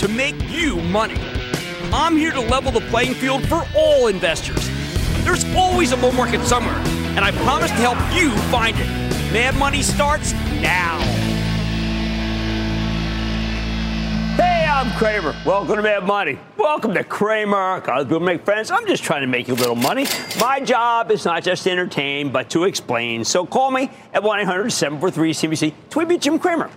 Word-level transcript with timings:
to 0.00 0.08
make 0.08 0.34
you 0.48 0.76
money. 0.76 1.20
I'm 1.92 2.16
here 2.16 2.30
to 2.30 2.40
level 2.40 2.72
the 2.72 2.80
playing 2.88 3.12
field 3.12 3.46
for 3.46 3.66
all 3.76 4.06
investors. 4.06 4.70
There's 5.24 5.44
always 5.54 5.92
a 5.92 5.96
bull 5.98 6.12
market 6.12 6.42
somewhere, 6.46 6.78
and 7.16 7.20
I 7.20 7.32
promise 7.32 7.70
to 7.70 7.76
help 7.76 7.98
you 8.14 8.30
find 8.50 8.74
it. 8.78 8.86
Mad 9.30 9.56
Money 9.56 9.82
starts 9.82 10.32
now. 10.62 11.00
Hey, 14.36 14.66
I'm 14.66 14.90
Cramer. 14.92 15.36
Welcome 15.44 15.76
to 15.76 15.82
Mad 15.82 16.04
Money. 16.04 16.38
Welcome 16.56 16.94
to 16.94 17.04
Cramer. 17.04 17.86
I 17.86 18.00
will 18.00 18.20
make 18.20 18.42
friends. 18.42 18.70
I'm 18.70 18.86
just 18.86 19.02
trying 19.02 19.20
to 19.20 19.26
make 19.26 19.48
you 19.48 19.54
a 19.54 19.56
little 19.56 19.74
money. 19.76 20.06
My 20.40 20.60
job 20.60 21.10
is 21.10 21.26
not 21.26 21.42
just 21.42 21.64
to 21.64 21.70
entertain, 21.70 22.30
but 22.30 22.48
to 22.50 22.64
explain. 22.64 23.22
So 23.22 23.44
call 23.44 23.70
me 23.70 23.90
at 24.14 24.22
1 24.22 24.40
800 24.40 24.70
743 24.70 25.32
CBC. 25.34 25.74
Tweet 25.90 26.08
me 26.08 26.16
Jim 26.16 26.38
Cramer. 26.38 26.70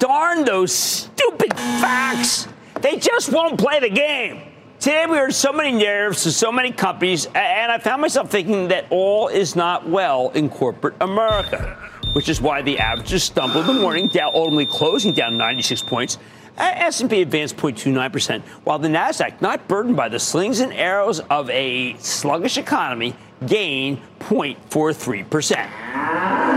Darn 0.00 0.46
those 0.46 0.72
stupid 0.72 1.52
facts. 1.54 2.48
They 2.80 2.96
just 2.96 3.30
won't 3.30 3.60
play 3.60 3.80
the 3.80 3.90
game. 3.90 4.40
Today 4.78 5.04
we 5.04 5.18
heard 5.18 5.34
so 5.34 5.52
many 5.52 5.72
narratives 5.72 6.22
to 6.22 6.32
so 6.32 6.50
many 6.50 6.72
companies, 6.72 7.26
and 7.26 7.70
I 7.70 7.76
found 7.76 8.00
myself 8.00 8.30
thinking 8.30 8.68
that 8.68 8.86
all 8.88 9.28
is 9.28 9.54
not 9.54 9.86
well 9.86 10.30
in 10.30 10.48
corporate 10.48 10.94
America, 11.02 11.76
which 12.14 12.30
is 12.30 12.40
why 12.40 12.62
the 12.62 12.78
averages 12.78 13.24
stumbled 13.24 13.68
in 13.68 13.76
the 13.76 13.82
morning, 13.82 14.08
Dow 14.08 14.30
ultimately 14.32 14.64
closing 14.64 15.12
down 15.12 15.36
96 15.36 15.82
points. 15.82 16.16
S&P 16.56 17.20
advanced 17.20 17.58
0.29%, 17.58 18.40
while 18.64 18.78
the 18.78 18.88
Nasdaq, 18.88 19.42
not 19.42 19.68
burdened 19.68 19.96
by 19.96 20.08
the 20.08 20.18
slings 20.18 20.60
and 20.60 20.72
arrows 20.72 21.20
of 21.28 21.50
a 21.50 21.94
sluggish 21.98 22.56
economy, 22.56 23.14
gained 23.46 24.00
0.43%. 24.20 25.50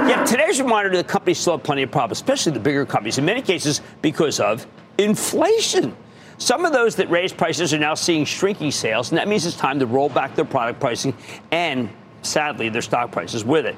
Yet 0.07 0.27
today's 0.27 0.61
reminder 0.61 0.95
that 0.97 1.07
companies 1.07 1.39
still 1.39 1.53
have 1.57 1.63
plenty 1.63 1.83
of 1.83 1.91
problems, 1.91 2.17
especially 2.17 2.51
the 2.51 2.59
bigger 2.59 2.85
companies, 2.85 3.17
in 3.17 3.25
many 3.25 3.41
cases 3.41 3.81
because 4.01 4.39
of 4.39 4.67
inflation. 4.97 5.95
Some 6.37 6.65
of 6.65 6.73
those 6.73 6.95
that 6.97 7.09
raised 7.09 7.37
prices 7.37 7.73
are 7.73 7.79
now 7.79 7.93
seeing 7.93 8.25
shrinking 8.25 8.71
sales, 8.71 9.11
and 9.11 9.17
that 9.17 9.27
means 9.27 9.45
it's 9.45 9.55
time 9.55 9.79
to 9.79 9.85
roll 9.85 10.09
back 10.09 10.35
their 10.35 10.45
product 10.45 10.79
pricing 10.79 11.15
and, 11.51 11.89
sadly, 12.21 12.69
their 12.69 12.81
stock 12.81 13.11
prices 13.11 13.45
with 13.45 13.65
it. 13.65 13.77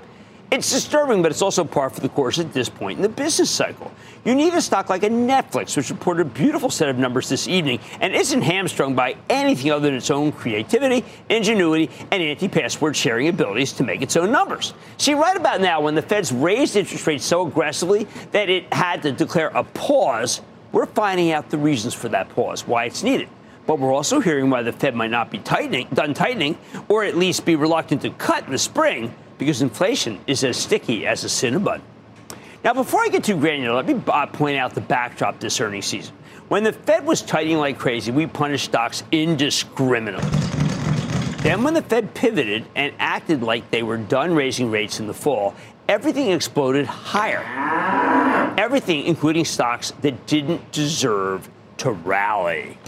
It's 0.51 0.71
disturbing, 0.71 1.21
but 1.21 1.31
it's 1.31 1.41
also 1.41 1.63
par 1.63 1.89
for 1.89 2.01
the 2.01 2.09
course 2.09 2.37
at 2.37 2.53
this 2.53 2.69
point 2.69 2.97
in 2.97 3.01
the 3.01 3.09
business 3.09 3.49
cycle. 3.49 3.91
You 4.23 4.35
need 4.35 4.53
a 4.53 4.61
stock 4.61 4.89
like 4.89 5.03
a 5.03 5.09
Netflix, 5.09 5.75
which 5.75 5.89
reported 5.89 6.27
a 6.27 6.29
beautiful 6.29 6.69
set 6.69 6.87
of 6.87 6.97
numbers 6.97 7.27
this 7.29 7.47
evening 7.47 7.79
and 7.99 8.13
isn't 8.15 8.41
hamstrung 8.41 8.95
by 8.95 9.17
anything 9.29 9.71
other 9.71 9.87
than 9.87 9.95
its 9.95 10.11
own 10.11 10.31
creativity, 10.31 11.03
ingenuity, 11.29 11.89
and 12.11 12.21
anti 12.21 12.47
password 12.47 12.95
sharing 12.95 13.27
abilities 13.27 13.73
to 13.73 13.83
make 13.83 14.01
its 14.01 14.15
own 14.15 14.31
numbers. 14.31 14.73
See, 14.97 15.13
right 15.13 15.35
about 15.35 15.61
now, 15.61 15.81
when 15.81 15.95
the 15.95 16.01
Fed's 16.01 16.31
raised 16.31 16.75
interest 16.75 17.05
rates 17.07 17.25
so 17.25 17.47
aggressively 17.47 18.07
that 18.31 18.47
it 18.47 18.71
had 18.71 19.01
to 19.01 19.11
declare 19.11 19.47
a 19.49 19.63
pause, 19.63 20.41
we're 20.71 20.85
finding 20.85 21.31
out 21.31 21.49
the 21.49 21.57
reasons 21.57 21.93
for 21.93 22.07
that 22.09 22.29
pause, 22.29 22.67
why 22.67 22.85
it's 22.85 23.03
needed. 23.03 23.29
But 23.65 23.79
we're 23.79 23.93
also 23.93 24.19
hearing 24.19 24.51
why 24.51 24.61
the 24.61 24.71
Fed 24.71 24.95
might 24.95 25.11
not 25.11 25.31
be 25.31 25.39
tightening, 25.39 25.87
done 25.91 26.13
tightening, 26.13 26.57
or 26.87 27.03
at 27.03 27.17
least 27.17 27.45
be 27.45 27.55
reluctant 27.55 28.03
to 28.03 28.11
cut 28.11 28.45
in 28.45 28.51
the 28.51 28.59
spring 28.59 29.13
because 29.37 29.61
inflation 29.61 30.19
is 30.27 30.43
as 30.43 30.57
sticky 30.57 31.05
as 31.05 31.23
a 31.23 31.29
cinnamon. 31.29 31.81
Now, 32.63 32.73
before 32.73 33.01
I 33.01 33.09
get 33.09 33.23
too 33.23 33.39
granular, 33.39 33.75
let 33.75 33.85
me 33.85 34.01
uh, 34.07 34.25
point 34.25 34.57
out 34.57 34.73
the 34.73 34.81
backdrop 34.81 35.39
this 35.39 35.61
earnings 35.61 35.85
season. 35.85 36.15
When 36.47 36.63
the 36.63 36.73
Fed 36.73 37.05
was 37.05 37.21
tightening 37.21 37.57
like 37.57 37.77
crazy, 37.77 38.11
we 38.11 38.27
punished 38.27 38.65
stocks 38.65 39.03
indiscriminately. 39.11 40.29
Then, 41.43 41.61
when 41.63 41.75
the 41.75 41.83
Fed 41.83 42.15
pivoted 42.15 42.65
and 42.75 42.93
acted 42.97 43.43
like 43.43 43.69
they 43.69 43.83
were 43.83 43.97
done 43.97 44.33
raising 44.33 44.71
rates 44.71 44.99
in 44.99 45.05
the 45.05 45.13
fall, 45.13 45.53
everything 45.87 46.31
exploded 46.31 46.87
higher. 46.87 47.43
Everything, 48.57 49.03
including 49.03 49.45
stocks 49.45 49.91
that 50.01 50.25
didn't 50.25 50.71
deserve 50.71 51.47
to 51.77 51.91
rally. 51.91 52.79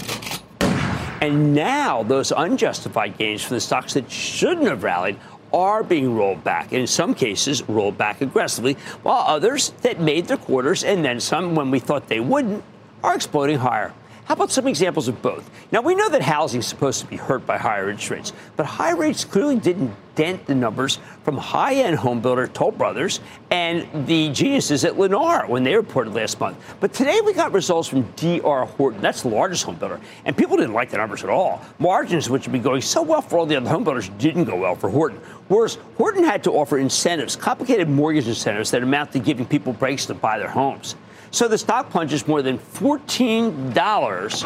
And 1.22 1.54
now 1.54 2.04
those 2.04 2.32
unjustified 2.32 3.18
gains 3.18 3.44
from 3.44 3.56
the 3.56 3.62
stocks 3.62 3.94
that 3.94 4.10
shouldn't 4.12 4.68
have 4.68 4.84
rallied 4.84 5.20
are 5.54 5.84
being 5.84 6.16
rolled 6.16 6.44
back, 6.44 6.72
and 6.72 6.82
in 6.82 6.88
some 6.88 7.14
cases, 7.14 7.68
rolled 7.70 7.98
back 7.98 8.22
aggressively, 8.22 8.74
while 9.04 9.24
others 9.28 9.72
that 9.82 10.00
made 10.00 10.26
their 10.28 10.38
quarters 10.38 10.84
and 10.84 11.04
then 11.04 11.20
some 11.20 11.56
when 11.56 11.72
we 11.72 11.80
thought 11.80 12.08
they 12.08 12.20
wouldn't 12.20 12.64
are 13.04 13.16
exploding 13.16 13.58
higher. 13.58 13.94
How 14.26 14.34
about 14.34 14.52
some 14.52 14.68
examples 14.68 15.08
of 15.08 15.22
both? 15.22 15.50
Now, 15.72 15.82
we 15.82 15.96
know 15.96 16.10
that 16.10 16.22
housing 16.22 16.60
is 16.60 16.68
supposed 16.68 17.00
to 17.00 17.08
be 17.08 17.16
hurt 17.16 17.46
by 17.46 17.58
higher 17.58 17.90
interest 17.90 18.10
rates, 18.10 18.34
but 18.58 18.66
high 18.66 18.92
rates 18.92 19.24
clearly 19.24 19.56
didn't 19.58 19.96
dent 20.18 20.46
the 20.48 20.56
numbers 20.56 21.00
from 21.24 21.38
high 21.38 21.76
end 21.76 21.98
homebuilder 21.98 22.52
Toll 22.52 22.72
Brothers 22.72 23.22
and 23.52 23.88
the 24.08 24.30
geniuses 24.30 24.84
at 24.84 24.94
Lennar 24.94 25.48
when 25.48 25.64
they 25.64 25.76
reported 25.76 26.14
last 26.14 26.40
month. 26.40 26.58
But 26.82 26.92
today 26.92 27.22
we 27.24 27.32
got 27.32 27.54
results 27.54 27.88
from 27.88 28.02
DR 28.18 28.66
Horton. 28.66 29.00
That's 29.00 29.22
the 29.22 29.30
largest 29.30 29.66
homebuilder. 29.66 30.02
And 30.26 30.36
people 30.36 30.58
didn't 30.58 30.74
like 30.74 30.90
the 30.90 30.98
numbers 30.98 31.24
at 31.24 31.30
all. 31.30 31.62
Margins, 31.80 32.30
which 32.30 32.46
had 32.46 32.52
been 32.52 32.64
going 32.64 32.82
so 32.82 33.02
well 33.02 33.22
for 33.22 33.38
all 33.38 33.46
the 33.46 33.56
other 33.56 33.70
homebuilders, 33.70 34.16
didn't 34.18 34.46
go 34.46 34.56
well 34.56 34.76
for 34.76 34.90
Horton. 34.90 35.22
Worse, 35.50 35.78
Horton 35.98 36.24
had 36.24 36.44
to 36.44 36.52
offer 36.52 36.80
incentives, 36.80 37.36
complicated 37.36 37.88
mortgage 37.88 38.28
incentives 38.28 38.72
that 38.72 38.84
amount 38.84 39.12
to 39.14 39.20
giving 39.20 39.46
people 39.46 39.72
breaks 39.72 40.08
to 40.08 40.16
buy 40.16 40.40
their 40.40 40.50
homes. 40.50 40.96
So 41.32 41.48
the 41.48 41.58
stock 41.58 41.90
plunges 41.90 42.28
more 42.28 42.42
than 42.42 42.58
$14 42.58 44.44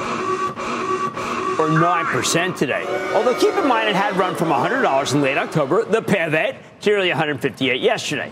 or 1.59 1.67
9% 1.67 2.57
today. 2.57 2.85
Although 3.13 3.39
keep 3.39 3.53
in 3.55 3.67
mind 3.67 3.89
it 3.89 3.95
had 3.95 4.15
run 4.17 4.35
from 4.35 4.49
$100 4.49 5.13
in 5.13 5.21
late 5.21 5.37
October, 5.37 5.85
the 5.85 6.01
pivot, 6.01 6.55
to 6.81 6.89
nearly 6.89 7.09
158 7.09 7.79
yesterday. 7.81 8.31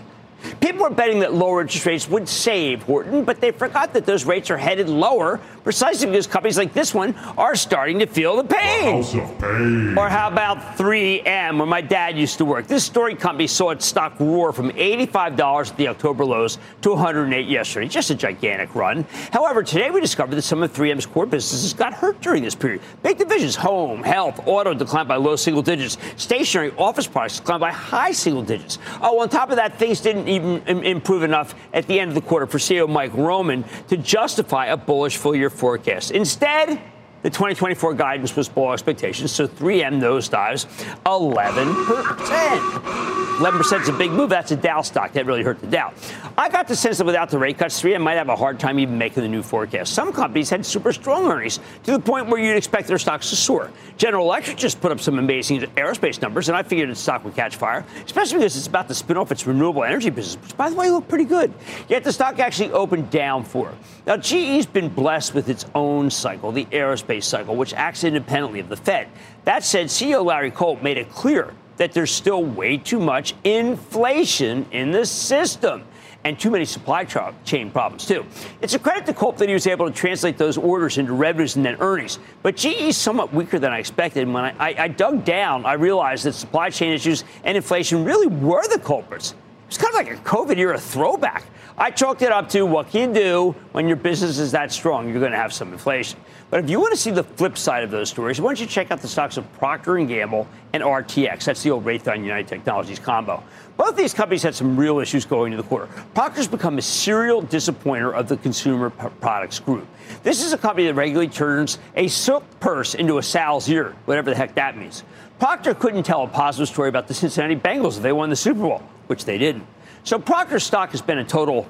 People 0.60 0.82
were 0.82 0.90
betting 0.90 1.20
that 1.20 1.34
lower 1.34 1.60
interest 1.60 1.86
rates 1.86 2.08
would 2.08 2.28
save 2.28 2.82
Horton, 2.82 3.24
but 3.24 3.40
they 3.40 3.50
forgot 3.50 3.92
that 3.94 4.06
those 4.06 4.24
rates 4.24 4.50
are 4.50 4.56
headed 4.56 4.88
lower 4.88 5.40
precisely 5.62 6.06
because 6.06 6.26
companies 6.26 6.56
like 6.56 6.72
this 6.72 6.94
one 6.94 7.14
are 7.36 7.54
starting 7.54 7.98
to 7.98 8.06
feel 8.06 8.36
the 8.36 8.44
pain. 8.44 9.04
pain. 9.38 9.98
Or 9.98 10.08
how 10.08 10.28
about 10.28 10.58
3M, 10.76 11.58
where 11.58 11.66
my 11.66 11.80
dad 11.80 12.16
used 12.16 12.38
to 12.38 12.44
work? 12.44 12.66
This 12.66 12.84
story 12.84 13.14
company 13.14 13.46
saw 13.46 13.70
its 13.70 13.84
stock 13.84 14.18
roar 14.18 14.52
from 14.52 14.70
$85 14.70 15.70
at 15.70 15.76
the 15.76 15.88
October 15.88 16.24
lows 16.24 16.58
to 16.82 16.90
108 16.90 17.46
yesterday. 17.46 17.88
Just 17.88 18.10
a 18.10 18.14
gigantic 18.14 18.74
run. 18.74 19.04
However, 19.32 19.62
today 19.62 19.90
we 19.90 20.00
discovered 20.00 20.36
that 20.36 20.42
some 20.42 20.62
of 20.62 20.72
3M's 20.72 21.06
core 21.06 21.26
businesses 21.26 21.74
got 21.74 21.92
hurt 21.92 22.20
during 22.20 22.42
this 22.42 22.54
period. 22.54 22.80
Big 23.02 23.18
divisions, 23.18 23.56
home, 23.56 24.02
health, 24.02 24.40
auto 24.46 24.72
declined 24.72 25.08
by 25.08 25.16
low 25.16 25.36
single 25.36 25.62
digits. 25.62 25.98
Stationary 26.16 26.72
office 26.78 27.06
products 27.06 27.38
declined 27.38 27.60
by 27.60 27.72
high 27.72 28.12
single 28.12 28.42
digits. 28.42 28.78
Oh, 29.02 29.20
on 29.20 29.28
top 29.28 29.50
of 29.50 29.56
that, 29.56 29.78
things 29.78 30.00
didn't 30.00 30.28
even 30.30 30.84
improve 30.84 31.22
enough 31.22 31.54
at 31.72 31.86
the 31.86 32.00
end 32.00 32.10
of 32.10 32.14
the 32.14 32.20
quarter 32.20 32.46
for 32.46 32.58
CEO 32.58 32.88
Mike 32.88 33.14
Roman 33.14 33.64
to 33.88 33.96
justify 33.96 34.66
a 34.66 34.76
bullish 34.76 35.16
full 35.16 35.34
year 35.34 35.50
forecast. 35.50 36.10
Instead, 36.10 36.80
the 37.22 37.30
2024 37.30 37.94
guidance 37.94 38.36
was 38.36 38.48
below 38.48 38.72
expectations, 38.72 39.32
so 39.32 39.46
3M 39.46 40.00
nosedives 40.00 40.66
11%. 41.04 43.10
11% 43.40 43.80
is 43.80 43.88
a 43.88 43.92
big 43.94 44.10
move. 44.10 44.28
That's 44.28 44.50
a 44.50 44.56
Dow 44.56 44.82
stock. 44.82 45.12
That 45.12 45.24
really 45.24 45.42
hurt 45.42 45.60
the 45.60 45.66
Dow. 45.66 45.94
I 46.36 46.50
got 46.50 46.68
the 46.68 46.76
sense 46.76 46.98
that 46.98 47.06
without 47.06 47.30
the 47.30 47.38
rate 47.38 47.56
cuts, 47.56 47.82
3M 47.82 48.02
might 48.02 48.14
have 48.14 48.28
a 48.28 48.36
hard 48.36 48.60
time 48.60 48.78
even 48.78 48.98
making 48.98 49.22
the 49.22 49.28
new 49.28 49.42
forecast. 49.42 49.94
Some 49.94 50.12
companies 50.12 50.50
had 50.50 50.64
super 50.64 50.92
strong 50.92 51.26
earnings 51.26 51.58
to 51.84 51.92
the 51.92 51.98
point 51.98 52.28
where 52.28 52.40
you'd 52.40 52.56
expect 52.56 52.86
their 52.86 52.98
stocks 52.98 53.30
to 53.30 53.36
soar. 53.36 53.70
General 53.96 54.26
Electric 54.26 54.58
just 54.58 54.80
put 54.80 54.92
up 54.92 55.00
some 55.00 55.18
amazing 55.18 55.60
aerospace 55.76 56.20
numbers, 56.20 56.48
and 56.48 56.56
I 56.56 56.62
figured 56.62 56.90
its 56.90 57.00
stock 57.00 57.24
would 57.24 57.34
catch 57.34 57.56
fire, 57.56 57.84
especially 58.04 58.38
because 58.38 58.56
it's 58.56 58.66
about 58.66 58.88
to 58.88 58.94
spin 58.94 59.16
off 59.16 59.32
its 59.32 59.46
renewable 59.46 59.84
energy 59.84 60.10
business, 60.10 60.42
which, 60.42 60.56
by 60.56 60.68
the 60.68 60.76
way, 60.76 60.90
looked 60.90 61.08
pretty 61.08 61.24
good. 61.24 61.52
Yet 61.88 62.04
the 62.04 62.12
stock 62.12 62.38
actually 62.38 62.72
opened 62.72 63.10
down 63.10 63.44
for 63.44 63.70
it. 63.70 63.74
Now, 64.06 64.16
GE's 64.16 64.66
been 64.66 64.88
blessed 64.88 65.34
with 65.34 65.48
its 65.48 65.64
own 65.74 66.10
cycle, 66.10 66.52
the 66.52 66.66
aerospace 66.66 67.09
cycle, 67.18 67.56
which 67.56 67.74
acts 67.74 68.04
independently 68.04 68.60
of 68.60 68.68
the 68.68 68.76
Fed. 68.76 69.08
That 69.44 69.64
said, 69.64 69.86
CEO 69.86 70.24
Larry 70.24 70.52
Culp 70.52 70.82
made 70.82 70.98
it 70.98 71.10
clear 71.10 71.52
that 71.78 71.92
there's 71.92 72.12
still 72.12 72.44
way 72.44 72.76
too 72.76 73.00
much 73.00 73.34
inflation 73.42 74.66
in 74.70 74.92
the 74.92 75.04
system 75.04 75.82
and 76.24 76.38
too 76.38 76.50
many 76.50 76.64
supply 76.64 77.04
chain 77.04 77.70
problems, 77.70 78.06
too. 78.06 78.26
It's 78.60 78.74
a 78.74 78.78
credit 78.78 79.06
to 79.06 79.14
Culp 79.14 79.38
that 79.38 79.48
he 79.48 79.54
was 79.54 79.66
able 79.66 79.86
to 79.86 79.92
translate 79.92 80.36
those 80.36 80.58
orders 80.58 80.98
into 80.98 81.14
revenues 81.14 81.56
and 81.56 81.64
then 81.64 81.76
earnings. 81.80 82.18
But 82.42 82.56
GE 82.56 82.66
is 82.66 82.96
somewhat 82.96 83.32
weaker 83.32 83.58
than 83.58 83.72
I 83.72 83.78
expected. 83.78 84.24
And 84.24 84.34
when 84.34 84.44
I, 84.44 84.54
I, 84.58 84.74
I 84.78 84.88
dug 84.88 85.24
down, 85.24 85.64
I 85.64 85.72
realized 85.74 86.24
that 86.24 86.34
supply 86.34 86.68
chain 86.70 86.92
issues 86.92 87.24
and 87.44 87.56
inflation 87.56 88.04
really 88.04 88.26
were 88.26 88.66
the 88.68 88.78
culprits. 88.78 89.34
It's 89.70 89.78
kind 89.78 89.90
of 89.90 90.04
like 90.04 90.18
a 90.18 90.20
COVID 90.28 90.58
era 90.58 90.80
throwback. 90.80 91.44
I 91.78 91.92
chalked 91.92 92.22
it 92.22 92.32
up 92.32 92.48
to 92.48 92.66
what 92.66 92.90
can 92.90 93.14
you 93.14 93.20
do 93.20 93.54
when 93.70 93.86
your 93.86 93.96
business 93.96 94.36
is 94.40 94.50
that 94.50 94.72
strong? 94.72 95.08
You're 95.08 95.20
going 95.20 95.30
to 95.30 95.38
have 95.38 95.52
some 95.52 95.72
inflation. 95.72 96.18
But 96.50 96.64
if 96.64 96.68
you 96.68 96.80
want 96.80 96.90
to 96.92 96.96
see 96.96 97.12
the 97.12 97.22
flip 97.22 97.56
side 97.56 97.84
of 97.84 97.92
those 97.92 98.10
stories, 98.10 98.40
why 98.40 98.48
don't 98.48 98.60
you 98.60 98.66
check 98.66 98.90
out 98.90 99.00
the 99.00 99.06
stocks 99.06 99.36
of 99.36 99.50
Procter 99.52 99.96
& 99.96 100.06
Gamble 100.06 100.48
and 100.72 100.82
RTX? 100.82 101.44
That's 101.44 101.62
the 101.62 101.70
old 101.70 101.84
Raytheon 101.84 102.24
United 102.24 102.48
Technologies 102.48 102.98
combo. 102.98 103.44
Both 103.76 103.94
these 103.94 104.12
companies 104.12 104.42
had 104.42 104.56
some 104.56 104.76
real 104.76 104.98
issues 104.98 105.24
going 105.24 105.52
into 105.52 105.62
the 105.62 105.68
quarter. 105.68 105.86
Procter's 106.14 106.48
become 106.48 106.76
a 106.78 106.82
serial 106.82 107.40
disappointer 107.40 108.12
of 108.12 108.26
the 108.26 108.38
consumer 108.38 108.90
p- 108.90 109.06
products 109.20 109.60
group. 109.60 109.86
This 110.24 110.42
is 110.42 110.52
a 110.52 110.58
company 110.58 110.88
that 110.88 110.94
regularly 110.94 111.28
turns 111.28 111.78
a 111.94 112.08
silk 112.08 112.42
purse 112.58 112.96
into 112.96 113.18
a 113.18 113.22
sow's 113.22 113.68
ear, 113.68 113.94
whatever 114.06 114.30
the 114.30 114.36
heck 114.36 114.56
that 114.56 114.76
means. 114.76 115.04
Procter 115.38 115.74
couldn't 115.74 116.02
tell 116.02 116.24
a 116.24 116.28
positive 116.28 116.68
story 116.68 116.88
about 116.88 117.06
the 117.06 117.14
Cincinnati 117.14 117.54
Bengals 117.54 117.98
if 117.98 118.02
they 118.02 118.12
won 118.12 118.30
the 118.30 118.36
Super 118.36 118.60
Bowl, 118.62 118.82
which 119.10 119.24
they 119.24 119.36
didn't. 119.36 119.66
So 120.04 120.18
Procter's 120.18 120.62
stock 120.62 120.92
has 120.92 121.02
been 121.02 121.18
a 121.18 121.24
total. 121.24 121.68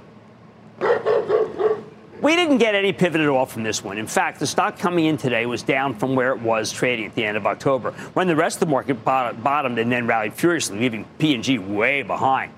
We 2.21 2.37
didn't 2.37 2.59
get 2.59 2.75
any 2.75 2.93
pivot 2.93 3.23
at 3.23 3.29
all 3.29 3.47
from 3.47 3.63
this 3.63 3.83
one. 3.83 3.97
In 3.97 4.07
fact, 4.07 4.39
the 4.39 4.47
stock 4.47 4.79
coming 4.79 5.07
in 5.07 5.17
today 5.17 5.47
was 5.47 5.63
down 5.63 5.95
from 5.95 6.15
where 6.15 6.33
it 6.33 6.41
was 6.41 6.71
trading 6.71 7.07
at 7.07 7.15
the 7.15 7.25
end 7.25 7.39
of 7.39 7.47
October, 7.47 7.93
when 8.13 8.27
the 8.27 8.37
rest 8.37 8.57
of 8.57 8.61
the 8.61 8.67
market 8.67 9.03
bottomed 9.05 9.79
and 9.79 9.91
then 9.91 10.07
rallied 10.07 10.35
furiously, 10.35 10.79
leaving 10.79 11.07
P&G 11.19 11.59
way 11.59 12.03
behind. 12.03 12.53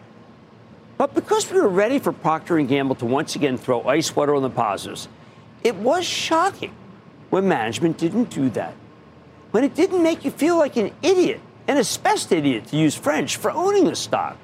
But 0.99 1.15
because 1.15 1.51
we 1.51 1.61
were 1.61 1.69
ready 1.69 2.01
for 2.01 2.13
Procter 2.13 2.61
& 2.61 2.65
Gamble 2.67 2.97
to 2.97 3.07
once 3.07 3.37
again 3.37 3.57
throw 3.57 3.83
ice 3.85 4.15
water 4.17 4.35
on 4.35 4.43
the 4.43 4.51
positives, 4.51 5.09
it 5.63 5.77
was 5.77 6.05
shocking 6.05 6.75
when 7.31 7.47
management 7.47 7.99
didn't 7.99 8.31
do 8.31 8.51
that. 8.51 8.75
When 9.53 9.63
it 9.63 9.77
didn't 9.77 10.03
make 10.03 10.25
you 10.25 10.33
feel 10.33 10.59
like 10.59 10.77
an 10.77 10.91
idiot, 11.03 11.41
an 11.69 11.77
especially 11.77 12.39
idiot 12.39 12.67
to 12.67 12.77
use 12.77 12.97
French, 12.97 13.37
for 13.37 13.53
owning 13.53 13.85
the 13.85 13.95
stock. 13.95 14.37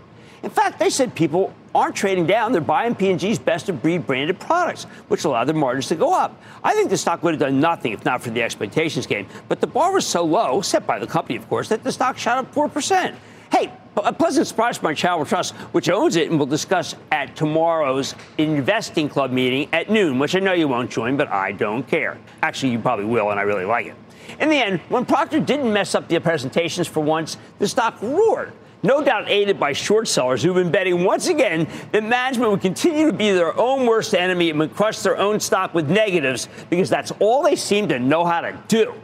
In 0.49 0.55
fact, 0.55 0.79
they 0.79 0.89
said 0.89 1.15
people 1.15 1.53
aren't 1.75 1.95
trading 1.95 2.27
down. 2.27 2.53
They're 2.53 2.63
buying 2.63 2.95
P&G's 2.95 3.39
best 3.39 3.69
of 3.69 3.83
breed 3.83 4.07
branded 4.07 4.41
products, 4.41 4.85
which 5.09 5.27
allowed 5.27 5.45
their 5.45 5.55
margins 5.55 5.89
to 5.89 5.95
go 5.95 6.15
up. 6.15 6.41
I 6.65 6.73
think 6.73 6.89
the 6.89 6.97
stock 6.97 7.23
would 7.23 7.35
have 7.35 7.41
done 7.41 7.61
nothing 7.61 7.93
if 7.93 8.03
not 8.07 8.23
for 8.23 8.31
the 8.31 8.43
expectations 8.43 9.07
game. 9.07 9.27
But 9.49 9.61
the 9.61 9.67
bar 9.67 9.93
was 9.93 10.07
so 10.07 10.25
low, 10.25 10.63
set 10.63 10.87
by 10.87 11.01
the 11.01 11.07
company, 11.07 11.37
of 11.37 11.47
course, 11.51 11.69
that 11.69 11.85
the 11.85 11.93
stock 11.93 12.17
shot 12.17 12.39
up 12.39 12.55
4%. 12.55 13.15
Hey, 13.53 13.71
a 13.95 14.11
pleasant 14.11 14.47
surprise 14.47 14.83
my 14.83 14.95
Charitable 14.95 15.27
Trust, 15.27 15.55
which 15.73 15.91
owns 15.91 16.17
it 16.17 16.31
and 16.31 16.39
will 16.39 16.47
discuss 16.47 16.95
at 17.13 17.37
tomorrow's 17.37 18.15
Investing 18.39 19.11
Club 19.11 19.31
meeting 19.31 19.69
at 19.75 19.91
noon, 19.91 20.19
which 20.19 20.35
I 20.35 20.39
know 20.39 20.55
you 20.55 20.67
won't 20.67 20.91
join, 20.91 21.19
but 21.19 21.29
I 21.29 21.53
don't 21.53 21.87
care. 21.87 22.17
Actually, 22.43 22.73
you 22.73 22.79
probably 22.79 23.05
will, 23.05 23.29
and 23.33 23.39
I 23.39 23.43
really 23.43 23.67
like 23.67 23.85
it. 23.85 23.97
In 24.41 24.49
the 24.49 24.57
end, 24.57 24.81
when 24.89 25.05
Procter 25.05 25.41
didn't 25.41 25.71
mess 25.71 25.95
up 25.95 26.09
the 26.09 26.19
presentations 26.21 26.89
for 26.89 27.01
once, 27.01 27.37
the 27.59 27.69
stock 27.69 28.01
roared 28.01 28.55
no 28.83 29.03
doubt 29.03 29.29
aided 29.29 29.59
by 29.59 29.73
short 29.73 30.09
sellers 30.09 30.43
who've 30.43 30.55
been 30.55 30.71
betting 30.71 31.05
once 31.05 31.29
again 31.29 31.67
that 31.93 32.05
management 32.05 32.51
would 32.51 32.61
continue 32.61 33.07
to 33.07 33.13
be 33.13 33.33
their 33.33 33.59
own 33.59 33.87
worst 33.87 34.15
enemy 34.15 34.51
and 34.51 34.59
would 34.59 34.75
crush 34.75 35.01
their 35.01 35.17
own 35.19 35.41
stock 35.41 35.75
with 35.75 35.91
negatives 35.91 36.49
because 36.71 36.89
that's 36.89 37.13
all 37.19 37.43
they 37.43 37.57
seem 37.57 37.89
to 37.89 37.99
know 37.99 38.25
how 38.25 38.41
to 38.41 38.57
do. 38.69 38.95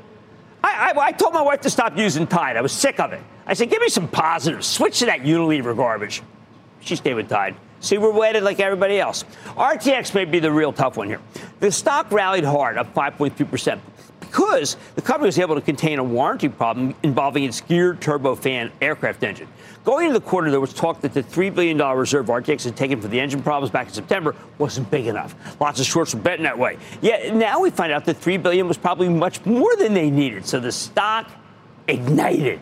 I, 0.62 0.92
I, 0.92 1.06
I 1.06 1.12
told 1.12 1.34
my 1.34 1.42
wife 1.42 1.60
to 1.62 1.70
stop 1.70 1.96
using 1.98 2.26
Tide. 2.26 2.56
I 2.56 2.60
was 2.60 2.72
sick 2.72 3.00
of 3.00 3.12
it. 3.12 3.20
I 3.46 3.54
said, 3.54 3.68
give 3.68 3.82
me 3.82 3.88
some 3.88 4.08
positives. 4.08 4.66
Switch 4.66 5.00
to 5.00 5.06
that 5.06 5.20
Unilever 5.20 5.76
garbage. 5.76 6.22
She 6.80 6.96
stayed 6.96 7.14
with 7.14 7.28
Tide. 7.28 7.56
See, 7.80 7.98
we're 7.98 8.12
weighted 8.12 8.44
like 8.44 8.60
everybody 8.60 8.98
else. 8.98 9.24
RTX 9.56 10.14
may 10.14 10.24
be 10.24 10.38
the 10.38 10.50
real 10.50 10.72
tough 10.72 10.96
one 10.96 11.08
here. 11.08 11.20
The 11.60 11.70
stock 11.70 12.10
rallied 12.10 12.44
hard, 12.44 12.78
up 12.78 12.94
5.3% 12.94 13.78
because 14.34 14.76
the 14.96 15.02
company 15.02 15.26
was 15.26 15.38
able 15.38 15.54
to 15.54 15.60
contain 15.60 16.00
a 16.00 16.02
warranty 16.02 16.48
problem 16.48 16.92
involving 17.04 17.44
its 17.44 17.60
geared 17.60 18.00
turbofan 18.00 18.69
aircraft 18.82 19.22
engine. 19.22 19.46
Going 19.84 20.06
into 20.06 20.19
the 20.19 20.25
quarter, 20.25 20.50
there 20.50 20.58
was 20.58 20.75
talk 20.75 21.00
that 21.02 21.14
the 21.14 21.22
$3 21.22 21.54
billion 21.54 21.78
reserve 21.78 22.26
RTX 22.26 22.64
had 22.64 22.76
taken 22.76 23.00
for 23.00 23.06
the 23.06 23.20
engine 23.20 23.44
problems 23.44 23.70
back 23.70 23.86
in 23.86 23.92
September 23.92 24.34
wasn't 24.58 24.90
big 24.90 25.06
enough. 25.06 25.36
Lots 25.60 25.78
of 25.78 25.86
shorts 25.86 26.14
were 26.14 26.20
betting 26.20 26.42
that 26.42 26.58
way. 26.58 26.78
Yet 27.00 27.32
now 27.36 27.60
we 27.60 27.70
find 27.70 27.92
out 27.92 28.04
that 28.06 28.16
3 28.16 28.38
billion 28.38 28.66
was 28.66 28.76
probably 28.76 29.08
much 29.08 29.46
more 29.46 29.76
than 29.76 29.94
they 29.94 30.10
needed. 30.10 30.46
So 30.46 30.58
the 30.58 30.72
stock 30.72 31.31
ignited. 31.86 32.58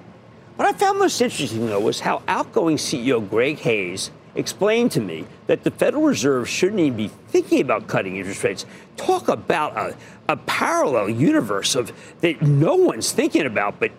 What 0.57 0.69
I 0.69 0.77
found 0.77 0.99
most 0.99 1.23
interesting, 1.23 1.65
though, 1.65 1.81
was 1.81 2.01
how 2.01 2.23
outgoing 2.29 2.77
CEO 2.77 3.27
Greg 3.27 3.59
Hayes 3.61 4.11
explained 4.35 4.93
to 4.93 5.01
me 5.01 5.27
that 5.47 5.65
the 5.65 5.71
Federal 5.71 6.05
Reserve 6.05 6.49
shouldn't 6.49 6.81
even 6.81 6.97
be 6.97 7.09
thinking 7.09 7.61
about 7.61 7.87
cutting 7.87 8.17
interest 8.17 8.43
rates. 8.45 8.67
Talk 8.97 9.29
about 9.29 9.77
a, 9.77 9.97
a 10.29 10.37
parallel 10.37 11.11
universe 11.11 11.75
of 11.75 11.93
that 12.21 12.43
no 12.43 12.75
one's 12.77 13.13
thinking 13.13 13.47
about, 13.47 13.79
but 13.79 13.93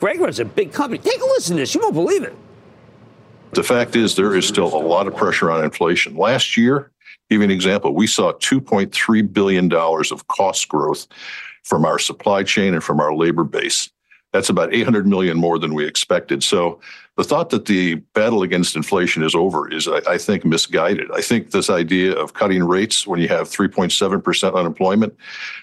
Greg 0.00 0.20
runs 0.20 0.40
a 0.40 0.44
big 0.44 0.72
company. 0.72 0.98
Take 0.98 1.20
a 1.20 1.24
listen 1.24 1.56
to 1.56 1.62
this. 1.62 1.74
You 1.74 1.80
won't 1.80 1.94
believe 1.94 2.22
it. 2.22 2.34
The 3.52 3.62
fact 3.62 3.96
is, 3.96 4.16
there 4.16 4.34
is 4.34 4.46
still 4.46 4.74
a 4.74 4.76
lot 4.76 5.06
of 5.06 5.16
pressure 5.16 5.50
on 5.50 5.64
inflation. 5.64 6.16
Last 6.16 6.56
year, 6.56 6.90
give 7.30 7.40
you 7.40 7.44
an 7.44 7.50
example, 7.50 7.94
we 7.94 8.06
saw 8.06 8.32
$2.3 8.32 9.32
billion 9.32 9.72
of 9.72 10.28
cost 10.28 10.68
growth 10.68 11.06
from 11.62 11.84
our 11.84 11.98
supply 11.98 12.42
chain 12.42 12.74
and 12.74 12.84
from 12.84 13.00
our 13.00 13.14
labor 13.14 13.44
base. 13.44 13.90
That's 14.32 14.50
about 14.50 14.74
800 14.74 15.06
million 15.06 15.38
more 15.38 15.58
than 15.58 15.74
we 15.74 15.86
expected. 15.86 16.42
So 16.42 16.80
the 17.16 17.24
thought 17.24 17.48
that 17.50 17.64
the 17.64 17.94
battle 18.14 18.42
against 18.42 18.76
inflation 18.76 19.22
is 19.22 19.34
over 19.34 19.72
is, 19.72 19.88
I, 19.88 20.00
I 20.06 20.18
think, 20.18 20.44
misguided. 20.44 21.10
I 21.12 21.22
think 21.22 21.50
this 21.50 21.70
idea 21.70 22.12
of 22.12 22.34
cutting 22.34 22.62
rates 22.62 23.06
when 23.06 23.20
you 23.20 23.28
have 23.28 23.48
3.7% 23.48 24.54
unemployment 24.54 25.16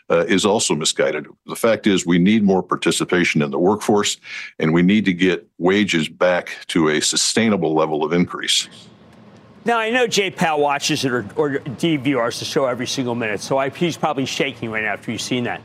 uh, 0.09 0.25
is 0.27 0.45
also 0.45 0.73
misguided. 0.73 1.27
The 1.45 1.55
fact 1.55 1.85
is, 1.85 2.07
we 2.07 2.17
need 2.17 2.44
more 2.44 2.63
participation 2.63 3.44
in 3.44 3.51
the 3.51 3.59
workforce, 3.59 4.17
and 4.57 4.73
we 4.73 4.81
need 4.81 5.05
to 5.05 5.13
get 5.13 5.47
wages 5.59 6.09
back 6.09 6.57
to 6.67 6.89
a 6.89 7.00
sustainable 7.00 7.75
level 7.75 8.03
of 8.03 8.13
increase. 8.13 8.67
Now, 9.65 9.77
I 9.77 9.91
know 9.91 10.07
Jay 10.07 10.31
Powell 10.31 10.59
watches 10.59 11.05
it 11.05 11.11
or, 11.11 11.25
or 11.35 11.51
DVRs 11.51 12.39
the 12.39 12.45
show 12.45 12.65
every 12.65 12.88
single 12.88 13.15
minute, 13.15 13.41
so 13.41 13.59
I, 13.59 13.69
he's 13.69 13.95
probably 13.95 14.25
shaking 14.25 14.71
right 14.71 14.83
now 14.83 14.94
after 14.94 15.11
you've 15.11 15.21
seen 15.21 15.44
that. 15.44 15.61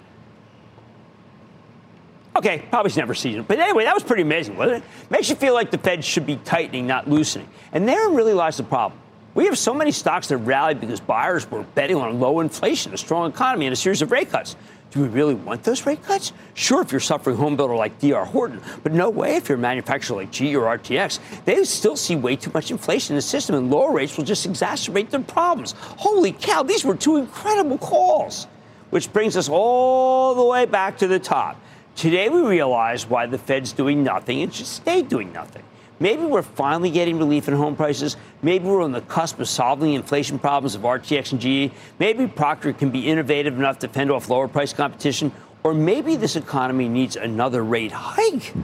Okay, 2.39 2.63
probably 2.71 2.93
never 2.95 3.15
seen 3.15 3.41
it. 3.41 3.49
But 3.49 3.59
anyway, 3.59 3.83
that 3.83 3.95
was 3.95 4.05
pretty 4.05 4.23
amazing, 4.23 4.57
wasn't 4.57 4.85
it? 4.85 5.11
Makes 5.11 5.29
you 5.29 5.35
feel 5.35 5.55
like 5.55 5.73
the 5.73 5.79
Fed 5.79 6.05
should 6.05 6.25
be 6.25 6.37
tightening, 6.37 6.87
not 6.87 7.11
loosening. 7.11 7.49
And 7.73 7.87
therein 7.89 8.15
really 8.15 8.33
lies 8.33 8.59
the 8.59 8.63
problem. 8.63 9.01
We 9.35 9.47
have 9.47 9.59
so 9.59 9.75
many 9.75 9.91
stocks 9.91 10.29
that 10.29 10.37
rallied 10.39 10.81
because 10.81 11.01
buyers 11.01 11.51
were 11.51 11.65
betting 11.75 11.97
on 11.97 12.21
low 12.21 12.39
inflation, 12.39 12.95
a 12.95 12.97
strong 12.97 13.29
economy, 13.29 13.67
and 13.67 13.73
a 13.73 13.77
series 13.77 14.03
of 14.03 14.13
rate 14.13 14.31
cuts. 14.31 14.55
Do 14.93 15.03
we 15.03 15.09
really 15.09 15.35
want 15.35 15.65
those 15.65 15.85
rate 15.85 16.03
cuts? 16.05 16.33
Sure, 16.55 16.81
if 16.81 16.93
you're 16.93 17.01
suffering 17.01 17.37
home 17.37 17.57
builder 17.57 17.75
like 17.75 17.99
DR 17.99 18.25
Horton, 18.25 18.63
but 18.85 18.93
no 18.93 19.11
way 19.11 19.35
if 19.35 19.49
you're 19.49 19.59
a 19.59 19.61
manufacturer 19.61 20.17
like 20.17 20.31
GE 20.31 20.55
or 20.55 20.79
RTX. 20.79 21.19
They 21.45 21.63
still 21.65 21.97
see 21.97 22.15
way 22.15 22.37
too 22.37 22.53
much 22.55 22.71
inflation 22.71 23.15
in 23.15 23.17
the 23.17 23.23
system, 23.23 23.57
and 23.57 23.69
lower 23.69 23.93
rates 23.93 24.17
will 24.17 24.25
just 24.25 24.49
exacerbate 24.49 25.11
their 25.11 25.21
problems. 25.21 25.75
Holy 25.77 26.33
cow, 26.33 26.63
these 26.63 26.85
were 26.85 26.95
two 26.95 27.17
incredible 27.17 27.79
calls. 27.79 28.47
Which 28.91 29.13
brings 29.13 29.37
us 29.37 29.49
all 29.51 30.37
the 30.37 30.45
way 30.45 30.65
back 30.65 30.97
to 30.99 31.09
the 31.09 31.19
top. 31.19 31.61
Today 31.99 32.29
we 32.29 32.43
realize 32.43 33.09
why 33.09 33.27
the 33.27 33.39
Fed's 33.39 33.73
doing 33.73 34.05
nothing 34.05 34.41
and 34.41 34.55
should 34.55 34.67
stay 34.67 35.03
doing 35.03 35.33
nothing. 35.33 35.65
Maybe 35.99 36.23
we're 36.23 36.43
finally 36.43 36.93
getting 36.93 37.19
relief 37.19 37.49
in 37.49 37.55
home 37.55 37.75
prices. 37.75 38.17
Maybe 38.41 38.67
we're 38.67 38.85
on 38.85 38.93
the 38.93 39.01
cusp 39.01 39.41
of 39.41 39.49
solving 39.49 39.95
inflation 39.95 40.39
problems 40.39 40.77
of 40.77 40.83
RTX 40.83 41.33
and 41.33 41.41
GE. 41.41 41.75
Maybe 41.99 42.29
Procter 42.29 42.73
can 42.73 42.91
be 42.91 43.09
innovative 43.09 43.59
enough 43.59 43.81
to 43.81 43.89
fend 43.89 44.13
off 44.13 44.29
lower 44.29 44.47
price 44.47 44.73
competition. 44.73 45.33
Or 45.65 45.75
maybe 45.75 46.15
this 46.15 46.37
economy 46.37 46.89
needs 46.89 47.17
another 47.17 47.65
rate 47.65 47.91
hike 47.91 48.55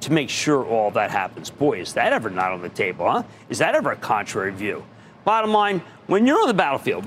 to 0.00 0.12
make 0.12 0.28
sure 0.28 0.66
all 0.66 0.90
that 0.90 1.12
happens. 1.12 1.50
Boy, 1.50 1.78
is 1.78 1.94
that 1.94 2.12
ever 2.12 2.30
not 2.30 2.50
on 2.50 2.62
the 2.62 2.68
table, 2.68 3.08
huh? 3.08 3.22
Is 3.48 3.58
that 3.58 3.76
ever 3.76 3.92
a 3.92 3.96
contrary 3.96 4.50
view? 4.50 4.84
Bottom 5.22 5.52
line, 5.52 5.82
when 6.08 6.26
you're 6.26 6.40
on 6.40 6.48
the 6.48 6.54
battlefield, 6.54 7.04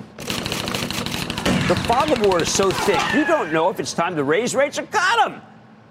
the 1.67 1.75
fog 1.86 2.12
of 2.12 2.25
war 2.25 2.41
is 2.41 2.50
so 2.50 2.72
thick, 2.72 3.01
you 3.13 3.25
don't 3.25 3.51
know 3.51 3.67
if 3.67 3.82
it's 3.82 3.91
time 3.91 4.15
to 4.15 4.24
raise 4.24 4.55
rates 4.55 4.79
or 4.79 4.84
cut 4.84 5.27
them 5.27 5.41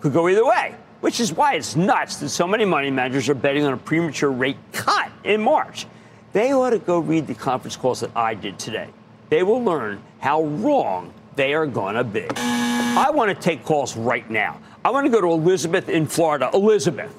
could 0.04 0.12
go 0.12 0.28
either 0.28 0.44
way, 0.44 0.74
which 1.00 1.18
is 1.18 1.32
why 1.32 1.54
it's 1.54 1.76
nuts 1.76 2.16
that 2.16 2.28
so 2.28 2.46
many 2.46 2.66
money 2.66 2.90
managers 2.90 3.26
are 3.30 3.34
betting 3.34 3.64
on 3.64 3.72
a 3.72 3.76
premature 3.78 4.30
rate 4.30 4.58
cut 4.70 5.10
in 5.24 5.40
March. 5.40 5.86
They 6.34 6.52
ought 6.52 6.70
to 6.70 6.78
go 6.78 6.98
read 6.98 7.26
the 7.26 7.34
conference 7.34 7.74
calls 7.74 8.00
that 8.00 8.10
I 8.14 8.34
did 8.34 8.58
today. 8.58 8.90
They 9.30 9.42
will 9.42 9.64
learn 9.64 10.02
how 10.20 10.42
wrong 10.42 11.14
they 11.36 11.54
are 11.54 11.66
going 11.66 11.94
to 11.94 12.04
be. 12.04 12.26
I 12.36 13.08
want 13.14 13.30
to 13.30 13.34
take 13.34 13.64
calls 13.64 13.96
right 13.96 14.28
now. 14.28 14.60
I 14.84 14.90
want 14.90 15.06
to 15.06 15.10
go 15.10 15.22
to 15.22 15.28
Elizabeth 15.28 15.88
in 15.88 16.04
Florida. 16.06 16.50
Elizabeth. 16.52 17.18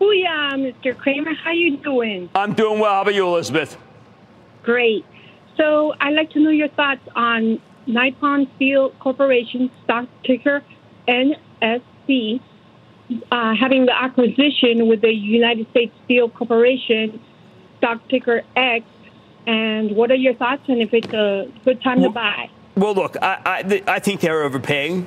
Oh 0.00 0.12
yeah, 0.12 0.52
Mr. 0.54 0.96
Cramer. 0.96 1.34
How 1.34 1.50
you 1.50 1.78
doing? 1.78 2.30
I'm 2.36 2.52
doing 2.52 2.78
well. 2.78 2.92
How 2.92 3.02
about 3.02 3.14
you, 3.14 3.26
Elizabeth? 3.26 3.76
Great. 4.62 5.04
So 5.56 5.92
I'd 6.00 6.14
like 6.14 6.30
to 6.30 6.40
know 6.40 6.50
your 6.50 6.68
thoughts 6.68 7.02
on 7.16 7.60
Nippon 7.88 8.48
Steel 8.54 8.90
Corporation, 9.00 9.72
stock 9.82 10.06
ticker 10.22 10.62
NSC, 11.06 11.38
uh, 13.30 13.54
having 13.54 13.86
the 13.86 13.94
acquisition 13.94 14.88
with 14.88 15.00
the 15.00 15.12
United 15.12 15.68
States 15.70 15.94
Steel 16.04 16.28
Corporation, 16.28 17.20
stock 17.78 18.06
ticker 18.08 18.42
X. 18.56 18.84
And 19.46 19.94
what 19.94 20.10
are 20.10 20.16
your 20.16 20.34
thoughts 20.34 20.62
and 20.68 20.80
if 20.80 20.94
it's 20.94 21.12
a 21.12 21.50
good 21.64 21.82
time 21.82 22.00
well, 22.00 22.10
to 22.10 22.14
buy? 22.14 22.50
Well, 22.76 22.94
look, 22.94 23.16
I, 23.20 23.38
I, 23.44 23.82
I 23.86 23.98
think 23.98 24.20
they're 24.20 24.42
overpaying 24.42 25.06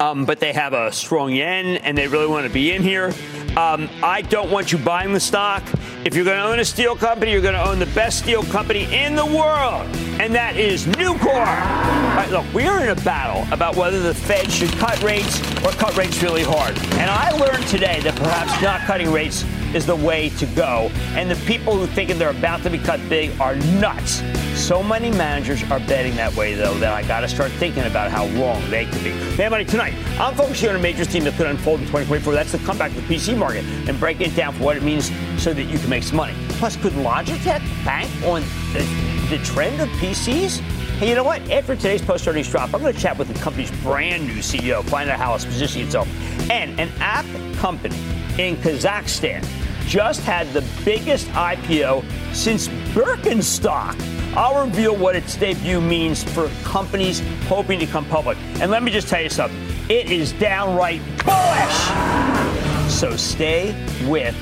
um, 0.00 0.24
but 0.24 0.40
they 0.40 0.52
have 0.52 0.72
a 0.72 0.92
strong 0.92 1.32
yen 1.32 1.76
and 1.78 1.96
they 1.96 2.08
really 2.08 2.26
want 2.26 2.46
to 2.46 2.52
be 2.52 2.72
in 2.72 2.82
here. 2.82 3.12
Um, 3.56 3.88
I 4.02 4.22
don't 4.22 4.50
want 4.50 4.72
you 4.72 4.78
buying 4.78 5.12
the 5.12 5.20
stock. 5.20 5.62
If 6.04 6.14
you're 6.14 6.24
going 6.24 6.38
to 6.38 6.44
own 6.44 6.58
a 6.58 6.64
steel 6.64 6.96
company, 6.96 7.30
you're 7.30 7.40
going 7.40 7.54
to 7.54 7.66
own 7.66 7.78
the 7.78 7.86
best 7.86 8.18
steel 8.18 8.42
company 8.42 8.92
in 8.92 9.14
the 9.14 9.24
world, 9.24 9.86
and 10.20 10.34
that 10.34 10.56
is 10.56 10.86
Nucor. 10.86 12.30
Look, 12.30 12.52
we 12.52 12.66
are 12.66 12.82
in 12.82 12.90
a 12.90 13.00
battle 13.02 13.46
about 13.52 13.76
whether 13.76 14.00
the 14.00 14.12
Fed 14.12 14.50
should 14.50 14.72
cut 14.72 15.00
rates 15.02 15.40
or 15.64 15.70
cut 15.70 15.96
rates 15.96 16.22
really 16.22 16.42
hard. 16.42 16.76
And 16.94 17.08
I 17.08 17.30
learned 17.30 17.66
today 17.68 18.00
that 18.00 18.16
perhaps 18.16 18.60
not 18.60 18.80
cutting 18.82 19.12
rates 19.12 19.44
is 19.72 19.86
the 19.86 19.96
way 19.96 20.30
to 20.30 20.46
go. 20.46 20.90
And 21.14 21.30
the 21.30 21.36
people 21.46 21.76
who 21.76 21.86
think 21.86 22.10
they're 22.10 22.30
about 22.30 22.62
to 22.64 22.70
be 22.70 22.78
cut 22.78 23.00
big 23.08 23.38
are 23.40 23.56
nuts. 23.56 24.20
So 24.54 24.82
many 24.84 25.10
managers 25.10 25.62
are 25.64 25.80
betting 25.80 26.14
that 26.14 26.34
way, 26.36 26.54
though, 26.54 26.74
that 26.78 26.92
I 26.92 27.06
got 27.06 27.20
to 27.20 27.28
start 27.28 27.50
thinking 27.52 27.82
about 27.84 28.10
how 28.10 28.28
wrong 28.40 28.62
they 28.70 28.86
could 28.86 29.02
be. 29.02 29.10
Hey, 29.10 29.48
buddy, 29.48 29.64
tonight, 29.64 29.94
I'm 30.18 30.34
focusing 30.36 30.70
on 30.70 30.76
a 30.76 30.78
major 30.78 31.04
theme 31.04 31.24
that 31.24 31.34
could 31.34 31.48
unfold 31.48 31.80
in 31.80 31.86
2024. 31.86 32.32
That's 32.32 32.52
the 32.52 32.58
comeback 32.58 32.92
of 32.92 32.96
the 32.96 33.14
PC 33.14 33.36
market 33.36 33.64
and 33.64 33.98
breaking 33.98 34.30
it 34.30 34.36
down 34.36 34.54
for 34.54 34.62
what 34.62 34.76
it 34.76 34.84
means 34.84 35.10
so 35.42 35.52
that 35.52 35.64
you 35.64 35.78
can 35.78 35.90
make 35.90 36.04
some 36.04 36.16
money. 36.16 36.34
Plus, 36.50 36.76
could 36.76 36.92
Logitech 36.92 37.60
bank 37.84 38.08
on 38.24 38.42
the, 38.72 39.36
the 39.36 39.44
trend 39.44 39.80
of 39.80 39.88
PCs? 39.98 40.60
Hey, 40.98 41.08
you 41.08 41.14
know 41.16 41.24
what? 41.24 41.42
After 41.50 41.74
today's 41.74 42.00
post 42.00 42.26
earnings 42.28 42.48
drop, 42.48 42.72
I'm 42.72 42.80
going 42.80 42.94
to 42.94 43.00
chat 43.00 43.18
with 43.18 43.28
the 43.28 43.38
company's 43.40 43.72
brand 43.82 44.26
new 44.26 44.38
CEO, 44.38 44.84
find 44.84 45.10
out 45.10 45.18
how 45.18 45.34
it's 45.34 45.44
positioning 45.44 45.88
itself, 45.88 46.08
and 46.48 46.78
an 46.78 46.90
app 47.00 47.26
company 47.56 47.96
in 48.38 48.56
Kazakhstan 48.56 49.44
just 49.86 50.20
had 50.20 50.50
the 50.52 50.64
biggest 50.84 51.26
IPO 51.28 52.04
since 52.32 52.68
Birkenstock. 52.94 54.13
I'll 54.36 54.64
reveal 54.64 54.96
what 54.96 55.14
its 55.14 55.36
debut 55.36 55.80
means 55.80 56.24
for 56.24 56.48
companies 56.64 57.20
hoping 57.46 57.78
to 57.78 57.86
come 57.86 58.04
public. 58.06 58.36
And 58.60 58.70
let 58.70 58.82
me 58.82 58.90
just 58.90 59.08
tell 59.08 59.22
you 59.22 59.30
something 59.30 59.58
it 59.88 60.10
is 60.10 60.32
downright 60.32 61.00
bullish. 61.24 62.90
So 62.90 63.16
stay 63.16 63.74
with 64.08 64.34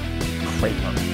Cramer. 0.59 1.12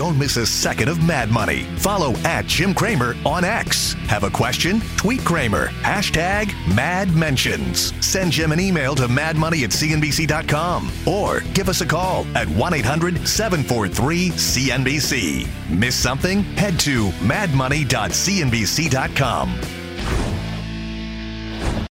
Don't 0.00 0.18
miss 0.18 0.38
a 0.38 0.46
second 0.46 0.88
of 0.88 1.04
Mad 1.04 1.30
Money. 1.30 1.64
Follow 1.76 2.14
at 2.20 2.46
Jim 2.46 2.72
Cramer 2.72 3.14
on 3.26 3.44
X. 3.44 3.92
Have 4.08 4.24
a 4.24 4.30
question? 4.30 4.80
Tweet 4.96 5.22
Cramer. 5.26 5.66
Hashtag 5.82 6.54
Mad 6.74 7.14
Mentions. 7.14 7.92
Send 8.02 8.32
Jim 8.32 8.52
an 8.52 8.60
email 8.60 8.94
to 8.94 9.08
madmoney 9.08 9.62
at 9.62 9.68
cnbc.com 9.68 10.90
or 11.06 11.40
give 11.52 11.68
us 11.68 11.82
a 11.82 11.86
call 11.86 12.26
at 12.34 12.48
1 12.48 12.72
800 12.72 13.28
743 13.28 14.30
CNBC. 14.30 15.46
Miss 15.68 15.96
something? 15.96 16.44
Head 16.44 16.80
to 16.80 17.10
madmoney.cnbc.com. 17.10 19.60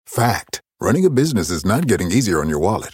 Fact 0.05 0.61
Running 0.79 1.05
a 1.05 1.09
business 1.09 1.49
is 1.49 1.65
not 1.65 1.87
getting 1.87 2.11
easier 2.11 2.41
on 2.41 2.49
your 2.49 2.59
wallet. 2.59 2.93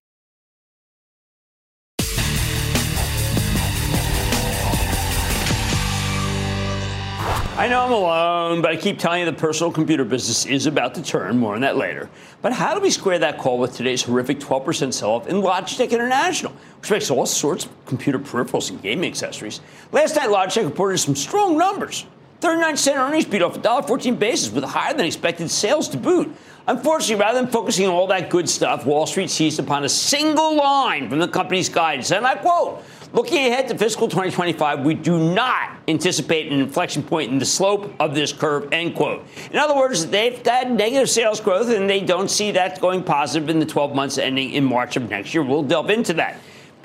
I 7.61 7.67
know 7.67 7.85
I'm 7.85 7.91
alone, 7.91 8.61
but 8.63 8.71
I 8.71 8.75
keep 8.75 8.97
telling 8.97 9.19
you 9.19 9.27
the 9.27 9.33
personal 9.33 9.71
computer 9.71 10.03
business 10.03 10.47
is 10.47 10.65
about 10.65 10.95
to 10.95 11.03
turn. 11.03 11.37
More 11.37 11.53
on 11.53 11.61
that 11.61 11.77
later. 11.77 12.09
But 12.41 12.53
how 12.53 12.73
do 12.73 12.79
we 12.79 12.89
square 12.89 13.19
that 13.19 13.37
call 13.37 13.59
with 13.59 13.75
today's 13.75 14.01
horrific 14.01 14.39
12% 14.39 14.91
sell 14.91 15.11
off 15.11 15.27
in 15.27 15.35
Logitech 15.35 15.91
International, 15.91 16.53
which 16.79 16.89
makes 16.89 17.11
all 17.11 17.27
sorts 17.27 17.65
of 17.65 17.85
computer 17.85 18.17
peripherals 18.17 18.71
and 18.71 18.81
gaming 18.81 19.07
accessories? 19.07 19.61
Last 19.91 20.15
night, 20.15 20.29
Logitech 20.29 20.65
reported 20.65 20.97
some 20.97 21.15
strong 21.15 21.55
numbers. 21.55 22.07
39 22.39 22.77
cent 22.77 22.97
earnings 22.97 23.25
beat 23.25 23.43
off 23.43 23.55
a 23.55 23.59
$1.14 23.59 24.17
basis 24.17 24.51
with 24.51 24.63
higher 24.63 24.95
than 24.95 25.05
expected 25.05 25.51
sales 25.51 25.87
to 25.89 25.97
boot. 25.97 26.35
Unfortunately, 26.67 27.23
rather 27.23 27.39
than 27.39 27.51
focusing 27.51 27.85
on 27.85 27.93
all 27.93 28.07
that 28.07 28.31
good 28.31 28.49
stuff, 28.49 28.87
Wall 28.87 29.05
Street 29.05 29.29
seized 29.29 29.59
upon 29.59 29.83
a 29.83 29.89
single 29.89 30.55
line 30.55 31.11
from 31.11 31.19
the 31.19 31.27
company's 31.27 31.69
guidance, 31.69 32.11
and 32.11 32.25
I 32.25 32.33
quote, 32.33 32.83
Looking 33.13 33.47
ahead 33.47 33.67
to 33.67 33.77
fiscal 33.77 34.07
2025, 34.07 34.85
we 34.85 34.93
do 34.93 35.19
not 35.19 35.71
anticipate 35.89 36.49
an 36.49 36.61
inflection 36.61 37.03
point 37.03 37.29
in 37.29 37.39
the 37.39 37.45
slope 37.45 37.93
of 37.99 38.15
this 38.15 38.31
curve, 38.31 38.71
end 38.71 38.95
quote. 38.95 39.25
In 39.51 39.57
other 39.57 39.75
words, 39.75 40.05
they've 40.07 40.45
had 40.45 40.71
negative 40.71 41.09
sales 41.09 41.41
growth 41.41 41.69
and 41.69 41.89
they 41.89 41.99
don't 41.99 42.31
see 42.31 42.51
that 42.51 42.79
going 42.79 43.03
positive 43.03 43.49
in 43.49 43.59
the 43.59 43.65
12 43.65 43.93
months 43.93 44.17
ending 44.17 44.53
in 44.53 44.63
March 44.63 44.95
of 44.95 45.09
next 45.09 45.33
year. 45.33 45.43
We'll 45.43 45.63
delve 45.63 45.89
into 45.89 46.13
that. 46.13 46.39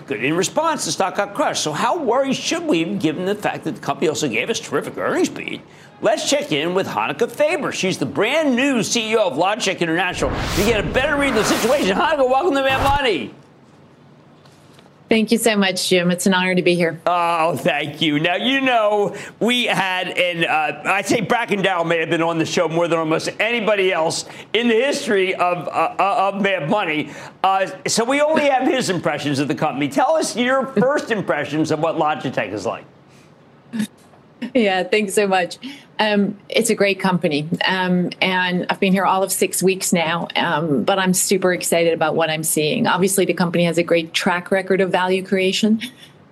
Good. 0.08 0.24
In 0.24 0.36
response, 0.36 0.84
the 0.84 0.92
stock 0.92 1.16
got 1.16 1.34
crushed. 1.34 1.62
So, 1.64 1.72
how 1.72 1.98
worried 1.98 2.36
should 2.36 2.62
we 2.62 2.84
be 2.84 2.96
given 2.96 3.24
the 3.24 3.34
fact 3.34 3.64
that 3.64 3.74
the 3.74 3.80
company 3.80 4.08
also 4.08 4.28
gave 4.28 4.48
us 4.50 4.60
terrific 4.60 4.96
earnings 4.98 5.28
beat? 5.28 5.62
Let's 6.00 6.30
check 6.30 6.52
in 6.52 6.74
with 6.74 6.86
Hanneke 6.86 7.28
Faber. 7.28 7.72
She's 7.72 7.98
the 7.98 8.06
brand 8.06 8.54
new 8.54 8.80
CEO 8.80 9.18
of 9.18 9.32
Logitech 9.32 9.80
International 9.80 10.30
to 10.30 10.62
get 10.64 10.84
a 10.84 10.88
better 10.92 11.16
read 11.16 11.30
of 11.30 11.36
the 11.36 11.44
situation. 11.44 11.96
Hanneke, 11.96 12.28
welcome 12.28 12.54
to 12.54 12.62
Mad 12.62 12.84
Money. 12.84 13.34
Thank 15.08 15.30
you 15.30 15.38
so 15.38 15.56
much, 15.56 15.88
Jim. 15.88 16.10
It's 16.10 16.26
an 16.26 16.34
honor 16.34 16.54
to 16.56 16.62
be 16.62 16.74
here. 16.74 17.00
Oh, 17.06 17.56
thank 17.56 18.02
you. 18.02 18.18
Now, 18.18 18.34
you 18.36 18.60
know, 18.60 19.16
we 19.38 19.66
had, 19.66 20.08
and 20.08 20.44
uh, 20.44 20.82
I'd 20.84 21.06
say 21.06 21.20
Bracken 21.20 21.62
Darrell 21.62 21.84
may 21.84 22.00
have 22.00 22.10
been 22.10 22.22
on 22.22 22.38
the 22.38 22.46
show 22.46 22.66
more 22.66 22.88
than 22.88 22.98
almost 22.98 23.28
anybody 23.38 23.92
else 23.92 24.24
in 24.52 24.66
the 24.66 24.74
history 24.74 25.34
of, 25.34 25.68
uh, 25.68 25.94
uh 25.98 26.32
of 26.34 26.42
Mad 26.42 26.68
Money. 26.68 27.10
Uh, 27.44 27.70
so 27.86 28.04
we 28.04 28.20
only 28.20 28.48
have 28.48 28.66
his 28.66 28.90
impressions 28.90 29.38
of 29.38 29.46
the 29.46 29.54
company. 29.54 29.88
Tell 29.88 30.16
us 30.16 30.36
your 30.36 30.66
first 30.66 31.12
impressions 31.12 31.70
of 31.70 31.78
what 31.78 31.96
Logitech 31.96 32.52
is 32.52 32.66
like. 32.66 32.84
Yeah, 34.54 34.84
thanks 34.84 35.14
so 35.14 35.26
much. 35.26 35.58
Um, 35.98 36.38
it's 36.48 36.70
a 36.70 36.74
great 36.74 37.00
company. 37.00 37.48
Um, 37.66 38.10
and 38.20 38.66
I've 38.68 38.80
been 38.80 38.92
here 38.92 39.04
all 39.04 39.22
of 39.22 39.32
six 39.32 39.62
weeks 39.62 39.92
now, 39.92 40.28
um, 40.36 40.84
but 40.84 40.98
I'm 40.98 41.14
super 41.14 41.52
excited 41.52 41.92
about 41.92 42.14
what 42.14 42.30
I'm 42.30 42.42
seeing. 42.42 42.86
Obviously, 42.86 43.24
the 43.24 43.34
company 43.34 43.64
has 43.64 43.78
a 43.78 43.82
great 43.82 44.12
track 44.12 44.50
record 44.50 44.80
of 44.80 44.90
value 44.90 45.24
creation. 45.24 45.80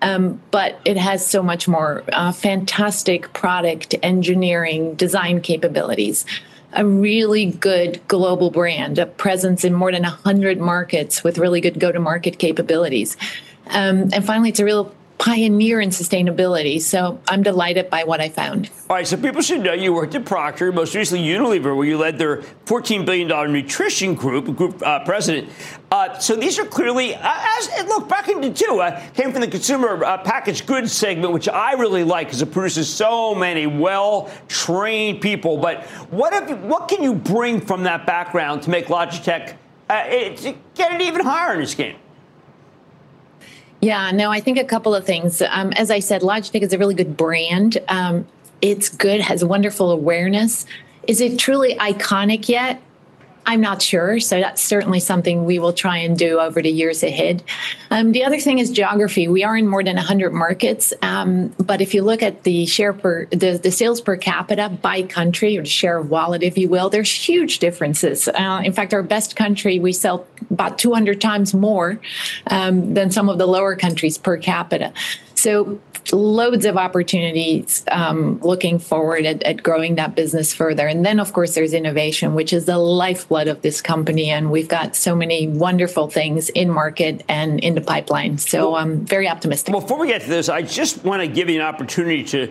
Um, 0.02 0.40
but 0.50 0.80
it 0.84 0.98
has 0.98 1.26
so 1.26 1.42
much 1.42 1.66
more 1.66 2.04
uh, 2.12 2.32
fantastic 2.32 3.32
product 3.32 3.94
engineering 4.02 4.94
design 4.96 5.40
capabilities 5.40 6.26
a 6.74 6.84
really 6.84 7.46
good 7.46 8.00
global 8.08 8.50
brand 8.50 8.98
a 8.98 9.06
presence 9.06 9.64
in 9.64 9.72
more 9.72 9.92
than 9.92 10.02
100 10.02 10.58
markets 10.58 11.22
with 11.22 11.38
really 11.38 11.60
good 11.60 11.78
go-to-market 11.78 12.38
capabilities 12.38 13.16
um, 13.68 14.10
and 14.12 14.26
finally 14.26 14.48
it's 14.48 14.58
a 14.58 14.64
real 14.64 14.92
pioneer 15.18 15.80
in 15.80 15.90
sustainability. 15.90 16.80
So 16.80 17.20
I'm 17.28 17.42
delighted 17.42 17.88
by 17.88 18.04
what 18.04 18.20
I 18.20 18.28
found. 18.28 18.70
All 18.90 18.96
right, 18.96 19.06
so 19.06 19.16
people 19.16 19.42
should 19.42 19.60
know 19.60 19.72
you 19.72 19.92
worked 19.92 20.14
at 20.14 20.24
Procter, 20.24 20.72
most 20.72 20.94
recently 20.94 21.24
Unilever, 21.24 21.76
where 21.76 21.86
you 21.86 21.96
led 21.96 22.18
their 22.18 22.38
$14 22.66 23.06
billion 23.06 23.28
nutrition 23.52 24.14
group, 24.14 24.56
group 24.56 24.82
uh, 24.82 25.04
president. 25.04 25.48
Uh, 25.90 26.18
so 26.18 26.34
these 26.34 26.58
are 26.58 26.64
clearly, 26.64 27.14
uh, 27.14 27.20
as 27.22 27.86
look, 27.86 28.08
Bracken 28.08 28.40
did 28.40 28.56
too, 28.56 28.80
uh, 28.80 29.00
came 29.10 29.30
from 29.30 29.40
the 29.40 29.48
consumer 29.48 30.04
uh, 30.04 30.18
packaged 30.18 30.66
goods 30.66 30.92
segment, 30.92 31.32
which 31.32 31.48
I 31.48 31.72
really 31.72 32.04
like 32.04 32.26
because 32.26 32.42
it 32.42 32.50
produces 32.50 32.92
so 32.92 33.34
many 33.34 33.66
well 33.66 34.30
trained 34.48 35.20
people. 35.20 35.56
But 35.56 35.84
what, 36.10 36.48
you, 36.48 36.56
what 36.56 36.88
can 36.88 37.02
you 37.02 37.14
bring 37.14 37.60
from 37.60 37.84
that 37.84 38.06
background 38.06 38.62
to 38.62 38.70
make 38.70 38.86
Logitech 38.86 39.54
uh, 39.88 40.02
it, 40.06 40.56
get 40.74 40.92
it 40.92 41.00
even 41.02 41.20
higher 41.20 41.54
in 41.54 41.60
this 41.60 41.74
game? 41.74 41.96
Yeah, 43.84 44.12
no, 44.12 44.30
I 44.30 44.40
think 44.40 44.56
a 44.56 44.64
couple 44.64 44.94
of 44.94 45.04
things. 45.04 45.42
Um, 45.42 45.70
as 45.74 45.90
I 45.90 45.98
said, 45.98 46.22
Logitech 46.22 46.62
is 46.62 46.72
a 46.72 46.78
really 46.78 46.94
good 46.94 47.18
brand. 47.18 47.76
Um, 47.88 48.26
it's 48.62 48.88
good, 48.88 49.20
has 49.20 49.44
wonderful 49.44 49.90
awareness. 49.90 50.64
Is 51.06 51.20
it 51.20 51.38
truly 51.38 51.74
iconic 51.74 52.48
yet? 52.48 52.80
I'm 53.46 53.60
not 53.60 53.82
sure. 53.82 54.20
So 54.20 54.40
that's 54.40 54.62
certainly 54.62 55.00
something 55.00 55.44
we 55.44 55.58
will 55.58 55.72
try 55.72 55.98
and 55.98 56.18
do 56.18 56.40
over 56.40 56.62
the 56.62 56.70
years 56.70 57.02
ahead. 57.02 57.42
Um, 57.90 58.12
the 58.12 58.24
other 58.24 58.40
thing 58.40 58.58
is 58.58 58.70
geography. 58.70 59.28
We 59.28 59.44
are 59.44 59.56
in 59.56 59.68
more 59.68 59.84
than 59.84 59.96
100 59.96 60.32
markets, 60.32 60.92
um, 61.02 61.48
but 61.58 61.80
if 61.80 61.94
you 61.94 62.02
look 62.02 62.22
at 62.22 62.44
the 62.44 62.66
share 62.66 62.92
per 62.92 63.26
the, 63.26 63.58
the 63.62 63.70
sales 63.70 64.00
per 64.00 64.16
capita 64.16 64.68
by 64.68 65.02
country 65.02 65.58
or 65.58 65.62
the 65.62 65.68
share 65.68 65.98
of 65.98 66.10
wallet, 66.10 66.42
if 66.42 66.56
you 66.56 66.68
will, 66.68 66.88
there's 66.88 67.10
huge 67.10 67.58
differences. 67.58 68.28
Uh, 68.28 68.62
in 68.64 68.72
fact, 68.72 68.94
our 68.94 69.02
best 69.02 69.36
country 69.36 69.78
we 69.78 69.92
sell 69.92 70.26
about 70.50 70.78
200 70.78 71.20
times 71.20 71.52
more 71.52 72.00
um, 72.46 72.94
than 72.94 73.10
some 73.10 73.28
of 73.28 73.38
the 73.38 73.46
lower 73.46 73.76
countries 73.76 74.16
per 74.16 74.36
capita. 74.36 74.92
So 75.44 75.78
loads 76.10 76.64
of 76.64 76.78
opportunities 76.78 77.84
um, 77.90 78.40
looking 78.40 78.78
forward 78.78 79.26
at, 79.26 79.42
at, 79.42 79.62
growing 79.62 79.96
that 79.96 80.14
business 80.14 80.54
further. 80.54 80.86
And 80.86 81.04
then, 81.04 81.20
of 81.20 81.34
course, 81.34 81.54
there's 81.54 81.74
innovation, 81.74 82.34
which 82.34 82.54
is 82.54 82.64
the 82.64 82.78
lifeblood 82.78 83.46
of 83.46 83.60
this 83.60 83.82
company. 83.82 84.30
And 84.30 84.50
we've 84.50 84.68
got 84.68 84.96
so 84.96 85.14
many 85.14 85.46
wonderful 85.46 86.08
things 86.08 86.48
in 86.48 86.70
market 86.70 87.24
and 87.28 87.60
in 87.60 87.74
the 87.74 87.82
pipeline. 87.82 88.38
So 88.38 88.70
well, 88.70 88.80
I'm 88.80 89.04
very 89.04 89.28
optimistic. 89.28 89.74
Before 89.74 89.98
we 89.98 90.06
get 90.06 90.22
to 90.22 90.28
this, 90.30 90.48
I 90.48 90.62
just 90.62 91.04
want 91.04 91.20
to 91.20 91.28
give 91.28 91.50
you 91.50 91.60
an 91.60 91.66
opportunity 91.66 92.24
to 92.24 92.50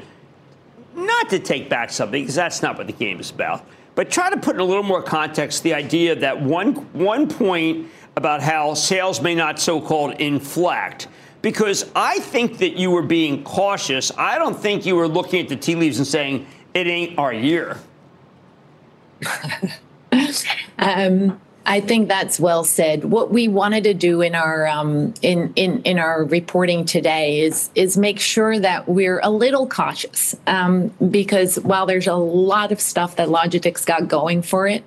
not 0.96 1.32
to 1.32 1.40
take 1.40 1.70
back 1.70 1.90
something, 1.90 2.22
because 2.22 2.36
that's 2.36 2.62
not 2.62 2.78
what 2.78 2.86
the 2.86 2.94
game 2.94 3.20
is 3.20 3.32
about, 3.32 3.66
but 3.96 4.12
try 4.12 4.30
to 4.30 4.38
put 4.38 4.54
in 4.54 4.62
a 4.62 4.66
little 4.66 4.84
more 4.84 5.02
context 5.02 5.64
the 5.64 5.74
idea 5.74 6.16
that 6.18 6.40
one, 6.40 6.74
one 6.94 7.28
point 7.28 7.88
about 8.16 8.44
how 8.44 8.76
sales 8.76 9.20
may 9.20 9.34
not 9.34 9.58
so 9.60 9.82
called 9.82 10.14
inflect 10.22 11.08
because 11.44 11.92
I 11.94 12.18
think 12.20 12.58
that 12.60 12.78
you 12.78 12.90
were 12.90 13.04
being 13.04 13.44
cautious. 13.44 14.12
I 14.18 14.40
don't 14.40 14.58
think 14.58 14.88
you 14.88 14.96
were 14.96 15.08
looking 15.08 15.42
at 15.42 15.50
the 15.50 15.58
tea 15.58 15.76
leaves 15.76 16.00
and 16.00 16.08
saying, 16.08 16.48
it 16.74 16.88
ain't 16.88 17.20
our 17.20 17.34
year. 17.34 17.78
um, 20.80 21.40
I 21.66 21.80
think 21.80 22.10
that's 22.10 22.42
well 22.42 22.66
said. 22.66 23.06
What 23.06 23.32
we 23.32 23.48
wanted 23.48 23.86
to 23.86 23.94
do 23.94 24.22
in 24.22 24.36
our 24.36 24.68
um, 24.68 25.14
in 25.22 25.54
in 25.56 25.82
in 25.84 25.98
our 25.98 26.26
reporting 26.26 26.84
today 26.84 27.40
is 27.40 27.70
is 27.74 27.98
make 27.98 28.20
sure 28.20 28.60
that 28.60 28.90
we're 28.90 29.22
a 29.24 29.30
little 29.30 29.68
cautious 29.68 30.36
um, 30.46 30.90
because 31.10 31.58
while 31.62 31.86
there's 31.86 32.08
a 32.08 32.16
lot 32.16 32.74
of 32.74 32.82
stuff 32.82 33.16
that 33.16 33.30
Logitech's 33.30 33.86
got 33.86 34.10
going 34.10 34.42
for 34.42 34.68
it, 34.68 34.84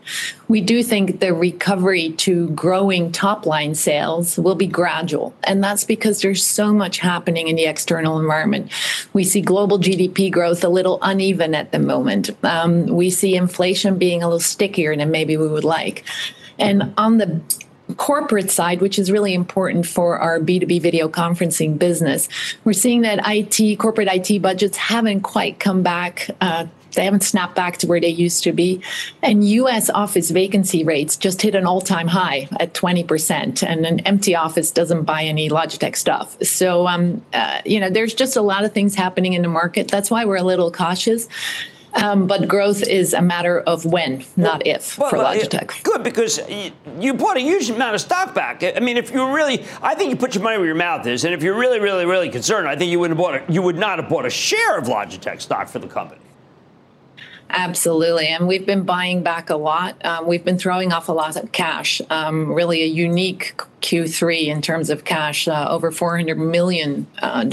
we 0.49 0.61
do 0.61 0.83
think 0.83 1.21
the 1.21 1.33
recovery 1.33 2.13
to 2.13 2.51
growing 2.51 3.11
top 3.11 3.47
line 3.47 3.75
sales 3.75 4.37
will 4.37 4.55
be 4.55 4.67
gradual, 4.67 5.35
and 5.45 5.65
that's 5.65 5.85
because 5.85 6.21
there's 6.21 6.45
so 6.45 6.75
much 6.75 6.99
happening 6.99 7.49
in 7.49 7.57
the 7.57 7.65
external 7.65 8.21
environment. 8.21 8.71
We 9.15 9.25
see 9.25 9.41
global 9.41 9.79
GDP 9.79 10.31
growth 10.31 10.63
a 10.63 10.69
little 10.69 10.99
uneven 11.01 11.55
at 11.55 11.73
the 11.73 11.79
moment. 11.79 12.31
Um, 12.45 12.87
we 12.87 13.09
see 13.09 13.35
inflation 13.35 13.97
being 13.97 14.23
a 14.23 14.27
little 14.27 14.41
stickier 14.41 14.95
than 14.95 15.11
maybe 15.11 15.39
we 15.39 15.49
would 15.49 15.65
like. 15.65 16.05
And 16.59 16.95
on 16.97 17.19
the 17.19 17.41
corporate 17.97 18.51
side, 18.51 18.81
which 18.81 18.99
is 18.99 19.11
really 19.11 19.33
important 19.33 19.87
for 19.87 20.19
our 20.19 20.41
B2B 20.41 20.81
video 20.81 21.09
conferencing 21.09 21.79
business, 21.79 22.29
we're 22.65 22.73
seeing 22.73 23.03
that 23.03 23.21
IT, 23.27 23.79
corporate 23.79 24.09
IT 24.11 24.43
budgets 24.43 24.77
haven't 24.77 25.21
quite 25.21 25.61
come 25.61 25.83
back. 25.83 26.29
Uh, 26.41 26.67
they 26.97 27.05
haven't 27.05 27.23
snapped 27.23 27.55
back 27.55 27.77
to 27.79 27.87
where 27.87 28.01
they 28.01 28.09
used 28.09 28.43
to 28.45 28.53
be. 28.53 28.83
And 29.23 29.47
US 29.47 29.89
office 29.91 30.31
vacancy 30.31 30.83
rates 30.83 31.17
just 31.17 31.43
hit 31.43 31.55
an 31.55 31.67
all 31.67 31.81
time 31.81 32.09
high 32.09 32.49
at 32.59 32.75
20%. 32.75 33.63
And 33.63 33.87
an 33.87 34.01
empty 34.01 34.35
office 34.35 34.73
doesn't 34.73 35.05
buy 35.05 35.23
any 35.23 35.49
Logitech 35.49 35.95
stuff. 35.95 36.43
So, 36.43 36.89
um, 36.89 37.23
uh, 37.33 37.61
you 37.65 37.79
know, 37.79 37.91
there's 37.91 38.15
just 38.15 38.37
a 38.37 38.43
lot 38.43 38.65
of 38.65 38.73
things 38.73 38.95
happening 38.95 39.35
in 39.35 39.43
the 39.43 39.49
market. 39.49 39.89
That's 39.89 40.11
why 40.11 40.25
we're 40.25 40.37
a 40.37 40.43
little 40.43 40.73
cautious. 40.73 41.29
Um, 41.97 42.27
but 42.27 42.47
growth 42.47 42.83
is 42.83 43.15
a 43.15 43.23
matter 43.23 43.61
of 43.61 43.87
when, 43.87 44.25
not 44.37 44.63
well, 44.65 44.77
if, 44.77 44.99
well, 44.99 45.11
for 45.11 45.17
Logitech. 45.17 45.83
Good, 45.83 46.03
because 46.03 46.41
you 46.99 47.15
bought 47.15 47.39
a 47.39 47.41
huge 47.41 47.71
amount 47.71 47.95
of 47.95 48.01
stock 48.03 48.35
back. 48.35 48.63
I 48.63 48.81
mean, 48.81 48.99
if 48.99 49.11
you 49.11 49.33
really, 49.33 49.65
I 49.83 49.95
think 49.95 50.11
you 50.11 50.17
put 50.17 50.35
your 50.35 50.45
money 50.45 50.59
where 50.59 50.67
your 50.67 50.75
mouth 50.75 51.07
is, 51.07 51.25
and 51.25 51.33
if 51.33 51.43
you're 51.43 51.59
really, 51.59 51.81
really, 51.81 52.05
really 52.05 52.29
concerned, 52.29 52.69
I 52.69 52.77
think 52.77 52.91
you 52.91 53.01
would 53.01 53.11
have 53.11 53.19
bought 53.19 53.35
a, 53.35 53.53
you 53.53 53.63
would 53.63 53.77
not 53.77 53.99
have 53.99 54.11
bought 54.11 54.27
a 54.27 54.31
share 54.31 54.79
of 54.79 54.85
Logitech 54.85 55.41
stock 55.41 55.69
for 55.69 55.79
the 55.79 55.89
company. 55.89 56.21
Absolutely. 57.51 58.27
And 58.27 58.49
we've 58.49 58.67
been 58.67 58.83
buying 58.83 59.23
back 59.23 59.51
a 59.51 59.57
lot. 59.57 60.05
Um, 60.05 60.27
we've 60.27 60.45
been 60.45 60.59
throwing 60.59 60.93
off 60.93 61.09
a 61.09 61.13
lot 61.13 61.37
of 61.37 61.53
cash, 61.53 62.03
um, 62.11 62.53
really 62.53 62.83
a 62.83 62.87
unique 62.87 63.55
Q3 63.83 64.47
in 64.47 64.63
terms 64.63 64.91
of 64.91 65.05
cash, 65.05 65.47
uh, 65.47 65.67
over 65.69 65.93
$400 65.93 66.37
million 66.37 67.07
uh, 67.23 67.45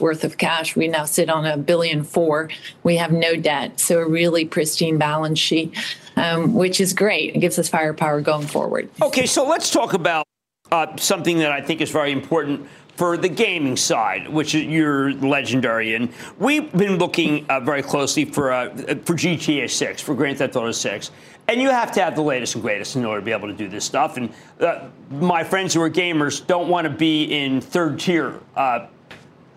worth 0.00 0.24
of 0.24 0.36
cash. 0.36 0.76
We 0.76 0.88
now 0.88 1.06
sit 1.06 1.30
on 1.30 1.46
a 1.46 1.56
billion 1.56 2.04
four. 2.04 2.50
We 2.82 2.96
have 2.96 3.10
no 3.10 3.36
debt. 3.36 3.80
So 3.80 3.98
a 3.98 4.08
really 4.08 4.44
pristine 4.44 4.98
balance 4.98 5.38
sheet, 5.38 5.76
um, 6.16 6.54
which 6.54 6.80
is 6.80 6.92
great. 6.92 7.34
It 7.34 7.38
gives 7.38 7.58
us 7.58 7.68
firepower 7.68 8.20
going 8.20 8.46
forward. 8.46 8.90
Okay, 9.00 9.26
so 9.26 9.46
let's 9.48 9.70
talk 9.70 9.94
about 9.94 10.26
uh, 10.70 10.94
something 10.96 11.38
that 11.38 11.52
I 11.52 11.62
think 11.62 11.80
is 11.80 11.90
very 11.90 12.12
important 12.12 12.68
for 12.98 13.16
the 13.16 13.28
gaming 13.28 13.76
side, 13.76 14.28
which 14.28 14.54
you're 14.54 15.12
legendary 15.12 15.94
in. 15.94 16.12
We've 16.36 16.70
been 16.72 16.98
looking 16.98 17.46
uh, 17.48 17.60
very 17.60 17.80
closely 17.80 18.24
for 18.24 18.52
uh, 18.52 18.74
for 19.04 19.14
GTA 19.14 19.70
6, 19.70 20.02
for 20.02 20.16
Grand 20.16 20.38
Theft 20.38 20.56
Auto 20.56 20.72
6. 20.72 21.12
And 21.46 21.62
you 21.62 21.70
have 21.70 21.92
to 21.92 22.02
have 22.02 22.16
the 22.16 22.22
latest 22.22 22.56
and 22.56 22.62
greatest 22.62 22.96
in 22.96 23.04
order 23.04 23.20
to 23.20 23.24
be 23.24 23.30
able 23.30 23.46
to 23.46 23.54
do 23.54 23.68
this 23.68 23.84
stuff. 23.84 24.16
And 24.16 24.34
uh, 24.58 24.88
my 25.10 25.44
friends 25.44 25.72
who 25.72 25.80
are 25.80 25.88
gamers 25.88 26.44
don't 26.44 26.68
want 26.68 26.86
to 26.86 26.90
be 26.92 27.24
in 27.26 27.60
third 27.60 28.00
tier 28.00 28.40
uh, 28.56 28.88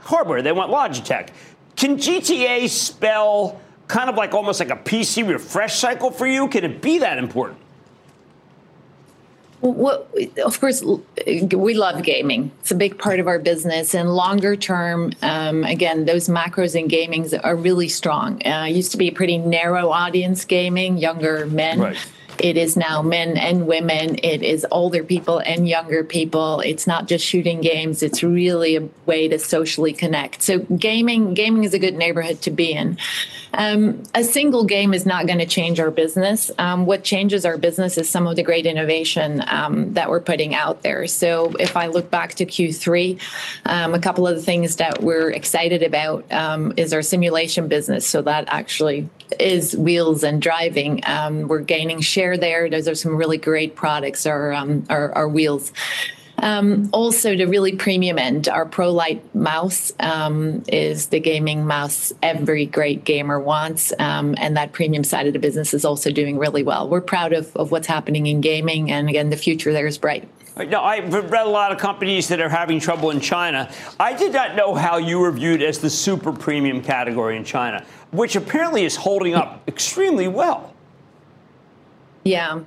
hardware. 0.01 0.43
They 0.43 0.51
want 0.51 0.71
Logitech. 0.71 1.29
Can 1.75 1.97
GTA 1.97 2.69
spell 2.69 3.59
kind 3.87 4.07
of 4.07 4.17
like 4.17 4.35
almost 4.35 4.59
like 4.59 4.69
a 4.69 4.75
PC 4.75 5.27
refresh 5.27 5.79
cycle 5.79 6.11
for 6.11 6.27
you? 6.27 6.47
Can 6.47 6.63
it 6.63 6.79
be 6.79 6.99
that 6.99 7.17
important? 7.17 7.57
Well, 9.61 10.07
of 10.43 10.59
course, 10.59 10.83
we 10.83 11.73
love 11.75 12.03
gaming. 12.03 12.51
It's 12.61 12.71
a 12.71 12.75
big 12.75 12.97
part 12.97 13.19
of 13.19 13.27
our 13.27 13.37
business. 13.37 13.93
And 13.93 14.13
longer 14.15 14.55
term, 14.55 15.13
um, 15.21 15.63
again, 15.63 16.05
those 16.05 16.27
macros 16.27 16.75
in 16.75 16.87
gaming 16.87 17.29
are 17.43 17.55
really 17.55 17.87
strong. 17.87 18.45
Uh, 18.45 18.63
used 18.63 18.91
to 18.91 18.97
be 18.97 19.09
a 19.09 19.11
pretty 19.11 19.37
narrow 19.37 19.89
audience 19.89 20.45
gaming, 20.45 20.97
younger 20.97 21.45
men. 21.45 21.79
Right. 21.79 21.97
It 22.39 22.57
is 22.57 22.75
now 22.75 23.03
men 23.03 23.37
and 23.37 23.67
women. 23.67 24.17
It 24.23 24.41
is 24.41 24.65
older 24.71 25.03
people 25.03 25.39
and 25.39 25.69
younger 25.69 26.03
people. 26.03 26.61
It's 26.61 26.87
not 26.87 27.07
just 27.07 27.23
shooting 27.23 27.61
games. 27.61 28.01
It's 28.01 28.23
really 28.23 28.77
a 28.77 28.89
way 29.05 29.27
to 29.27 29.37
socially 29.37 29.93
connect. 29.93 30.41
So 30.41 30.59
gaming, 30.59 31.35
gaming 31.35 31.65
is 31.65 31.75
a 31.75 31.79
good 31.79 31.95
neighborhood 31.95 32.41
to 32.41 32.51
be 32.51 32.71
in. 32.71 32.97
Um, 33.53 34.03
a 34.15 34.23
single 34.23 34.63
game 34.63 34.93
is 34.93 35.05
not 35.05 35.27
going 35.27 35.39
to 35.39 35.45
change 35.45 35.79
our 35.79 35.91
business. 35.91 36.51
Um, 36.57 36.85
what 36.85 37.03
changes 37.03 37.45
our 37.45 37.57
business 37.57 37.97
is 37.97 38.09
some 38.09 38.27
of 38.27 38.35
the 38.35 38.43
great 38.43 38.65
innovation 38.65 39.43
um, 39.47 39.93
that 39.93 40.09
we're 40.09 40.21
putting 40.21 40.55
out 40.55 40.83
there. 40.83 41.07
So 41.07 41.53
if 41.59 41.75
I 41.75 41.87
look 41.87 42.09
back 42.09 42.35
to 42.35 42.45
Q3, 42.45 43.19
um, 43.65 43.93
a 43.93 43.99
couple 43.99 44.27
of 44.27 44.35
the 44.35 44.41
things 44.41 44.77
that 44.77 45.01
we're 45.01 45.31
excited 45.31 45.83
about 45.83 46.31
um, 46.31 46.73
is 46.77 46.93
our 46.93 47.01
simulation 47.01 47.67
business. 47.67 48.07
So 48.07 48.21
that 48.23 48.45
actually 48.47 49.09
is 49.39 49.75
wheels 49.75 50.23
and 50.23 50.41
driving. 50.41 51.01
Um, 51.05 51.47
we're 51.47 51.59
gaining 51.59 52.01
share 52.01 52.37
there. 52.37 52.69
Those 52.69 52.87
are 52.87 52.95
some 52.95 53.15
really 53.15 53.37
great 53.37 53.75
products. 53.75 54.25
Our 54.25 54.51
our, 54.89 55.11
our 55.13 55.27
wheels. 55.27 55.71
Um, 56.41 56.89
also, 56.91 57.35
the 57.37 57.45
really 57.45 57.75
premium 57.75 58.17
end, 58.17 58.49
our 58.49 58.65
ProLite 58.65 59.21
mouse 59.35 59.93
um, 59.99 60.63
is 60.67 61.07
the 61.07 61.19
gaming 61.19 61.65
mouse 61.65 62.11
every 62.23 62.65
great 62.65 63.03
gamer 63.03 63.39
wants. 63.39 63.93
Um, 63.99 64.35
and 64.37 64.57
that 64.57 64.73
premium 64.73 65.03
side 65.03 65.27
of 65.27 65.33
the 65.33 65.39
business 65.39 65.73
is 65.73 65.85
also 65.85 66.11
doing 66.11 66.37
really 66.37 66.63
well. 66.63 66.89
We're 66.89 66.99
proud 67.01 67.31
of, 67.31 67.55
of 67.55 67.71
what's 67.71 67.87
happening 67.87 68.25
in 68.25 68.41
gaming. 68.41 68.91
And 68.91 69.07
again, 69.07 69.29
the 69.29 69.37
future 69.37 69.71
there 69.71 69.85
is 69.85 69.99
bright. 69.99 70.27
Now, 70.57 70.83
I've 70.83 71.13
read 71.13 71.45
a 71.45 71.49
lot 71.49 71.71
of 71.71 71.77
companies 71.77 72.27
that 72.27 72.41
are 72.41 72.49
having 72.49 72.79
trouble 72.79 73.11
in 73.11 73.21
China. 73.21 73.71
I 73.99 74.13
did 74.13 74.33
not 74.33 74.55
know 74.55 74.75
how 74.75 74.97
you 74.97 75.19
were 75.19 75.31
viewed 75.31 75.61
as 75.61 75.79
the 75.79 75.89
super 75.89 76.33
premium 76.33 76.81
category 76.81 77.37
in 77.37 77.45
China, 77.45 77.85
which 78.11 78.35
apparently 78.35 78.83
is 78.83 78.95
holding 78.95 79.33
up 79.33 79.63
extremely 79.67 80.27
well. 80.27 80.73
Yeah, 82.23 82.59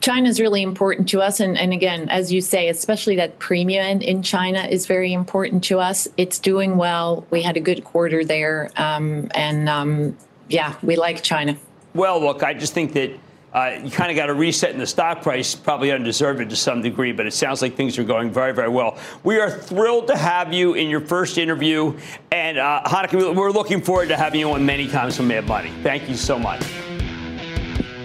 China 0.00 0.28
is 0.28 0.40
really 0.40 0.62
important 0.62 1.08
to 1.10 1.20
us. 1.20 1.38
And, 1.40 1.58
and 1.58 1.72
again, 1.72 2.08
as 2.08 2.32
you 2.32 2.40
say, 2.40 2.68
especially 2.68 3.16
that 3.16 3.38
premium 3.38 4.00
in 4.00 4.22
China 4.22 4.66
is 4.70 4.86
very 4.86 5.12
important 5.12 5.64
to 5.64 5.80
us. 5.80 6.08
It's 6.16 6.38
doing 6.38 6.78
well. 6.78 7.26
We 7.30 7.42
had 7.42 7.56
a 7.56 7.60
good 7.60 7.84
quarter 7.84 8.24
there. 8.24 8.70
Um, 8.76 9.30
and 9.34 9.68
um, 9.68 10.16
yeah, 10.48 10.76
we 10.82 10.96
like 10.96 11.22
China. 11.22 11.56
Well, 11.94 12.20
look, 12.20 12.42
I 12.42 12.54
just 12.54 12.72
think 12.72 12.94
that 12.94 13.10
uh, 13.52 13.78
you 13.84 13.90
kind 13.90 14.10
of 14.10 14.16
got 14.16 14.30
a 14.30 14.34
reset 14.34 14.70
in 14.70 14.78
the 14.78 14.86
stock 14.86 15.20
price, 15.20 15.54
probably 15.54 15.92
undeserved 15.92 16.48
to 16.48 16.56
some 16.56 16.80
degree, 16.80 17.12
but 17.12 17.26
it 17.26 17.34
sounds 17.34 17.60
like 17.60 17.76
things 17.76 17.98
are 17.98 18.04
going 18.04 18.30
very, 18.30 18.52
very 18.52 18.70
well. 18.70 18.96
We 19.24 19.38
are 19.40 19.50
thrilled 19.50 20.06
to 20.06 20.16
have 20.16 20.54
you 20.54 20.72
in 20.72 20.88
your 20.88 21.02
first 21.02 21.36
interview. 21.36 21.98
And 22.30 22.56
uh, 22.56 22.82
Hanneke, 22.86 23.36
we're 23.36 23.50
looking 23.50 23.82
forward 23.82 24.08
to 24.08 24.16
having 24.16 24.40
you 24.40 24.50
on 24.52 24.64
many 24.64 24.88
times 24.88 25.18
from 25.18 25.28
Mad 25.28 25.46
Money. 25.46 25.70
Thank 25.82 26.08
you 26.08 26.16
so 26.16 26.38
much. 26.38 26.62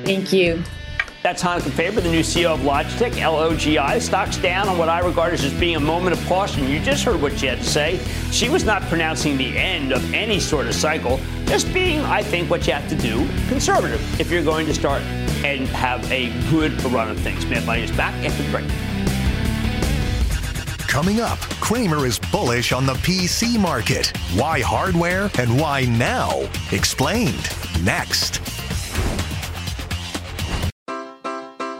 Thank 0.03 0.33
you. 0.33 0.63
That's 1.27 1.43
Hanneke 1.43 1.71
Faber, 1.71 1.99
the 1.99 2.09
new 2.09 2.21
CEO 2.21 2.53
of 2.53 2.61
Logitech, 2.61 3.11
LOGI. 3.11 3.99
Stocks 3.99 4.37
down 4.37 4.69
on 4.69 4.77
what 4.77 4.87
I 4.87 4.99
regard 4.99 5.33
as 5.33 5.41
just 5.41 5.59
being 5.59 5.75
a 5.75 5.79
moment 5.79 6.17
of 6.17 6.25
caution. 6.25 6.69
You 6.69 6.79
just 6.79 7.03
heard 7.03 7.21
what 7.21 7.37
she 7.37 7.47
had 7.47 7.57
to 7.57 7.65
say. 7.65 7.99
She 8.31 8.47
was 8.47 8.63
not 8.63 8.81
pronouncing 8.83 9.35
the 9.35 9.57
end 9.57 9.91
of 9.91 10.13
any 10.13 10.39
sort 10.39 10.67
of 10.67 10.73
cycle, 10.73 11.19
just 11.45 11.73
being, 11.73 11.99
I 11.99 12.23
think, 12.23 12.49
what 12.49 12.65
you 12.65 12.71
have 12.71 12.87
to 12.87 12.95
do, 12.95 13.27
conservative, 13.49 13.99
if 14.21 14.31
you're 14.31 14.41
going 14.41 14.67
to 14.67 14.73
start 14.73 15.01
and 15.43 15.67
have 15.67 16.09
a 16.13 16.29
good 16.49 16.81
run 16.83 17.11
of 17.11 17.19
things. 17.19 17.45
Mad 17.45 17.65
Money 17.65 17.81
is 17.81 17.91
back 17.91 18.13
after 18.23 18.43
the 18.43 18.49
break. 18.49 18.69
Coming 20.87 21.19
up, 21.19 21.39
Cramer 21.59 22.05
is 22.05 22.19
bullish 22.31 22.71
on 22.71 22.85
the 22.85 22.93
PC 22.93 23.59
market. 23.59 24.15
Why 24.33 24.61
hardware 24.61 25.29
and 25.37 25.59
why 25.59 25.83
now? 25.87 26.49
Explained 26.71 27.49
next. 27.83 28.39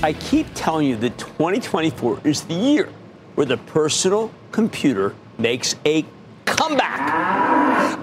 I 0.00 0.12
keep 0.12 0.46
telling 0.54 0.86
you 0.86 0.96
that 0.98 1.18
2024 1.18 2.20
is 2.22 2.42
the 2.42 2.54
year 2.54 2.88
where 3.34 3.46
the 3.46 3.56
personal 3.56 4.30
computer 4.52 5.16
makes 5.38 5.74
a 5.84 6.04
comeback. 6.56 6.98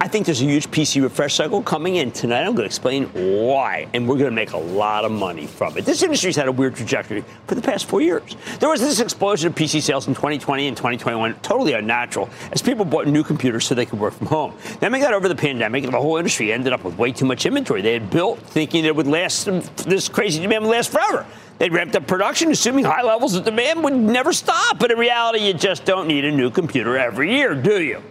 I 0.01 0.07
think 0.07 0.25
there's 0.25 0.41
a 0.41 0.45
huge 0.45 0.69
PC 0.69 1.01
refresh 1.01 1.33
cycle 1.33 1.63
coming 1.63 1.95
in 1.95 2.11
tonight. 2.11 2.41
I'm 2.41 2.53
going 2.53 2.57
to 2.57 2.65
explain 2.65 3.05
why, 3.07 3.87
and 3.93 4.07
we're 4.07 4.17
going 4.17 4.29
to 4.29 4.35
make 4.35 4.51
a 4.51 4.57
lot 4.57 5.03
of 5.03 5.11
money 5.11 5.47
from 5.47 5.77
it. 5.77 5.85
This 5.85 6.03
industry's 6.03 6.35
had 6.35 6.47
a 6.47 6.51
weird 6.51 6.75
trajectory 6.75 7.23
for 7.47 7.55
the 7.55 7.61
past 7.61 7.85
four 7.87 8.01
years. 8.01 8.35
There 8.59 8.69
was 8.69 8.81
this 8.81 8.99
explosion 8.99 9.47
of 9.47 9.55
PC 9.55 9.81
sales 9.81 10.07
in 10.07 10.13
2020 10.13 10.67
and 10.67 10.77
2021, 10.77 11.33
totally 11.41 11.73
unnatural, 11.73 12.29
as 12.51 12.61
people 12.61 12.85
bought 12.85 13.07
new 13.07 13.23
computers 13.23 13.65
so 13.65 13.73
they 13.73 13.85
could 13.85 13.99
work 13.99 14.13
from 14.13 14.27
home. 14.27 14.53
Then 14.79 14.91
we 14.91 14.99
got 14.99 15.13
over 15.13 15.27
the 15.27 15.35
pandemic, 15.35 15.83
and 15.83 15.93
the 15.93 15.99
whole 15.99 16.17
industry 16.17 16.53
ended 16.53 16.71
up 16.71 16.83
with 16.83 16.97
way 16.97 17.11
too 17.11 17.25
much 17.25 17.45
inventory. 17.45 17.81
They 17.81 17.93
had 17.93 18.09
built 18.09 18.39
thinking 18.39 18.85
it 18.85 18.95
would 18.95 19.07
last, 19.07 19.45
this 19.85 20.07
crazy 20.07 20.41
demand 20.41 20.65
would 20.65 20.71
last 20.71 20.91
forever. 20.91 21.25
They 21.57 21.69
ramped 21.69 21.95
up 21.95 22.05
production, 22.05 22.51
assuming 22.51 22.85
high 22.85 23.01
levels 23.01 23.33
of 23.33 23.45
demand 23.45 23.83
would 23.83 23.93
never 23.93 24.33
stop. 24.33 24.77
But 24.77 24.91
in 24.91 24.99
reality, 24.99 25.39
you 25.39 25.53
just 25.53 25.85
don't 25.85 26.07
need 26.07 26.25
a 26.25 26.31
new 26.31 26.51
computer 26.51 26.97
every 26.97 27.33
year, 27.35 27.55
do 27.55 27.81
you? 27.81 28.03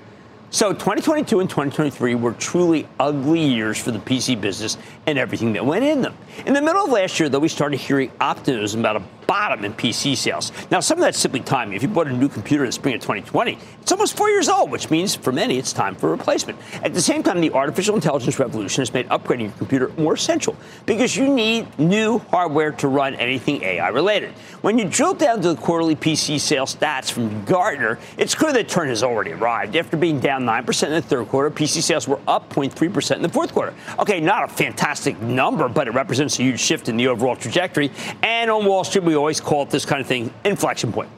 So 0.55 0.73
2022 0.73 1.40
and 1.40 1.51
2023 1.51 2.14
were 2.14 2.31
truly 2.35 2.87
ugly 3.01 3.45
years 3.45 3.77
for 3.77 3.90
the 3.90 3.99
PC 3.99 4.40
business 4.40 4.79
and 5.05 5.19
everything 5.19 5.53
that 5.55 5.67
went 5.67 5.85
in 5.85 6.01
them. 6.01 6.14
In 6.47 6.55
the 6.55 6.62
middle 6.62 6.85
of 6.85 6.93
last 6.93 7.19
year, 7.19 7.29
though, 7.29 7.40
we 7.40 7.49
started 7.49 7.79
hearing 7.79 8.12
optimism 8.21 8.79
about 8.79 8.95
a 8.95 9.03
bottom 9.27 9.65
in 9.65 9.73
PC 9.75 10.17
sales. 10.17 10.53
Now, 10.71 10.81
some 10.81 10.99
of 10.99 11.03
that's 11.03 11.19
simply 11.19 11.41
timing. 11.41 11.77
If 11.77 11.83
you 11.83 11.89
bought 11.89 12.07
a 12.07 12.13
new 12.13 12.29
computer 12.29 12.65
in 12.65 12.69
the 12.69 12.73
spring 12.73 12.95
of 12.95 13.01
2020, 13.01 13.59
it's 13.81 13.93
almost 13.93 14.17
four 14.17 14.31
years 14.31 14.49
old, 14.49 14.71
which 14.71 14.91
means 14.91 15.15
for 15.15 15.33
many 15.33 15.59
it's 15.59 15.73
time 15.73 15.95
for 15.95 16.11
replacement. 16.11 16.59
At 16.83 16.95
the 16.95 17.01
same 17.01 17.23
time, 17.23 17.41
the 17.41 17.53
artificial 17.53 17.95
intelligence 17.95 18.39
revolution 18.39 18.83
has 18.83 18.93
made 18.93 19.09
upgrading 19.09 19.43
your 19.43 19.53
computer 19.53 19.93
more 19.99 20.15
essential 20.15 20.57
because 20.87 21.17
you 21.17 21.29
need 21.29 21.79
new 21.79 22.19
hardware 22.19 22.73
to 22.73 22.89
run 22.89 23.15
anything 23.17 23.63
AI 23.63 23.89
related. 23.89 24.33
When 24.63 24.79
you 24.79 24.85
drill 24.87 25.15
down 25.15 25.43
to 25.43 25.55
the 25.55 25.61
quarterly 25.61 25.97
PC 25.97 26.41
sales 26.41 26.75
stats 26.75 27.11
from 27.11 27.45
Gartner, 27.45 27.99
it's 28.17 28.35
clear 28.35 28.53
that 28.53 28.69
turn 28.69 28.89
has 28.89 29.03
already 29.03 29.33
arrived. 29.33 29.77
After 29.77 29.97
being 29.97 30.21
down 30.21 30.45
9% 30.45 30.87
in 30.87 30.93
the 30.93 31.03
third 31.03 31.29
quarter, 31.29 31.51
PC 31.51 31.83
sales 31.83 32.09
were 32.09 32.21
up 32.27 32.53
0.3% 32.53 33.17
in 33.17 33.23
the 33.23 33.29
fourth 33.29 33.53
quarter. 33.53 33.75
Okay, 33.99 34.21
not 34.21 34.45
a 34.45 34.49
fantastic 34.49 35.21
number, 35.21 35.69
but 35.69 35.89
it 35.89 35.93
represents 35.93 36.39
a 36.39 36.43
huge 36.43 36.61
shift 36.61 36.89
in 36.89 36.97
the 36.97 37.09
overall 37.09 37.37
trajectory. 37.37 37.91
And 38.23 38.51
on 38.51 38.65
Wall 38.65 38.85
Street, 38.85 39.05
we 39.05 39.13
always 39.14 39.40
call 39.40 39.62
it 39.62 39.70
this 39.70 39.85
kind 39.85 40.00
of 40.00 40.07
thing 40.07 40.33
inflection 40.44 40.92
point. 40.92 41.11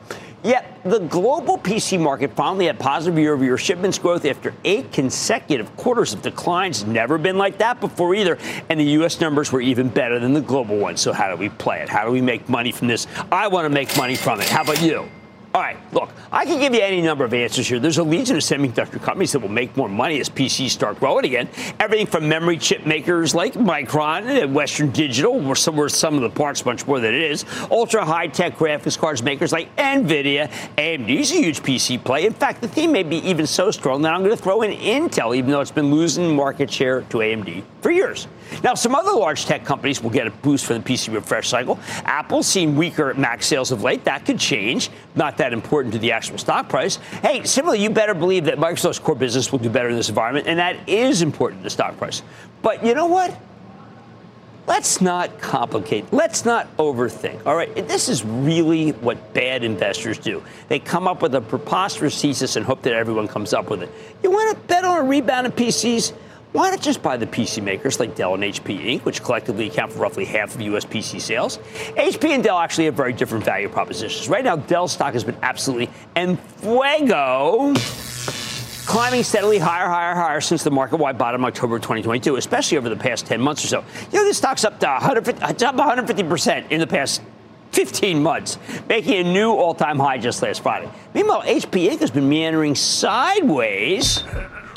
Yet 0.43 0.79
the 0.85 1.01
global 1.01 1.59
PC 1.59 1.99
market 1.99 2.33
finally 2.35 2.67
had 2.67 2.79
positive 2.79 3.19
year 3.19 3.35
over 3.35 3.45
year 3.45 3.59
shipments 3.59 3.99
growth 3.99 4.25
after 4.25 4.55
eight 4.65 4.93
consecutive 4.93 5.77
quarters 5.77 6.15
of 6.15 6.23
declines. 6.23 6.85
Never 6.85 7.19
been 7.19 7.37
like 7.37 7.59
that 7.59 7.81
before 7.81 8.15
either. 8.15 8.39
And 8.69 8.79
the 8.79 8.85
U.S. 8.85 9.21
numbers 9.21 9.51
were 9.51 9.61
even 9.61 9.89
better 9.89 10.21
than 10.21 10.35
the 10.35 10.41
global 10.41 10.77
ones. 10.77 11.01
So, 11.01 11.13
how 11.13 11.29
do 11.31 11.37
we 11.37 11.49
play 11.49 11.81
it? 11.81 11.89
How 11.89 12.05
do 12.05 12.13
we 12.13 12.21
make 12.21 12.49
money 12.49 12.71
from 12.71 12.87
this? 12.87 13.09
I 13.33 13.49
want 13.49 13.65
to 13.65 13.71
make 13.71 13.97
money 13.97 14.15
from 14.15 14.41
it. 14.41 14.49
How 14.49 14.63
about 14.63 14.81
you? 14.81 15.09
All 15.57 15.63
right, 15.63 15.79
look, 15.95 16.11
I 16.31 16.45
can 16.45 16.61
give 16.61 16.75
you 16.75 16.83
any 16.83 17.01
number 17.01 17.25
of 17.25 17.33
answers 17.33 17.67
here. 17.67 17.79
There's 17.79 17.97
a 17.97 18.05
legion 18.05 18.37
of 18.37 18.43
semiconductor 18.43 19.03
companies 19.03 19.33
that 19.33 19.39
will 19.39 19.49
make 19.49 19.75
more 19.75 19.89
money 19.89 20.21
as 20.21 20.29
PCs 20.29 20.69
start 20.69 21.01
growing 21.01 21.25
again. 21.25 21.49
Everything 21.81 22.07
from 22.07 22.29
memory 22.29 22.59
chip 22.59 22.85
makers 22.85 23.35
like 23.35 23.55
Micron 23.55 24.43
and 24.43 24.55
Western 24.55 24.91
Digital, 24.91 25.41
where 25.41 25.57
some, 25.57 25.75
where 25.75 25.89
some 25.89 26.15
of 26.15 26.21
the 26.21 26.29
parts 26.29 26.67
much 26.67 26.87
more 26.87 27.01
than 27.01 27.15
it 27.15 27.23
is. 27.23 27.47
Ultra 27.71 28.05
high 28.05 28.27
tech 28.27 28.59
graphics 28.59 28.99
cards 28.99 29.23
makers 29.23 29.51
like 29.51 29.75
Nvidia. 29.77 30.51
AMD's 30.77 31.33
a 31.33 31.37
huge 31.37 31.63
PC 31.63 32.05
play. 32.05 32.27
In 32.27 32.35
fact, 32.35 32.61
the 32.61 32.69
theme 32.69 32.93
may 32.93 33.03
be 33.03 33.17
even 33.27 33.47
so 33.47 33.71
strong 33.71 34.03
that 34.03 34.13
I'm 34.13 34.23
going 34.23 34.37
to 34.37 34.43
throw 34.43 34.61
in 34.61 34.73
Intel, 34.73 35.35
even 35.35 35.51
though 35.51 35.63
it's 35.63 35.71
been 35.71 35.91
losing 35.91 36.37
market 36.37 36.71
share 36.71 37.01
to 37.01 37.17
AMD 37.17 37.65
for 37.81 37.91
years. 37.91 38.29
Now, 38.63 38.75
some 38.75 38.95
other 38.95 39.13
large 39.13 39.45
tech 39.47 39.65
companies 39.65 40.03
will 40.03 40.11
get 40.11 40.27
a 40.27 40.31
boost 40.31 40.67
from 40.67 40.83
the 40.83 40.83
PC 40.83 41.15
refresh 41.15 41.49
cycle. 41.49 41.79
Apple's 42.05 42.47
seen 42.47 42.77
weaker 42.77 43.15
Mac 43.15 43.43
sales 43.43 43.73
of 43.73 43.83
late. 43.83 44.05
That 44.05 44.25
could 44.25 44.39
change. 44.39 44.91
Not 45.15 45.37
that 45.39 45.53
important 45.53 45.93
to 45.95 45.99
the 45.99 46.13
actual 46.13 46.39
stock 46.39 46.69
price. 46.69 46.97
Hey, 47.23 47.45
similarly, 47.45 47.83
you 47.83 47.91
better 47.91 48.15
believe 48.15 48.45
that 48.45 48.59
Microsoft's 48.59 48.99
core 48.99 49.15
business 49.15 49.53
will 49.53 49.59
do 49.59 49.71
better 49.71 49.89
in 49.89 49.97
this 49.97 50.09
environment, 50.09 50.47
and 50.47 50.59
that 50.59 50.89
is 50.89 51.23
important 51.23 51.61
to 51.61 51.65
the 51.65 51.71
stock 51.71 51.97
price. 51.99 52.23
But 52.63 52.85
you 52.85 52.95
know 52.95 53.07
what? 53.07 53.37
Let's 54.67 55.01
not 55.01 55.39
complicate. 55.39 56.13
Let's 56.13 56.45
not 56.45 56.77
overthink. 56.77 57.47
All 57.47 57.55
right, 57.55 57.73
this 57.87 58.09
is 58.09 58.25
really 58.25 58.91
what 58.91 59.33
bad 59.33 59.63
investors 59.63 60.19
do. 60.19 60.43
They 60.69 60.81
come 60.81 61.07
up 61.07 61.23
with 61.23 61.37
a 61.37 61.41
preposterous 61.41 62.21
thesis 62.21 62.57
and 62.57 62.67
hope 62.67 62.83
that 62.83 62.93
everyone 62.93 63.29
comes 63.29 63.55
up 63.55 63.71
with 63.71 63.83
it. 63.83 63.93
You 64.25 64.33
want 64.33 64.57
to 64.57 64.67
bet 64.67 64.85
on 64.85 64.99
a 64.99 65.03
rebound 65.09 65.47
in 65.47 65.53
PCs? 65.53 66.13
Why 66.57 66.71
not 66.71 66.81
just 66.81 67.03
buy 67.03 67.19
the 67.19 67.27
PC 67.27 67.63
makers 67.63 68.01
like 68.01 68.15
Dell 68.15 68.33
and 68.33 68.43
HP 68.43 68.83
Inc., 68.83 69.05
which 69.05 69.23
collectively 69.23 69.67
account 69.67 69.93
for 69.93 69.99
roughly 69.99 70.25
half 70.25 70.55
of 70.55 70.61
U.S. 70.63 70.87
PC 70.87 71.21
sales? 71.21 71.59
HP 71.99 72.31
and 72.31 72.43
Dell 72.43 72.59
actually 72.59 72.87
have 72.87 72.95
very 72.95 73.13
different 73.13 73.45
value 73.45 73.69
propositions. 73.69 74.27
Right 74.31 74.43
now, 74.43 74.57
Dell 74.57 74.89
stock 74.89 75.13
has 75.13 75.23
been 75.23 75.37
absolutely 75.43 75.91
en 76.17 76.39
fuego 76.39 77.75
climbing 78.87 79.23
steadily 79.23 79.59
higher, 79.59 79.87
higher, 79.87 80.15
higher 80.15 80.41
since 80.41 80.63
the 80.65 80.71
market-wide 80.71 81.19
bottom 81.19 81.45
October 81.45 81.79
2022, 81.79 82.37
especially 82.37 82.79
over 82.79 82.89
the 82.89 82.97
past 82.97 83.27
10 83.27 83.39
months 83.39 83.63
or 83.63 83.69
so. 83.69 83.85
You 84.11 84.21
know, 84.21 84.25
this 84.25 84.39
stock's 84.39 84.65
up 84.65 84.81
to 84.81 84.87
150, 84.87 85.45
it's 85.45 85.63
up 85.63 85.75
150% 85.75 86.71
in 86.71 86.81
the 86.81 86.87
past 86.87 87.21
15 87.73 88.23
months, 88.23 88.59
making 88.89 89.27
a 89.27 89.31
new 89.31 89.53
all-time 89.53 89.99
high 89.99 90.17
just 90.17 90.41
last 90.41 90.63
Friday. 90.63 90.89
Meanwhile, 91.13 91.43
HP 91.43 91.91
Inc. 91.91 92.01
has 92.01 92.11
been 92.11 92.29
meandering 92.29 92.75
sideways 92.75 94.23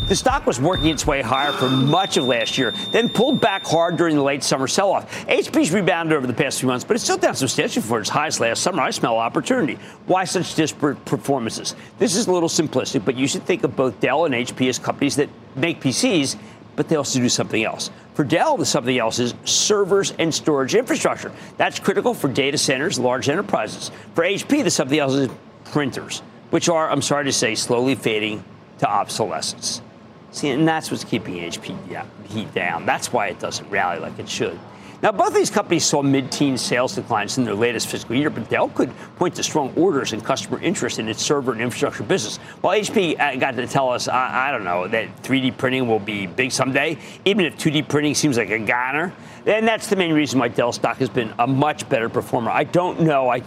the 0.10 0.16
stock 0.16 0.48
was 0.48 0.60
working 0.60 0.88
its 0.88 1.06
way 1.06 1.22
higher 1.22 1.52
for 1.52 1.70
much 1.70 2.18
of 2.18 2.26
last 2.26 2.58
year, 2.58 2.72
then 2.90 3.08
pulled 3.08 3.40
back 3.40 3.64
hard 3.64 3.96
during 3.96 4.16
the 4.16 4.24
late 4.24 4.42
summer 4.44 4.68
sell 4.68 4.92
off. 4.92 5.28
HP's 5.28 5.72
rebounded 5.72 6.18
over 6.18 6.26
the 6.26 6.34
past 6.34 6.60
few 6.60 6.68
months, 6.68 6.84
but 6.84 6.96
it's 6.96 7.04
still 7.04 7.18
down 7.18 7.36
substantially 7.36 7.86
from 7.86 8.02
its 8.02 8.10
highs 8.10 8.40
last 8.40 8.64
summer. 8.64 8.82
I 8.82 8.90
smell 8.90 9.18
opportunity. 9.18 9.78
Why 10.08 10.24
such 10.24 10.56
disparate 10.56 11.06
performances? 11.06 11.76
This 12.00 12.16
is 12.16 12.26
a 12.26 12.32
little 12.32 12.50
simplistic, 12.50 13.06
but 13.06 13.16
you 13.16 13.28
should 13.28 13.44
think 13.44 13.64
of 13.64 13.76
both 13.76 14.00
Dell 14.00 14.26
and 14.26 14.34
HP 14.34 14.68
as 14.68 14.80
companies 14.80 15.16
that 15.18 15.30
make 15.56 15.80
PCs, 15.80 16.38
but 16.76 16.90
they 16.90 16.96
also 16.96 17.20
do 17.20 17.30
something 17.30 17.64
else. 17.64 17.92
For 18.16 18.24
Dell, 18.24 18.58
the 18.58 18.66
something 18.66 18.98
else 18.98 19.20
is 19.20 19.36
servers 19.46 20.16
and 20.18 20.34
storage 20.34 20.74
infrastructure. 20.74 21.32
That's 21.58 21.78
critical 21.78 22.16
for 22.16 22.30
data 22.30 22.58
centers, 22.58 22.98
large 22.98 23.30
enterprises. 23.30 23.92
For 24.16 24.24
HP, 24.24 24.64
the 24.64 24.72
something 24.72 24.98
else 24.98 25.14
is 25.14 25.30
printers, 25.66 26.24
which 26.50 26.68
are, 26.68 26.90
I'm 26.90 27.04
sorry 27.04 27.26
to 27.26 27.32
say, 27.32 27.54
slowly 27.54 27.94
fading 27.94 28.44
to 28.80 28.90
obsolescence. 28.90 29.84
See, 30.32 30.50
and 30.50 30.68
that's 30.68 30.92
what's 30.92 31.04
keeping 31.04 31.36
HP 31.36 32.06
heat 32.28 32.54
down. 32.54 32.86
That's 32.86 33.12
why 33.12 33.28
it 33.28 33.40
doesn't 33.40 33.70
rally 33.70 34.00
like 34.00 34.20
it 34.20 34.30
should. 34.30 34.60
Now, 35.02 35.14
both 35.14 35.34
these 35.34 35.50
companies 35.50 35.86
saw 35.86 36.02
mid-teen 36.02 36.58
sales 36.58 36.96
declines 36.96 37.38
in 37.38 37.46
their 37.46 37.54
latest 37.54 37.88
fiscal 37.88 38.18
year, 38.18 38.30
but 38.30 38.50
Dell 38.50 38.68
could 38.68 38.92
point 39.16 39.34
to 39.36 39.44
strong 39.44 39.74
orders 39.78 40.12
and 40.12 40.24
customer 40.24 40.60
interest 40.62 41.00
in 41.00 41.08
its 41.08 41.24
server 41.24 41.54
and 41.54 41.62
infrastructure 41.62 42.04
business. 42.04 42.36
While 42.60 42.78
HP 42.78 43.18
uh, 43.18 43.38
got 43.38 43.56
to 43.56 43.66
tell 43.66 43.90
us, 43.90 44.10
I, 44.10 44.50
I 44.50 44.52
don't 44.52 44.66
know, 44.66 44.90
that 44.90 45.24
3D 45.24 45.58
printing 45.58 45.88
will 45.88 46.00
be 46.00 46.28
big 46.28 46.52
someday, 46.52 46.98
even 47.24 47.46
if 47.46 47.58
2D 47.58 47.88
printing 47.88 48.14
seems 48.14 48.38
like 48.38 48.50
a 48.50 48.60
goner, 48.60 49.14
then 49.46 49.64
that's 49.64 49.88
the 49.88 49.96
main 49.96 50.12
reason 50.12 50.38
why 50.38 50.50
Dell 50.50 50.74
stock 50.74 50.98
has 50.98 51.10
been 51.10 51.34
a 51.40 51.48
much 51.48 51.88
better 51.88 52.10
performer. 52.10 52.52
I 52.52 52.66
don't 52.66 53.00
know. 53.00 53.30
I 53.30 53.42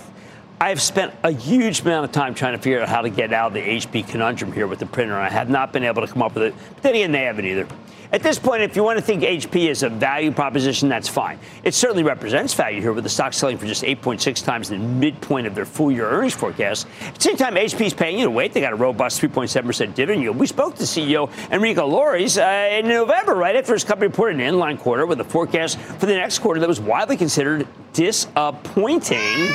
I 0.63 0.69
have 0.69 0.81
spent 0.81 1.13
a 1.25 1.33
huge 1.33 1.81
amount 1.81 2.05
of 2.05 2.13
time 2.13 2.37
trying 2.37 2.53
to 2.53 2.59
figure 2.63 2.81
out 2.81 2.89
how 2.89 3.03
to 3.03 3.11
get 3.11 3.33
out 3.33 3.49
of 3.49 3.55
the 3.55 3.61
HP 3.61 4.07
conundrum 4.07 4.53
here 4.53 4.69
with 4.69 4.79
the 4.79 4.87
printer. 4.87 5.15
and 5.15 5.25
I 5.25 5.29
have 5.29 5.51
not 5.51 5.73
been 5.73 5.83
able 5.83 6.07
to 6.07 6.13
come 6.13 6.23
up 6.23 6.37
with 6.37 6.45
it. 6.45 6.55
But 6.75 6.83
then 6.85 6.95
again, 6.95 7.11
they 7.11 7.25
haven't 7.25 7.47
either. 7.47 7.67
At 8.13 8.23
this 8.23 8.39
point, 8.39 8.63
if 8.63 8.77
you 8.77 8.85
want 8.85 8.97
to 8.97 9.05
think 9.05 9.25
HP 9.25 9.69
is 9.69 9.83
a 9.83 9.89
value 9.89 10.31
proposition, 10.31 10.89
that's 10.89 11.09
fine. 11.09 11.41
It 11.65 11.75
certainly 11.75 12.05
represents 12.05 12.55
value 12.55 12.81
here 12.81 12.93
with 12.93 13.03
the 13.03 13.11
stock 13.11 13.33
selling 13.33 13.59
for 13.59 13.67
just 13.67 13.83
8.6 13.83 14.45
times 14.45 14.69
the 14.69 14.79
midpoint 14.79 15.49
of 15.49 15.57
their 15.57 15.65
full 15.65 15.91
year 15.91 16.09
earnings 16.09 16.35
forecast. 16.35 16.87
At 17.01 17.17
the 17.17 17.23
same 17.23 17.37
time, 17.37 17.57
HP 17.57 17.87
is 17.87 17.95
paying 17.95 18.21
you 18.21 18.27
to 18.27 18.31
wait. 18.31 18.53
They 18.53 18.61
got 18.61 18.73
a 18.73 18.77
robust 18.77 19.21
3.7% 19.21 19.97
dividend 19.97 20.23
yield. 20.23 20.37
We 20.37 20.47
spoke 20.47 20.77
to 20.77 20.85
CEO 20.85 21.29
Enrique 21.51 21.81
Lores 21.81 22.39
uh, 22.39 22.79
in 22.79 22.87
November, 22.87 23.35
right 23.35 23.57
after 23.57 23.73
his 23.73 23.83
company 23.83 24.07
reported 24.07 24.39
an 24.39 24.55
inline 24.55 24.79
quarter 24.79 25.07
with 25.07 25.19
a 25.19 25.25
forecast 25.25 25.77
for 25.81 26.07
the 26.07 26.15
next 26.15 26.39
quarter 26.39 26.61
that 26.61 26.69
was 26.69 26.81
widely 26.81 27.17
considered 27.17 27.67
disappointing. 27.95 29.49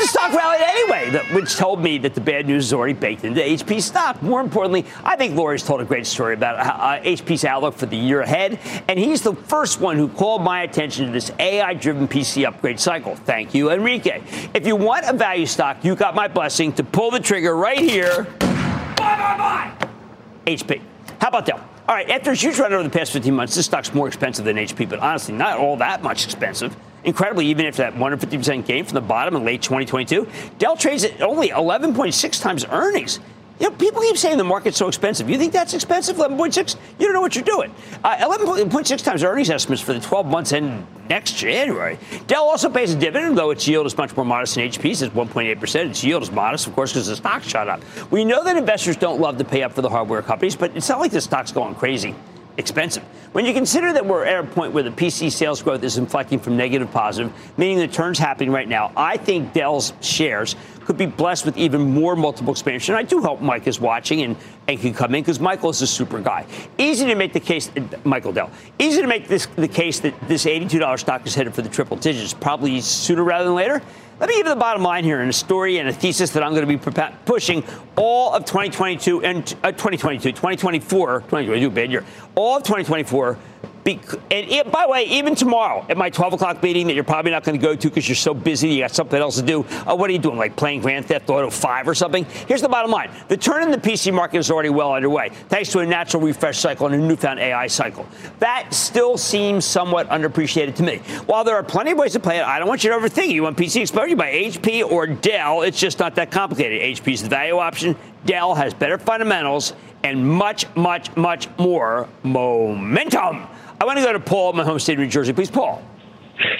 The 0.00 0.06
stock 0.06 0.32
rallied 0.32 0.62
anyway, 0.62 1.22
which 1.34 1.56
told 1.56 1.82
me 1.82 1.98
that 1.98 2.14
the 2.14 2.22
bad 2.22 2.46
news 2.46 2.64
is 2.64 2.72
already 2.72 2.94
baked 2.94 3.22
into 3.22 3.42
HP 3.42 3.82
stock. 3.82 4.22
More 4.22 4.40
importantly, 4.40 4.86
I 5.04 5.14
think 5.14 5.34
Lores 5.34 5.62
told 5.62 5.82
a 5.82 5.84
great 5.84 6.06
story 6.06 6.32
about 6.32 6.58
uh, 6.58 7.04
HP's 7.04 7.44
outlook 7.44 7.74
for 7.74 7.84
the 7.84 7.98
year 7.98 8.22
ahead, 8.22 8.58
and 8.88 8.98
he's 8.98 9.20
the 9.20 9.34
first 9.34 9.78
one 9.78 9.98
who 9.98 10.08
called 10.08 10.42
my 10.42 10.62
attention 10.62 11.04
to 11.04 11.12
this 11.12 11.30
AI-driven 11.38 12.08
PC 12.08 12.46
upgrade 12.46 12.80
cycle. 12.80 13.14
Thank 13.14 13.52
you, 13.52 13.70
Enrique. 13.70 14.22
If 14.54 14.66
you 14.66 14.74
want 14.74 15.04
a 15.04 15.12
value 15.12 15.44
stock, 15.44 15.84
you 15.84 15.94
got 15.94 16.14
my 16.14 16.28
blessing 16.28 16.72
to 16.74 16.82
pull 16.82 17.10
the 17.10 17.20
trigger 17.20 17.54
right 17.54 17.78
here. 17.78 18.24
Bye, 18.40 18.96
bye, 18.96 19.36
bye. 19.36 19.88
HP. 20.46 20.80
How 21.20 21.28
about 21.28 21.44
that? 21.44 21.56
All 21.56 21.94
right, 21.94 22.08
after 22.08 22.30
a 22.30 22.34
huge 22.34 22.58
run 22.58 22.72
over 22.72 22.82
the 22.82 22.88
past 22.88 23.12
15 23.12 23.34
months, 23.34 23.54
this 23.54 23.66
stock's 23.66 23.92
more 23.92 24.08
expensive 24.08 24.46
than 24.46 24.56
HP, 24.56 24.88
but 24.88 25.00
honestly, 25.00 25.34
not 25.34 25.58
all 25.58 25.76
that 25.76 26.02
much 26.02 26.24
expensive. 26.24 26.74
Incredibly, 27.04 27.46
even 27.46 27.66
after 27.66 27.82
that 27.82 27.94
150% 27.94 28.66
gain 28.66 28.84
from 28.84 28.94
the 28.94 29.00
bottom 29.00 29.36
in 29.36 29.44
late 29.44 29.62
2022, 29.62 30.28
Dell 30.58 30.76
trades 30.76 31.04
at 31.04 31.20
only 31.22 31.48
11.6 31.48 32.42
times 32.42 32.64
earnings. 32.66 33.20
You 33.58 33.68
know, 33.68 33.76
people 33.76 34.00
keep 34.00 34.16
saying 34.16 34.38
the 34.38 34.44
market's 34.44 34.78
so 34.78 34.88
expensive. 34.88 35.28
You 35.28 35.36
think 35.36 35.52
that's 35.52 35.74
expensive? 35.74 36.16
11.6? 36.16 36.76
You 36.98 37.06
don't 37.06 37.12
know 37.12 37.20
what 37.20 37.34
you're 37.34 37.44
doing. 37.44 37.74
Uh, 38.02 38.16
11.6 38.16 39.04
times 39.04 39.22
earnings 39.22 39.50
estimates 39.50 39.82
for 39.82 39.92
the 39.92 40.00
12 40.00 40.26
months 40.26 40.52
end 40.52 40.86
next 41.10 41.36
January. 41.36 41.98
Dell 42.26 42.44
also 42.44 42.70
pays 42.70 42.94
a 42.94 42.98
dividend, 42.98 43.36
though 43.36 43.50
its 43.50 43.68
yield 43.68 43.84
is 43.84 43.96
much 43.98 44.16
more 44.16 44.24
modest 44.24 44.54
than 44.54 44.66
HP's 44.70 45.02
at 45.02 45.12
1.8%. 45.12 45.90
Its 45.90 46.02
yield 46.02 46.22
is 46.22 46.32
modest, 46.32 46.68
of 46.68 46.74
course, 46.74 46.92
because 46.92 47.08
the 47.08 47.16
stock 47.16 47.42
shot 47.42 47.68
up. 47.68 47.82
We 48.10 48.24
know 48.24 48.42
that 48.44 48.56
investors 48.56 48.96
don't 48.96 49.20
love 49.20 49.36
to 49.36 49.44
pay 49.44 49.62
up 49.62 49.72
for 49.72 49.82
the 49.82 49.90
hardware 49.90 50.22
companies, 50.22 50.56
but 50.56 50.74
it's 50.74 50.88
not 50.88 50.98
like 50.98 51.12
the 51.12 51.20
stock's 51.20 51.52
going 51.52 51.74
crazy 51.74 52.14
expensive. 52.60 53.02
When 53.32 53.44
you 53.44 53.52
consider 53.52 53.92
that 53.92 54.04
we're 54.04 54.24
at 54.24 54.44
a 54.44 54.46
point 54.46 54.72
where 54.72 54.82
the 54.82 54.90
PC 54.90 55.32
sales 55.32 55.62
growth 55.62 55.82
is 55.82 55.98
inflecting 55.98 56.38
from 56.38 56.56
negative 56.56 56.88
to 56.88 56.92
positive, 56.92 57.32
meaning 57.56 57.78
the 57.78 57.88
turn's 57.88 58.18
happening 58.18 58.50
right 58.50 58.68
now, 58.68 58.92
I 58.96 59.16
think 59.16 59.52
Dell's 59.52 59.92
shares 60.00 60.56
could 60.84 60.96
be 60.96 61.06
blessed 61.06 61.44
with 61.44 61.56
even 61.56 61.80
more 61.80 62.16
multiple 62.16 62.52
expansion. 62.52 62.96
I 62.96 63.04
do 63.04 63.20
hope 63.20 63.40
Mike 63.40 63.68
is 63.68 63.78
watching 63.78 64.22
and, 64.22 64.36
and 64.66 64.80
can 64.80 64.92
come 64.92 65.14
in 65.14 65.22
because 65.22 65.38
Michael 65.38 65.70
is 65.70 65.80
a 65.82 65.86
super 65.86 66.20
guy. 66.20 66.44
Easy 66.78 67.06
to 67.06 67.14
make 67.14 67.32
the 67.32 67.38
case, 67.38 67.70
uh, 67.76 67.82
Michael 68.02 68.32
Dell, 68.32 68.50
easy 68.80 69.00
to 69.00 69.06
make 69.06 69.28
this 69.28 69.46
the 69.54 69.68
case 69.68 70.00
that 70.00 70.14
this 70.28 70.46
$82 70.46 70.98
stock 70.98 71.24
is 71.26 71.34
headed 71.34 71.54
for 71.54 71.62
the 71.62 71.68
triple 71.68 71.96
digits, 71.96 72.34
probably 72.34 72.80
sooner 72.80 73.22
rather 73.22 73.44
than 73.44 73.54
later. 73.54 73.80
Let 74.20 74.28
me 74.28 74.34
give 74.34 74.46
you 74.48 74.52
the 74.52 74.60
bottom 74.60 74.82
line 74.82 75.02
here 75.02 75.22
in 75.22 75.30
a 75.30 75.32
story 75.32 75.78
and 75.78 75.88
a 75.88 75.94
thesis 75.94 76.32
that 76.32 76.42
I'm 76.42 76.52
going 76.52 76.78
to 76.78 76.90
be 76.92 76.92
pushing 77.24 77.64
all 77.96 78.34
of 78.34 78.44
2022 78.44 79.24
and 79.24 79.38
uh, 79.62 79.72
2022, 79.72 80.32
2024, 80.32 81.20
2022, 81.20 81.70
bad 81.70 81.90
year, 81.90 82.04
all 82.34 82.58
of 82.58 82.62
2024 82.62 83.38
and 83.98 84.50
it, 84.50 84.70
by 84.70 84.84
the 84.84 84.92
way, 84.92 85.04
even 85.04 85.34
tomorrow 85.34 85.84
at 85.88 85.96
my 85.96 86.10
12 86.10 86.34
o'clock 86.34 86.62
meeting 86.62 86.86
that 86.86 86.94
you're 86.94 87.04
probably 87.04 87.30
not 87.30 87.44
going 87.44 87.58
to 87.58 87.62
go 87.64 87.74
to 87.74 87.88
because 87.88 88.08
you're 88.08 88.16
so 88.16 88.34
busy, 88.34 88.68
you 88.68 88.80
got 88.80 88.90
something 88.92 89.20
else 89.20 89.36
to 89.36 89.42
do. 89.42 89.64
Uh, 89.86 89.94
what 89.94 90.10
are 90.10 90.12
you 90.12 90.18
doing, 90.18 90.36
like 90.36 90.56
playing 90.56 90.80
Grand 90.80 91.06
Theft 91.06 91.28
Auto 91.30 91.50
5 91.50 91.88
or 91.88 91.94
something? 91.94 92.24
Here's 92.46 92.62
the 92.62 92.68
bottom 92.68 92.90
line 92.90 93.10
the 93.28 93.36
turn 93.36 93.62
in 93.62 93.70
the 93.70 93.78
PC 93.78 94.12
market 94.12 94.38
is 94.38 94.50
already 94.50 94.68
well 94.68 94.92
underway, 94.92 95.30
thanks 95.48 95.70
to 95.72 95.80
a 95.80 95.86
natural 95.86 96.22
refresh 96.22 96.58
cycle 96.58 96.86
and 96.86 96.94
a 96.94 96.98
newfound 96.98 97.38
AI 97.38 97.66
cycle. 97.66 98.06
That 98.38 98.72
still 98.74 99.16
seems 99.16 99.64
somewhat 99.64 100.08
underappreciated 100.08 100.74
to 100.76 100.82
me. 100.82 100.98
While 101.26 101.44
there 101.44 101.56
are 101.56 101.62
plenty 101.62 101.92
of 101.92 101.98
ways 101.98 102.12
to 102.12 102.20
play 102.20 102.38
it, 102.38 102.44
I 102.44 102.58
don't 102.58 102.68
want 102.68 102.84
you 102.84 102.90
to 102.90 102.96
overthink 102.96 103.28
it. 103.28 103.34
You 103.34 103.44
want 103.44 103.56
PC 103.56 103.82
exposure, 103.82 104.08
you 104.08 104.16
buy 104.16 104.32
HP 104.32 104.84
or 104.90 105.06
Dell. 105.06 105.62
It's 105.62 105.78
just 105.78 105.98
not 105.98 106.14
that 106.16 106.30
complicated. 106.30 106.80
HP 106.80 107.12
is 107.12 107.22
the 107.22 107.28
value 107.28 107.58
option, 107.58 107.96
Dell 108.24 108.54
has 108.54 108.74
better 108.74 108.98
fundamentals 108.98 109.72
and 110.02 110.26
much, 110.26 110.66
much, 110.76 111.14
much 111.16 111.48
more 111.58 112.08
momentum. 112.22 113.46
I 113.80 113.86
want 113.86 113.98
to 113.98 114.04
go 114.04 114.12
to 114.12 114.20
Paul, 114.20 114.52
my 114.52 114.62
home 114.62 114.78
state 114.78 114.94
of 114.94 114.98
New 114.98 115.06
Jersey. 115.06 115.32
Please, 115.32 115.50
Paul. 115.50 115.82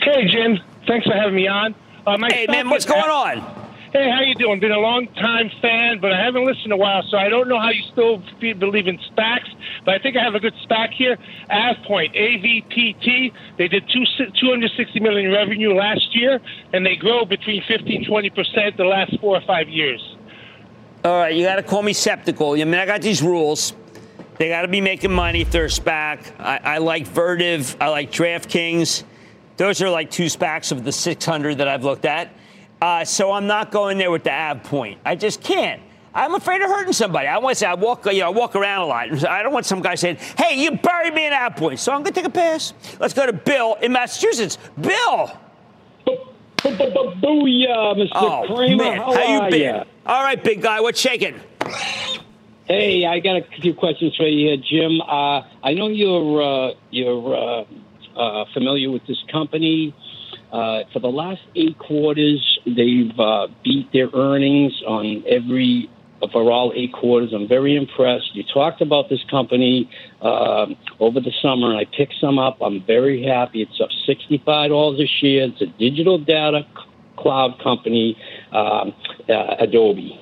Hey, 0.01 0.27
Jim. 0.33 0.59
Thanks 0.87 1.07
for 1.07 1.13
having 1.13 1.35
me 1.35 1.47
on. 1.47 1.75
Uh, 2.07 2.17
hey, 2.31 2.47
man, 2.49 2.71
what's 2.71 2.87
going 2.87 3.11
on? 3.11 3.41
Hey, 3.93 4.09
how 4.09 4.23
you 4.23 4.35
doing? 4.37 4.59
Been 4.59 4.73
a 4.73 4.79
long 4.79 5.07
time 5.15 5.51
fan, 5.61 5.99
but 6.01 6.13
I 6.13 6.25
haven't 6.25 6.47
listened 6.47 6.67
in 6.67 6.73
a 6.73 6.77
while, 6.79 7.03
so 7.11 7.19
I 7.19 7.29
don't 7.29 7.49
know 7.49 7.61
how 7.61 7.71
you 7.71 7.83
still 7.93 8.23
believe 8.41 8.87
in 8.87 8.99
SPACs. 8.99 9.51
But 9.85 9.97
I 9.97 9.99
think 9.99 10.17
I 10.17 10.23
have 10.23 10.35
a 10.35 10.41
good 10.41 10.55
SPAC 10.67 10.95
here. 10.95 11.19
AvePoint, 11.51 12.17
AVPT. 12.17 13.33
They 13.59 13.69
did 13.69 13.85
two, 13.93 14.05
260 14.41 15.01
million 15.01 15.27
in 15.27 15.33
revenue 15.33 15.75
last 15.75 16.17
year, 16.17 16.41
and 16.73 16.87
they 16.87 16.97
grow 16.97 17.27
between 17.27 17.63
15 17.69 18.07
20 18.07 18.31
percent 18.31 18.77
the 18.79 18.85
last 18.85 19.19
four 19.21 19.37
or 19.37 19.43
five 19.47 19.69
years. 19.69 20.01
All 21.05 21.19
right, 21.19 21.35
you 21.35 21.45
got 21.45 21.57
to 21.57 21.63
call 21.63 21.83
me 21.83 21.93
skeptical. 21.93 22.53
I 22.53 22.65
mean, 22.65 22.75
I 22.75 22.87
got 22.87 23.03
these 23.03 23.23
rules. 23.23 23.75
They 24.40 24.48
got 24.48 24.62
to 24.62 24.68
be 24.68 24.81
making 24.81 25.12
money 25.12 25.42
if 25.42 25.50
they're 25.50 25.66
a 25.66 25.68
SPAC. 25.68 26.40
I, 26.40 26.61
I 26.64 26.79
like 26.79 27.07
Vertiv. 27.07 27.76
I 27.79 27.90
like 27.90 28.11
DraftKings. 28.11 29.05
Those 29.59 29.83
are 29.83 29.90
like 29.90 30.11
two 30.11 30.24
SPACs 30.24 30.72
of 30.72 30.83
the 30.83 30.92
600 30.92 31.59
that 31.59 31.68
I've 31.68 31.85
looked 31.85 32.07
at. 32.07 32.31
Uh, 32.81 33.05
so 33.05 33.33
I'm 33.33 33.46
not 33.46 33.70
going 33.70 33.98
there 33.98 34.11
with 34.11 34.24
the 34.24 34.31
AvePoint. 34.31 34.96
I 35.05 35.14
just 35.14 35.42
can't. 35.42 35.83
I'm 36.14 36.35
afraid 36.35 36.62
of 36.62 36.70
hurting 36.70 36.94
somebody. 36.94 37.29
I 37.29 37.37
want 37.37 37.55
to 37.55 37.59
say 37.59 37.66
I 37.66 37.74
walk, 37.74 38.07
you 38.07 38.20
know, 38.20 38.29
I 38.29 38.31
walk 38.31 38.57
around 38.57 38.81
a 38.81 38.87
lot. 38.87 39.24
I 39.26 39.42
don't 39.42 39.53
want 39.53 39.66
some 39.66 39.83
guy 39.83 39.94
saying, 39.94 40.16
"Hey, 40.38 40.59
you 40.59 40.70
buried 40.70 41.12
me 41.12 41.26
in 41.26 41.35
AvePoint." 41.35 41.79
So 41.79 41.92
I'm 41.92 42.03
going 42.03 42.14
to 42.14 42.20
take 42.20 42.24
a 42.24 42.31
pass. 42.31 42.72
Let's 42.98 43.12
go 43.12 43.26
to 43.26 43.35
Bill 43.35 43.74
in 43.83 43.92
Massachusetts. 43.92 44.57
Bill. 44.81 45.38
Booyah, 46.57 47.94
Mr. 47.94 48.09
Oh, 48.14 48.55
Cramer. 48.57 48.85
Man. 48.85 48.96
How, 48.96 49.12
How 49.12 49.44
you 49.44 49.50
been? 49.50 49.85
All 50.07 50.24
right, 50.24 50.42
big 50.42 50.62
guy. 50.62 50.81
What's 50.81 50.98
shaking? 50.98 51.38
Hey, 52.71 53.05
I 53.05 53.19
got 53.19 53.35
a 53.35 53.43
few 53.61 53.75
questions 53.75 54.15
for 54.15 54.29
you, 54.29 54.47
here, 54.47 54.57
Jim. 54.57 55.01
Uh, 55.01 55.43
I 55.61 55.75
know 55.75 55.89
you're 55.89 56.41
uh, 56.41 56.75
you're 56.93 57.35
uh, 57.35 57.65
uh 58.17 58.45
familiar 58.55 58.93
with 58.93 59.05
this 59.09 59.19
company. 59.33 59.93
Uh, 60.53 60.85
for 60.93 61.01
the 61.01 61.09
last 61.09 61.41
eight 61.57 61.77
quarters, 61.81 62.61
they've 62.65 63.19
uh, 63.19 63.49
beat 63.65 63.93
their 63.93 64.09
earnings 64.15 64.73
on 64.87 65.25
every 65.27 65.91
for 66.31 66.53
all 66.53 66.73
eight 66.77 66.93
quarters. 66.93 67.33
I'm 67.35 67.49
very 67.49 67.75
impressed. 67.75 68.37
You 68.37 68.45
talked 68.45 68.81
about 68.81 69.09
this 69.09 69.25
company 69.29 69.91
over 70.21 71.19
the 71.19 71.33
summer, 71.43 71.73
and 71.73 71.77
I 71.77 71.87
picked 71.87 72.15
some 72.21 72.39
up. 72.39 72.59
I'm 72.63 72.85
very 72.87 73.25
happy. 73.25 73.63
It's 73.63 73.81
up 73.81 73.91
$65 74.09 75.03
a 75.03 75.07
share. 75.09 75.47
It's 75.47 75.61
a 75.61 75.67
digital 75.67 76.19
data 76.19 76.65
cloud 77.17 77.61
company, 77.61 78.17
uh, 78.53 78.93
Adobe. 79.59 80.21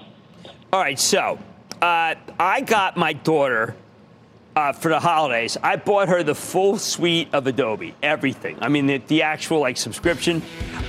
All 0.72 0.80
right, 0.80 0.98
so 0.98 1.38
uh, 1.82 2.14
I 2.38 2.60
got 2.60 2.96
my 2.96 3.12
daughter 3.12 3.74
uh, 4.56 4.72
for 4.72 4.88
the 4.88 4.98
holidays. 4.98 5.56
I 5.62 5.76
bought 5.76 6.08
her 6.08 6.22
the 6.22 6.34
full 6.34 6.78
suite 6.78 7.28
of 7.32 7.46
Adobe, 7.46 7.94
everything. 8.02 8.58
I 8.60 8.68
mean, 8.68 8.86
the, 8.86 8.98
the 8.98 9.22
actual 9.22 9.60
like 9.60 9.76
subscription. 9.76 10.42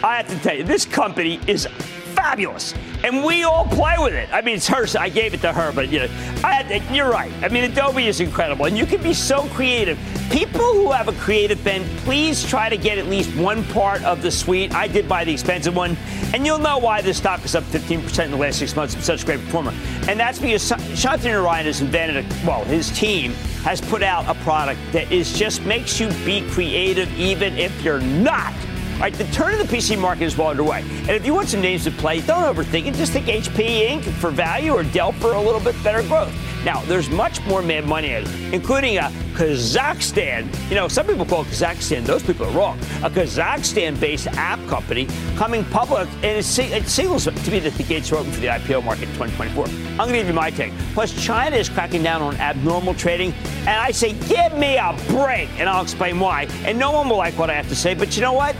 I 0.03 0.17
have 0.17 0.27
to 0.29 0.39
tell 0.39 0.57
you, 0.57 0.63
this 0.63 0.85
company 0.85 1.39
is 1.45 1.67
fabulous. 2.09 2.73
And 3.03 3.23
we 3.23 3.43
all 3.43 3.65
play 3.65 3.95
with 3.97 4.13
it. 4.13 4.29
I 4.31 4.41
mean, 4.41 4.55
it's 4.55 4.67
hers. 4.67 4.95
I 4.95 5.09
gave 5.09 5.33
it 5.33 5.41
to 5.41 5.53
her, 5.53 5.71
but 5.71 5.89
you 5.89 5.99
know, 5.99 6.07
I, 6.43 6.81
you're 6.91 7.09
right. 7.09 7.31
I 7.41 7.47
mean, 7.47 7.63
Adobe 7.63 8.07
is 8.07 8.19
incredible, 8.19 8.65
and 8.65 8.77
you 8.77 8.85
can 8.85 9.01
be 9.01 9.13
so 9.13 9.47
creative. 9.49 9.97
People 10.29 10.61
who 10.73 10.91
have 10.91 11.07
a 11.07 11.13
creative 11.13 11.63
bent, 11.63 11.85
please 11.99 12.43
try 12.43 12.69
to 12.69 12.77
get 12.77 12.97
at 12.97 13.07
least 13.07 13.35
one 13.35 13.63
part 13.65 14.03
of 14.03 14.21
the 14.21 14.31
suite. 14.31 14.73
I 14.73 14.87
did 14.87 15.07
buy 15.07 15.23
the 15.23 15.31
expensive 15.31 15.75
one, 15.75 15.97
and 16.33 16.45
you'll 16.45 16.59
know 16.59 16.77
why 16.77 17.01
this 17.01 17.17
stock 17.17 17.43
is 17.45 17.55
up 17.55 17.63
15% 17.65 18.25
in 18.25 18.31
the 18.31 18.37
last 18.37 18.59
six 18.59 18.75
months. 18.75 18.95
It's 18.95 19.05
such 19.05 19.23
a 19.23 19.25
great 19.25 19.39
performer, 19.39 19.73
and 20.07 20.19
that's 20.19 20.39
because 20.39 20.69
Shantanu 20.71 21.41
Narayan 21.41 21.65
has 21.65 21.81
invented. 21.81 22.25
A, 22.25 22.45
well, 22.45 22.63
his 22.65 22.91
team 22.91 23.33
has 23.63 23.81
put 23.81 24.03
out 24.03 24.27
a 24.27 24.39
product 24.43 24.79
that 24.91 25.11
is 25.11 25.37
just 25.37 25.63
makes 25.63 25.99
you 25.99 26.09
be 26.25 26.41
creative, 26.51 27.11
even 27.19 27.57
if 27.57 27.81
you're 27.81 28.01
not 28.01 28.53
all 28.99 29.05
right, 29.05 29.13
the 29.13 29.23
turn 29.27 29.53
of 29.53 29.65
the 29.65 29.77
PC 29.77 29.97
market 29.97 30.25
is 30.25 30.37
well 30.37 30.49
underway. 30.49 30.81
And 30.81 31.11
if 31.11 31.25
you 31.25 31.33
want 31.33 31.47
some 31.47 31.61
names 31.61 31.85
to 31.85 31.91
play, 31.91 32.19
don't 32.19 32.53
overthink 32.53 32.85
it. 32.85 32.95
Just 32.95 33.13
think 33.13 33.27
HP 33.27 33.87
Inc. 33.87 34.03
for 34.03 34.29
value 34.29 34.73
or 34.73 34.83
Dell 34.83 35.13
for 35.13 35.35
a 35.35 35.41
little 35.41 35.61
bit 35.61 35.81
better 35.85 36.05
growth. 36.05 36.35
Now, 36.65 36.81
there's 36.81 37.09
much 37.09 37.41
more 37.45 37.61
mad 37.61 37.85
money 37.85 38.09
in 38.09 38.23
it, 38.23 38.53
including 38.53 38.97
a 38.97 39.09
Kazakhstan. 39.35 40.53
You 40.67 40.75
know, 40.75 40.89
some 40.89 41.07
people 41.07 41.25
call 41.25 41.45
Kazakhstan. 41.45 42.05
Those 42.05 42.23
people 42.23 42.45
are 42.47 42.51
wrong. 42.51 42.77
A 43.01 43.09
Kazakhstan-based 43.09 44.27
app 44.33 44.59
company 44.67 45.07
coming 45.37 45.63
public, 45.63 46.09
and 46.15 46.37
it, 46.37 46.43
signals 46.43 47.23
to 47.23 47.51
me 47.51 47.59
that 47.59 47.75
the 47.75 47.83
gates 47.83 48.11
are 48.11 48.17
open 48.17 48.33
for 48.33 48.41
the 48.41 48.47
IPO 48.47 48.83
market 48.83 49.03
in 49.03 49.13
2024. 49.15 49.65
I'm 49.67 49.95
going 49.95 50.09
to 50.09 50.17
give 50.17 50.27
you 50.27 50.33
my 50.33 50.49
take. 50.49 50.73
Plus, 50.93 51.13
China 51.23 51.55
is 51.55 51.69
cracking 51.69 52.03
down 52.03 52.21
on 52.21 52.35
abnormal 52.35 52.95
trading, 52.95 53.31
and 53.59 53.69
I 53.69 53.91
say, 53.91 54.11
give 54.27 54.57
me 54.57 54.75
a 54.75 54.93
break, 55.07 55.47
and 55.57 55.69
I'll 55.69 55.83
explain 55.83 56.19
why. 56.19 56.47
And 56.65 56.77
no 56.77 56.91
one 56.91 57.07
will 57.07 57.15
like 57.15 57.37
what 57.37 57.49
I 57.49 57.53
have 57.53 57.69
to 57.69 57.75
say, 57.77 57.93
but 57.93 58.17
you 58.17 58.21
know 58.21 58.33
what? 58.33 58.57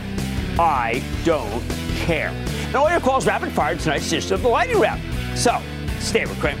I 0.60 1.02
don't 1.24 1.66
care. 1.96 2.30
Now, 2.70 2.84
all 2.84 2.90
your 2.90 3.00
calls 3.00 3.26
rapid 3.26 3.50
fire 3.50 3.76
tonight's 3.76 4.06
edition 4.08 4.34
of 4.34 4.42
the 4.42 4.48
Lightning 4.48 4.78
Round. 4.78 5.00
So, 5.34 5.58
stay 6.00 6.26
with 6.26 6.38
Cramer. 6.38 6.60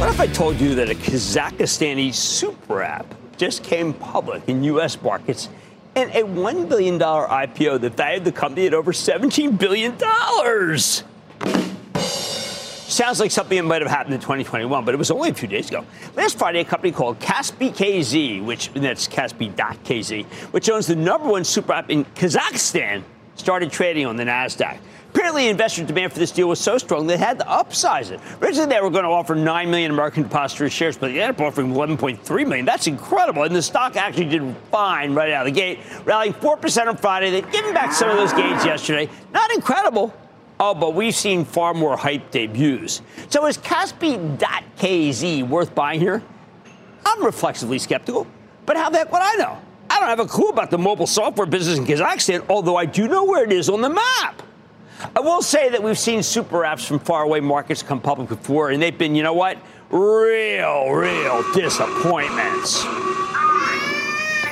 What 0.00 0.08
if 0.08 0.18
I 0.18 0.26
told 0.26 0.60
you 0.60 0.74
that 0.74 0.90
a 0.90 0.94
Kazakhstani 0.96 2.12
super 2.12 2.82
app 2.82 3.06
just 3.36 3.62
came 3.62 3.94
public 3.94 4.48
in 4.48 4.64
U.S. 4.64 5.00
markets 5.00 5.48
and 5.98 6.14
a 6.14 6.22
$1 6.22 6.68
billion 6.68 6.98
IPO 6.98 7.80
that 7.80 7.94
valued 7.94 8.24
the 8.24 8.32
company 8.32 8.66
at 8.66 8.74
over 8.74 8.92
$17 8.92 9.58
billion. 9.58 9.98
Sounds 11.98 13.20
like 13.20 13.30
something 13.30 13.56
that 13.56 13.64
might 13.64 13.82
have 13.82 13.90
happened 13.90 14.14
in 14.14 14.20
2021, 14.20 14.84
but 14.84 14.94
it 14.94 14.96
was 14.96 15.10
only 15.10 15.30
a 15.30 15.34
few 15.34 15.48
days 15.48 15.68
ago. 15.68 15.84
Last 16.16 16.38
Friday, 16.38 16.60
a 16.60 16.64
company 16.64 16.92
called 16.92 17.18
Kaspi 17.18 17.70
KZ, 17.70 18.44
which 18.44 18.72
that's 18.72 19.08
Kaspi.kz, 19.08 20.24
which 20.52 20.70
owns 20.70 20.86
the 20.86 20.96
number 20.96 21.28
one 21.28 21.44
super 21.44 21.72
app 21.72 21.90
in 21.90 22.04
Kazakhstan, 22.04 23.02
started 23.34 23.70
trading 23.70 24.06
on 24.06 24.16
the 24.16 24.24
NASDAQ. 24.24 24.78
Apparently, 25.18 25.48
investor 25.48 25.84
demand 25.84 26.12
for 26.12 26.20
this 26.20 26.30
deal 26.30 26.46
was 26.46 26.60
so 26.60 26.78
strong 26.78 27.08
they 27.08 27.16
had 27.16 27.40
to 27.40 27.44
upsize 27.46 28.12
it. 28.12 28.20
Originally, 28.40 28.68
they 28.68 28.80
were 28.80 28.88
going 28.88 29.02
to 29.02 29.10
offer 29.10 29.34
9 29.34 29.68
million 29.68 29.90
American 29.90 30.22
depository 30.22 30.70
shares, 30.70 30.96
but 30.96 31.08
they 31.08 31.20
ended 31.20 31.40
up 31.40 31.48
offering 31.48 31.74
11.3 31.74 32.46
million. 32.46 32.64
That's 32.64 32.86
incredible. 32.86 33.42
And 33.42 33.52
the 33.52 33.60
stock 33.60 33.96
actually 33.96 34.26
did 34.26 34.54
fine 34.70 35.14
right 35.14 35.32
out 35.32 35.44
of 35.44 35.52
the 35.52 35.60
gate, 35.60 35.80
rallying 36.04 36.34
4% 36.34 36.86
on 36.86 36.96
Friday. 36.96 37.32
They've 37.32 37.50
given 37.50 37.74
back 37.74 37.92
some 37.92 38.10
of 38.10 38.16
those 38.16 38.32
gains 38.32 38.64
yesterday. 38.64 39.10
Not 39.32 39.50
incredible. 39.50 40.14
Oh, 40.60 40.72
but 40.72 40.94
we've 40.94 41.16
seen 41.16 41.44
far 41.44 41.74
more 41.74 41.96
hype 41.96 42.30
debuts. 42.30 43.02
So 43.28 43.44
is 43.46 43.58
Kaspi.kz 43.58 45.48
worth 45.48 45.74
buying 45.74 45.98
here? 45.98 46.22
I'm 47.04 47.24
reflexively 47.24 47.80
skeptical. 47.80 48.28
But 48.66 48.76
how 48.76 48.88
the 48.88 48.98
heck 48.98 49.10
would 49.10 49.22
I 49.22 49.34
know? 49.34 49.58
I 49.90 49.98
don't 49.98 50.10
have 50.10 50.20
a 50.20 50.26
clue 50.26 50.50
about 50.50 50.70
the 50.70 50.78
mobile 50.78 51.08
software 51.08 51.48
business 51.48 51.76
in 51.76 51.86
Kazakhstan, 51.86 52.48
although 52.48 52.76
I 52.76 52.84
do 52.84 53.08
know 53.08 53.24
where 53.24 53.42
it 53.42 53.50
is 53.50 53.68
on 53.68 53.80
the 53.80 53.90
map. 53.90 54.44
I 55.14 55.20
will 55.20 55.42
say 55.42 55.68
that 55.68 55.82
we've 55.82 55.98
seen 55.98 56.22
super 56.22 56.62
apps 56.62 56.86
from 56.86 56.98
faraway 56.98 57.40
markets 57.40 57.82
come 57.82 58.00
public 58.00 58.28
before, 58.28 58.70
and 58.70 58.82
they've 58.82 58.96
been, 58.96 59.14
you 59.14 59.22
know 59.22 59.32
what? 59.32 59.58
Real, 59.90 60.90
real 60.90 61.52
disappointments. 61.52 62.82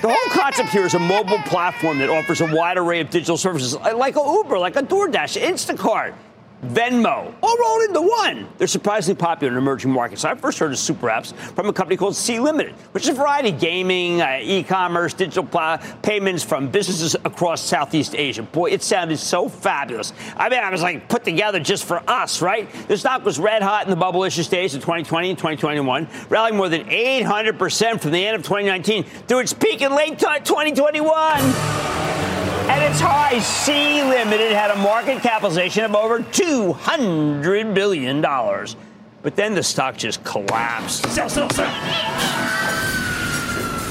The 0.02 0.08
whole 0.08 0.30
concept 0.32 0.68
here 0.68 0.86
is 0.86 0.94
a 0.94 0.98
mobile 0.98 1.38
platform 1.38 1.98
that 1.98 2.10
offers 2.10 2.40
a 2.40 2.54
wide 2.54 2.78
array 2.78 3.00
of 3.00 3.10
digital 3.10 3.36
services, 3.36 3.74
like 3.74 4.16
a 4.16 4.20
Uber, 4.20 4.58
like 4.58 4.76
a 4.76 4.82
DoorDash, 4.82 5.40
Instacart. 5.40 6.14
Venmo, 6.64 7.34
all 7.42 7.56
rolled 7.58 7.82
into 7.82 8.00
one. 8.00 8.48
They're 8.56 8.66
surprisingly 8.66 9.18
popular 9.18 9.52
in 9.52 9.58
emerging 9.58 9.90
markets. 9.90 10.24
I 10.24 10.34
first 10.34 10.58
heard 10.58 10.72
of 10.72 10.78
super 10.78 11.08
apps 11.08 11.34
from 11.54 11.68
a 11.68 11.72
company 11.72 11.96
called 11.96 12.16
Sea 12.16 12.40
Limited, 12.40 12.72
which 12.92 13.04
is 13.04 13.10
a 13.10 13.12
variety 13.12 13.50
of 13.50 13.60
gaming, 13.60 14.22
uh, 14.22 14.40
e-commerce, 14.42 15.12
digital 15.12 15.44
pl- 15.44 15.78
payments 16.02 16.42
from 16.42 16.68
businesses 16.68 17.14
across 17.24 17.60
Southeast 17.60 18.14
Asia. 18.16 18.42
Boy, 18.42 18.70
it 18.70 18.82
sounded 18.82 19.18
so 19.18 19.48
fabulous. 19.48 20.12
I 20.36 20.48
mean, 20.48 20.60
I 20.60 20.70
was 20.70 20.82
like 20.82 21.08
put 21.08 21.24
together 21.24 21.60
just 21.60 21.84
for 21.84 22.02
us, 22.08 22.40
right? 22.40 22.72
The 22.88 22.96
stock 22.96 23.24
was 23.24 23.38
red 23.38 23.62
hot 23.62 23.84
in 23.84 23.90
the 23.90 23.96
bubble 23.96 24.24
issue 24.24 24.42
stage 24.42 24.74
of 24.74 24.80
2020 24.80 25.30
and 25.30 25.38
2021, 25.38 26.08
rallying 26.30 26.56
more 26.56 26.70
than 26.70 26.88
800% 26.88 28.00
from 28.00 28.12
the 28.12 28.26
end 28.26 28.36
of 28.36 28.42
2019 28.42 29.04
through 29.04 29.40
its 29.40 29.52
peak 29.52 29.82
in 29.82 29.94
late 29.94 30.18
2021. 30.18 32.55
At 32.68 32.82
its 32.90 33.00
high, 33.00 33.38
Sea 33.38 34.02
Limited 34.02 34.50
had 34.52 34.72
a 34.72 34.76
market 34.76 35.22
capitalization 35.22 35.84
of 35.84 35.94
over 35.94 36.18
$200 36.18 37.74
billion. 37.74 38.20
But 38.20 39.36
then 39.36 39.54
the 39.54 39.62
stock 39.62 39.96
just 39.96 40.24
collapsed. 40.24 41.08
Sell, 41.10 41.28
sell, 41.28 41.48
sell. 41.50 41.70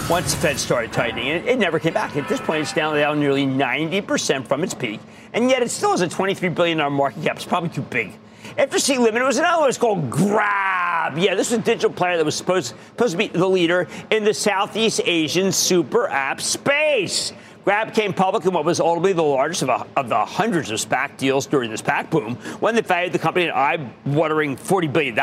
Once 0.09 0.33
the 0.33 0.39
Fed 0.41 0.59
started 0.59 0.93
tightening, 0.93 1.27
it, 1.27 1.45
it 1.45 1.57
never 1.57 1.79
came 1.79 1.93
back. 1.93 2.15
At 2.15 2.27
this 2.27 2.39
point, 2.39 2.61
it's 2.61 2.73
down, 2.73 2.95
down 2.95 3.19
nearly 3.19 3.45
90% 3.45 4.45
from 4.45 4.63
its 4.63 4.73
peak, 4.73 4.99
and 5.33 5.49
yet 5.49 5.63
it 5.63 5.71
still 5.71 5.91
has 5.91 6.01
a 6.01 6.07
$23 6.07 6.53
billion 6.53 6.77
market 6.93 7.23
cap. 7.23 7.37
It's 7.37 7.45
probably 7.45 7.69
too 7.69 7.81
big. 7.81 8.11
After 8.57 8.77
Sea 8.77 8.97
Limited 8.97 9.25
was 9.25 9.37
another 9.37 9.61
one. 9.61 9.69
It's 9.69 9.77
called 9.77 10.09
Grab. 10.09 11.17
Yeah, 11.17 11.35
this 11.35 11.51
was 11.51 11.59
a 11.59 11.61
digital 11.61 11.91
player 11.91 12.17
that 12.17 12.25
was 12.25 12.35
supposed, 12.35 12.75
supposed 12.89 13.13
to 13.13 13.17
be 13.17 13.27
the 13.27 13.47
leader 13.47 13.87
in 14.11 14.23
the 14.23 14.33
Southeast 14.33 15.01
Asian 15.05 15.51
super 15.51 16.07
app 16.07 16.39
space. 16.39 17.33
Grab 17.65 17.95
came 17.95 18.13
public 18.13 18.45
in 18.45 18.53
what 18.53 18.63
was 18.63 18.79
ultimately 18.79 19.13
the 19.13 19.23
largest 19.23 19.63
of, 19.63 19.69
a, 19.69 19.87
of 19.99 20.07
the 20.07 20.23
hundreds 20.23 20.69
of 20.69 20.77
SPAC 20.77 21.17
deals 21.17 21.47
during 21.47 21.71
this 21.71 21.81
SPAC 21.81 22.11
boom 22.11 22.35
when 22.59 22.75
they 22.75 22.81
valued 22.81 23.11
the 23.11 23.17
company 23.17 23.47
at 23.47 23.55
eye-watering 23.55 24.55
$40 24.55 24.93
billion. 24.93 25.15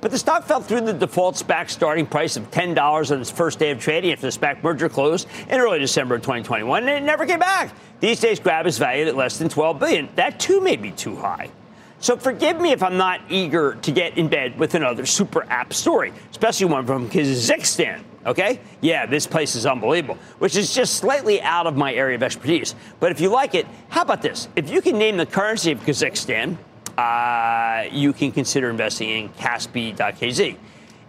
But 0.00 0.12
the 0.12 0.18
stock 0.18 0.44
fell 0.44 0.60
through 0.60 0.82
the 0.82 0.92
default 0.92 1.34
SPAC 1.34 1.68
starting 1.68 2.06
price 2.06 2.36
of 2.36 2.48
$10 2.52 3.10
on 3.10 3.20
its 3.20 3.28
first 3.28 3.58
day 3.58 3.72
of 3.72 3.80
trading 3.80 4.12
after 4.12 4.30
the 4.30 4.38
SPAC 4.38 4.62
merger 4.62 4.88
closed 4.88 5.26
in 5.48 5.58
early 5.58 5.80
December 5.80 6.14
of 6.14 6.22
2021, 6.22 6.84
and 6.84 6.90
it 6.90 7.02
never 7.02 7.26
came 7.26 7.40
back. 7.40 7.74
These 7.98 8.20
days, 8.20 8.38
Grab 8.38 8.66
is 8.66 8.78
valued 8.78 9.08
at 9.08 9.16
less 9.16 9.38
than 9.38 9.48
12 9.48 9.80
billion. 9.80 10.08
That, 10.14 10.38
too, 10.38 10.60
may 10.60 10.76
be 10.76 10.92
too 10.92 11.16
high. 11.16 11.50
So 11.98 12.16
forgive 12.16 12.60
me 12.60 12.70
if 12.70 12.84
I'm 12.84 12.98
not 12.98 13.20
eager 13.30 13.74
to 13.82 13.90
get 13.90 14.16
in 14.16 14.28
bed 14.28 14.60
with 14.60 14.76
another 14.76 15.06
super 15.06 15.44
app 15.50 15.72
story, 15.72 16.12
especially 16.30 16.66
one 16.66 16.86
from 16.86 17.10
Kazakhstan. 17.10 18.02
Okay? 18.26 18.60
Yeah, 18.80 19.06
this 19.06 19.26
place 19.26 19.54
is 19.54 19.66
unbelievable, 19.66 20.18
which 20.38 20.56
is 20.56 20.74
just 20.74 20.94
slightly 20.94 21.40
out 21.42 21.66
of 21.66 21.76
my 21.76 21.92
area 21.92 22.16
of 22.16 22.22
expertise. 22.22 22.74
But 23.00 23.12
if 23.12 23.20
you 23.20 23.28
like 23.28 23.54
it, 23.54 23.66
how 23.88 24.02
about 24.02 24.22
this? 24.22 24.48
If 24.56 24.70
you 24.70 24.80
can 24.80 24.98
name 24.98 25.16
the 25.16 25.26
currency 25.26 25.72
of 25.72 25.80
Kazakhstan, 25.80 26.56
uh, 26.96 27.88
you 27.90 28.12
can 28.12 28.32
consider 28.32 28.70
investing 28.70 29.10
in 29.10 29.28
Kaspi.kz. 29.30 30.56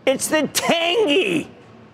It's 0.06 0.28
the 0.28 0.48
Tangy. 0.54 1.50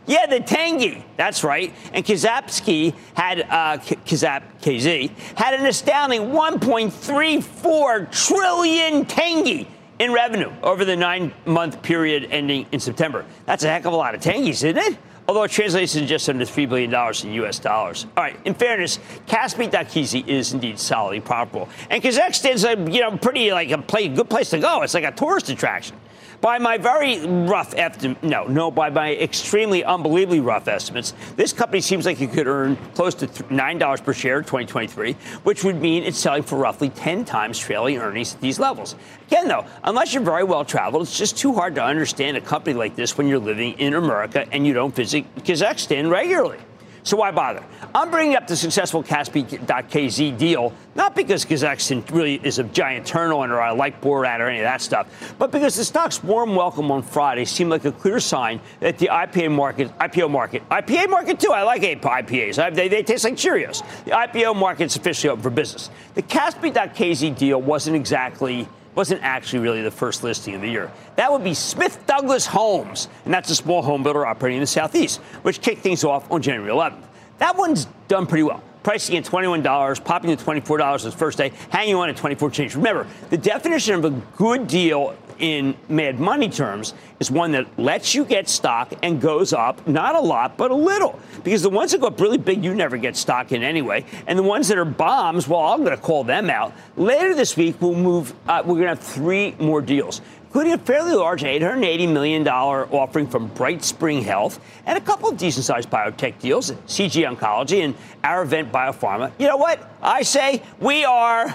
Yeah, 0.07 0.25
the 0.25 0.39
Tangy. 0.39 1.05
That's 1.17 1.43
right. 1.43 1.73
And 1.93 2.03
Kazapsky 2.03 2.95
had, 3.13 3.41
uh, 3.41 3.77
Kazap 3.77 4.43
KZ, 4.61 5.09
had 5.37 5.53
an 5.53 5.65
astounding 5.65 6.31
1.34 6.31 8.11
trillion 8.11 9.05
Tangy 9.05 9.67
in 9.99 10.11
revenue 10.11 10.51
over 10.63 10.83
the 10.83 10.95
nine 10.95 11.31
month 11.45 11.81
period 11.83 12.27
ending 12.31 12.65
in 12.71 12.79
September. 12.79 13.25
That's 13.45 13.63
a 13.63 13.69
heck 13.69 13.85
of 13.85 13.93
a 13.93 13.95
lot 13.95 14.15
of 14.15 14.21
Tangies, 14.21 14.63
isn't 14.63 14.77
it? 14.77 14.97
Although 15.31 15.43
it 15.43 15.51
translates 15.51 15.93
to 15.93 16.05
just 16.05 16.27
under 16.27 16.43
$3 16.43 16.67
billion 16.67 16.93
in 17.23 17.33
U.S. 17.43 17.57
dollars. 17.57 18.05
All 18.17 18.23
right, 18.25 18.37
in 18.43 18.53
fairness, 18.53 18.99
Kaspi.kz 19.27 20.27
is 20.27 20.51
indeed 20.51 20.77
solidly 20.77 21.21
profitable. 21.21 21.69
And 21.89 22.03
Kazakhstan's 22.03 22.65
a, 22.65 22.71
you 22.91 22.99
know, 22.99 23.15
pretty, 23.15 23.49
like, 23.53 23.71
a 23.71 23.77
play, 23.77 24.09
good 24.09 24.29
place 24.29 24.49
to 24.49 24.59
go. 24.59 24.81
It's 24.81 24.93
like 24.93 25.05
a 25.05 25.11
tourist 25.11 25.47
attraction. 25.47 25.95
By 26.41 26.57
my 26.57 26.79
very 26.79 27.23
rough 27.23 27.75
estimate, 27.75 28.23
no, 28.23 28.47
no, 28.47 28.71
by 28.71 28.89
my 28.89 29.13
extremely 29.13 29.83
unbelievably 29.83 30.39
rough 30.39 30.67
estimates, 30.67 31.13
this 31.35 31.53
company 31.53 31.81
seems 31.81 32.07
like 32.07 32.19
it 32.19 32.31
could 32.31 32.47
earn 32.47 32.77
close 32.95 33.13
to 33.15 33.27
$9 33.27 34.03
per 34.03 34.11
share 34.11 34.39
in 34.39 34.43
2023, 34.45 35.13
which 35.43 35.63
would 35.63 35.79
mean 35.79 36.01
it's 36.03 36.17
selling 36.17 36.41
for 36.41 36.55
roughly 36.55 36.89
10 36.89 37.25
times 37.25 37.59
trailing 37.59 37.99
earnings 37.99 38.33
at 38.33 38.41
these 38.41 38.57
levels. 38.57 38.95
Again, 39.27 39.49
though, 39.49 39.65
unless 39.83 40.15
you're 40.15 40.23
very 40.23 40.43
well 40.43 40.65
traveled, 40.65 41.03
it's 41.03 41.15
just 41.15 41.37
too 41.37 41.53
hard 41.53 41.75
to 41.75 41.83
understand 41.83 42.35
a 42.37 42.41
company 42.41 42.75
like 42.75 42.95
this 42.95 43.19
when 43.19 43.27
you're 43.27 43.37
living 43.37 43.73
in 43.73 43.93
America 43.93 44.47
and 44.51 44.65
you 44.65 44.73
don't 44.73 44.95
visit 44.95 45.23
Kazakhstan 45.43 46.09
regularly. 46.09 46.57
So 47.03 47.17
why 47.17 47.31
bother? 47.31 47.63
I'm 47.95 48.11
bringing 48.11 48.35
up 48.35 48.45
the 48.45 48.55
successful 48.55 49.03
Kaspi.kz 49.03 50.37
deal, 50.37 50.71
not 50.93 51.15
because 51.15 51.45
Kazakhstan 51.45 52.09
really 52.11 52.35
is 52.43 52.59
a 52.59 52.63
giant 52.63 53.07
terminal 53.07 53.43
or 53.43 53.59
I 53.59 53.71
like 53.71 54.01
Borat 54.01 54.39
or 54.39 54.47
any 54.47 54.59
of 54.59 54.65
that 54.65 54.81
stuff, 54.81 55.07
but 55.39 55.51
because 55.51 55.75
the 55.75 55.83
stock's 55.83 56.23
warm 56.23 56.55
welcome 56.55 56.91
on 56.91 57.01
Friday 57.01 57.45
seemed 57.45 57.71
like 57.71 57.85
a 57.85 57.91
clear 57.91 58.19
sign 58.19 58.61
that 58.81 58.99
the 58.99 59.09
IPO 59.11 59.51
market, 59.51 59.97
IPO 59.97 60.29
market, 60.29 60.67
IPA 60.69 61.09
market 61.09 61.39
too, 61.39 61.51
I 61.51 61.63
like 61.63 61.81
IPAs. 61.81 62.75
They, 62.75 62.87
they 62.87 63.01
taste 63.01 63.23
like 63.23 63.33
Cheerios. 63.33 63.83
The 64.05 64.11
IPO 64.11 64.55
market's 64.55 64.95
officially 64.95 65.31
open 65.31 65.43
for 65.43 65.49
business. 65.49 65.89
The 66.13 66.21
Kaspi.kz 66.21 67.37
deal 67.37 67.61
wasn't 67.61 67.95
exactly 67.95 68.67
wasn't 68.95 69.21
actually 69.23 69.59
really 69.59 69.81
the 69.81 69.91
first 69.91 70.23
listing 70.23 70.55
of 70.55 70.61
the 70.61 70.69
year. 70.69 70.91
That 71.15 71.31
would 71.31 71.43
be 71.43 71.53
Smith 71.53 72.03
Douglas 72.05 72.45
Homes, 72.45 73.07
and 73.25 73.33
that's 73.33 73.49
a 73.49 73.55
small 73.55 73.81
home 73.81 74.03
builder 74.03 74.25
operating 74.25 74.57
in 74.57 74.61
the 74.61 74.67
Southeast, 74.67 75.19
which 75.43 75.61
kicked 75.61 75.81
things 75.81 76.03
off 76.03 76.29
on 76.31 76.41
January 76.41 76.71
11th. 76.71 77.03
That 77.37 77.57
one's 77.57 77.87
done 78.07 78.27
pretty 78.27 78.43
well. 78.43 78.63
Pricing 78.83 79.15
at 79.15 79.23
$21, 79.23 80.03
popping 80.03 80.35
to 80.35 80.43
$24 80.43 80.81
on 80.81 81.07
its 81.07 81.15
first 81.15 81.37
day, 81.37 81.51
hanging 81.69 81.95
on 81.95 82.09
at 82.09 82.17
24 82.17 82.49
change. 82.49 82.75
Remember, 82.75 83.07
the 83.29 83.37
definition 83.37 83.95
of 83.95 84.05
a 84.05 84.09
good 84.35 84.67
deal 84.67 85.15
in 85.41 85.75
mad 85.89 86.19
money 86.19 86.49
terms 86.49 86.93
is 87.19 87.29
one 87.29 87.51
that 87.51 87.67
lets 87.77 88.15
you 88.15 88.23
get 88.23 88.47
stock 88.47 88.93
and 89.03 89.19
goes 89.19 89.51
up, 89.51 89.85
not 89.87 90.15
a 90.15 90.19
lot, 90.19 90.55
but 90.55 90.71
a 90.71 90.75
little. 90.75 91.19
Because 91.43 91.61
the 91.61 91.69
ones 91.69 91.91
that 91.91 91.99
go 91.99 92.07
up 92.07 92.19
really 92.21 92.37
big, 92.37 92.63
you 92.63 92.73
never 92.73 92.97
get 92.97 93.17
stock 93.17 93.51
in 93.51 93.63
anyway. 93.63 94.05
And 94.27 94.37
the 94.37 94.43
ones 94.43 94.67
that 94.69 94.77
are 94.77 94.85
bombs, 94.85 95.47
well, 95.47 95.61
I'm 95.61 95.83
going 95.83 95.95
to 95.95 96.01
call 96.01 96.23
them 96.23 96.49
out. 96.49 96.73
Later 96.95 97.33
this 97.33 97.57
week, 97.57 97.81
we'll 97.81 97.95
move, 97.95 98.33
uh, 98.47 98.61
we're 98.65 98.75
going 98.75 98.83
to 98.83 98.95
have 98.95 98.99
three 98.99 99.55
more 99.59 99.81
deals 99.81 100.21
including 100.51 100.73
a 100.73 100.77
fairly 100.77 101.13
large 101.13 101.43
$880 101.43 102.11
million 102.11 102.45
offering 102.45 103.25
from 103.25 103.49
BrightSpring 103.51 104.21
Health 104.21 104.59
and 104.85 104.97
a 104.97 105.01
couple 105.01 105.29
of 105.29 105.37
decent 105.37 105.65
sized 105.65 105.89
biotech 105.89 106.39
deals, 106.41 106.71
CG 106.87 107.25
Oncology 107.25 107.85
and 107.85 107.95
ArriVent 108.21 108.69
Biopharma. 108.69 109.31
You 109.39 109.47
know 109.47 109.55
what? 109.55 109.89
I 110.01 110.23
say 110.23 110.61
we 110.81 111.05
are 111.05 111.45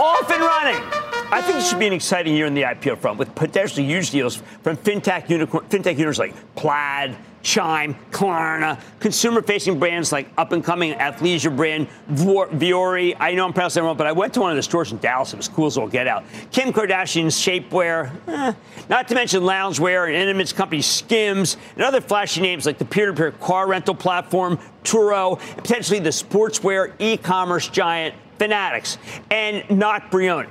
off 0.00 0.28
and 0.28 0.42
running. 0.42 1.01
I 1.32 1.40
think 1.40 1.56
it 1.56 1.62
should 1.62 1.78
be 1.78 1.86
an 1.86 1.94
exciting 1.94 2.36
year 2.36 2.44
in 2.44 2.52
the 2.52 2.60
IPO 2.60 2.98
front 2.98 3.18
with 3.18 3.34
potentially 3.34 3.86
huge 3.86 4.10
deals 4.10 4.42
from 4.62 4.76
fintech, 4.76 5.30
unicorn, 5.30 5.64
fintech 5.64 5.96
unicorns 5.96 6.18
like 6.18 6.34
Plaid, 6.56 7.16
Chime, 7.42 7.96
Klarna, 8.10 8.78
consumer 9.00 9.40
facing 9.40 9.78
brands 9.78 10.12
like 10.12 10.28
up 10.36 10.52
and 10.52 10.62
coming 10.62 10.92
athleisure 10.92 11.54
brand 11.56 11.88
Vuori. 12.10 13.16
I 13.18 13.32
know 13.32 13.46
I'm 13.46 13.54
pronouncing 13.54 13.82
that 13.82 13.86
wrong, 13.86 13.96
but 13.96 14.06
I 14.06 14.12
went 14.12 14.34
to 14.34 14.40
one 14.42 14.50
of 14.50 14.56
the 14.56 14.62
stores 14.62 14.92
in 14.92 14.98
Dallas. 14.98 15.32
It 15.32 15.38
was 15.38 15.48
cool 15.48 15.64
as 15.64 15.78
all 15.78 15.88
get 15.88 16.06
out. 16.06 16.24
Kim 16.50 16.70
Kardashian's 16.70 17.34
shapewear, 17.34 18.12
eh, 18.28 18.52
not 18.90 19.08
to 19.08 19.14
mention 19.14 19.42
loungewear 19.42 20.08
and 20.08 20.14
intimates 20.14 20.52
company 20.52 20.82
Skims, 20.82 21.56
and 21.76 21.82
other 21.82 22.02
flashy 22.02 22.42
names 22.42 22.66
like 22.66 22.76
the 22.76 22.84
peer 22.84 23.06
to 23.06 23.14
peer 23.14 23.30
car 23.30 23.66
rental 23.66 23.94
platform 23.94 24.58
Turo, 24.84 25.40
and 25.40 25.56
potentially 25.56 25.98
the 25.98 26.10
sportswear 26.10 26.92
e 26.98 27.16
commerce 27.16 27.68
giant 27.68 28.14
Fanatics, 28.38 28.98
and 29.30 29.64
not 29.70 30.10
Brioni. 30.10 30.48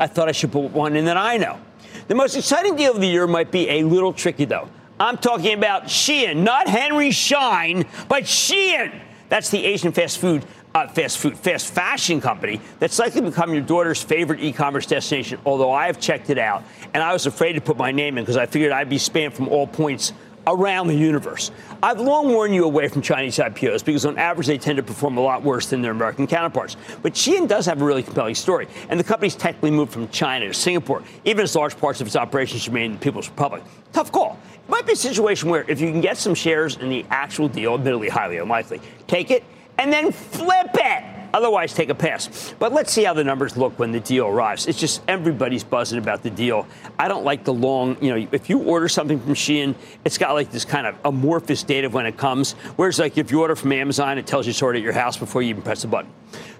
I 0.00 0.06
thought 0.06 0.28
I 0.28 0.32
should 0.32 0.50
put 0.50 0.72
one 0.72 0.96
in 0.96 1.04
that 1.04 1.18
I 1.18 1.36
know. 1.36 1.60
The 2.08 2.14
most 2.14 2.34
exciting 2.34 2.74
deal 2.74 2.94
of 2.94 3.00
the 3.00 3.06
year 3.06 3.26
might 3.26 3.52
be 3.52 3.68
a 3.68 3.84
little 3.84 4.14
tricky, 4.14 4.46
though. 4.46 4.68
I'm 4.98 5.18
talking 5.18 5.56
about 5.56 5.84
Shein, 5.84 6.38
not 6.38 6.66
Henry 6.66 7.10
Schein, 7.10 7.84
but 8.08 8.24
Shein. 8.24 8.98
That's 9.28 9.50
the 9.50 9.64
Asian 9.64 9.92
fast 9.92 10.18
food, 10.18 10.44
uh, 10.74 10.88
fast 10.88 11.18
food, 11.18 11.38
fast 11.38 11.72
fashion 11.72 12.20
company 12.20 12.60
that's 12.78 12.98
likely 12.98 13.20
to 13.20 13.28
become 13.28 13.52
your 13.52 13.62
daughter's 13.62 14.02
favorite 14.02 14.40
e-commerce 14.40 14.86
destination. 14.86 15.38
Although 15.44 15.70
I 15.70 15.86
have 15.86 16.00
checked 16.00 16.30
it 16.30 16.38
out, 16.38 16.64
and 16.94 17.02
I 17.02 17.12
was 17.12 17.26
afraid 17.26 17.52
to 17.52 17.60
put 17.60 17.76
my 17.76 17.92
name 17.92 18.18
in 18.18 18.24
because 18.24 18.36
I 18.36 18.46
figured 18.46 18.72
I'd 18.72 18.88
be 18.88 18.96
spammed 18.96 19.34
from 19.34 19.48
all 19.48 19.66
points 19.66 20.12
around 20.46 20.88
the 20.88 20.94
universe. 20.94 21.50
I've 21.82 22.00
long 22.00 22.28
warned 22.28 22.54
you 22.54 22.64
away 22.64 22.88
from 22.88 23.02
Chinese 23.02 23.38
IPOs 23.38 23.84
because 23.84 24.06
on 24.06 24.18
average 24.18 24.46
they 24.46 24.58
tend 24.58 24.76
to 24.76 24.82
perform 24.82 25.16
a 25.16 25.20
lot 25.20 25.42
worse 25.42 25.66
than 25.66 25.82
their 25.82 25.92
American 25.92 26.26
counterparts. 26.26 26.76
But 27.02 27.14
Shein 27.14 27.48
does 27.48 27.66
have 27.66 27.80
a 27.80 27.84
really 27.84 28.02
compelling 28.02 28.34
story, 28.34 28.68
and 28.88 28.98
the 28.98 29.04
company's 29.04 29.34
technically 29.34 29.70
moved 29.70 29.92
from 29.92 30.08
China 30.08 30.46
to 30.46 30.54
Singapore, 30.54 31.02
even 31.24 31.42
as 31.42 31.54
large 31.54 31.76
parts 31.76 32.00
of 32.00 32.06
its 32.06 32.16
operations 32.16 32.68
remain 32.68 32.86
in 32.86 32.92
the 32.92 32.98
People's 32.98 33.28
Republic. 33.28 33.62
Tough 33.92 34.12
call. 34.12 34.38
It 34.54 34.70
might 34.70 34.86
be 34.86 34.92
a 34.92 34.96
situation 34.96 35.50
where 35.50 35.64
if 35.68 35.80
you 35.80 35.90
can 35.90 36.00
get 36.00 36.16
some 36.16 36.34
shares 36.34 36.76
in 36.76 36.88
the 36.88 37.04
actual 37.10 37.48
deal, 37.48 37.74
admittedly 37.74 38.08
highly 38.08 38.38
unlikely, 38.38 38.80
take 39.06 39.30
it 39.30 39.44
and 39.78 39.92
then 39.92 40.12
flip 40.12 40.70
it. 40.74 41.09
Otherwise, 41.32 41.74
take 41.74 41.88
a 41.88 41.94
pass. 41.94 42.54
But 42.58 42.72
let's 42.72 42.92
see 42.92 43.04
how 43.04 43.14
the 43.14 43.24
numbers 43.24 43.56
look 43.56 43.78
when 43.78 43.92
the 43.92 44.00
deal 44.00 44.26
arrives. 44.26 44.66
It's 44.66 44.78
just 44.78 45.02
everybody's 45.08 45.64
buzzing 45.64 45.98
about 45.98 46.22
the 46.22 46.30
deal. 46.30 46.66
I 46.98 47.08
don't 47.08 47.24
like 47.24 47.44
the 47.44 47.52
long, 47.52 47.96
you 48.02 48.10
know, 48.14 48.28
if 48.32 48.50
you 48.50 48.60
order 48.62 48.88
something 48.88 49.20
from 49.20 49.34
Shein, 49.34 49.74
it's 50.04 50.18
got 50.18 50.32
like 50.32 50.50
this 50.50 50.64
kind 50.64 50.86
of 50.86 50.96
amorphous 51.04 51.62
date 51.62 51.84
of 51.84 51.94
when 51.94 52.06
it 52.06 52.16
comes. 52.16 52.52
Whereas, 52.76 52.98
like, 52.98 53.18
if 53.18 53.30
you 53.30 53.40
order 53.40 53.56
from 53.56 53.72
Amazon, 53.72 54.18
it 54.18 54.26
tells 54.26 54.46
you 54.46 54.52
sort 54.52 54.76
of 54.76 54.80
at 54.80 54.84
your 54.84 54.92
house 54.92 55.16
before 55.16 55.42
you 55.42 55.50
even 55.50 55.62
press 55.62 55.82
the 55.82 55.88
button. 55.88 56.10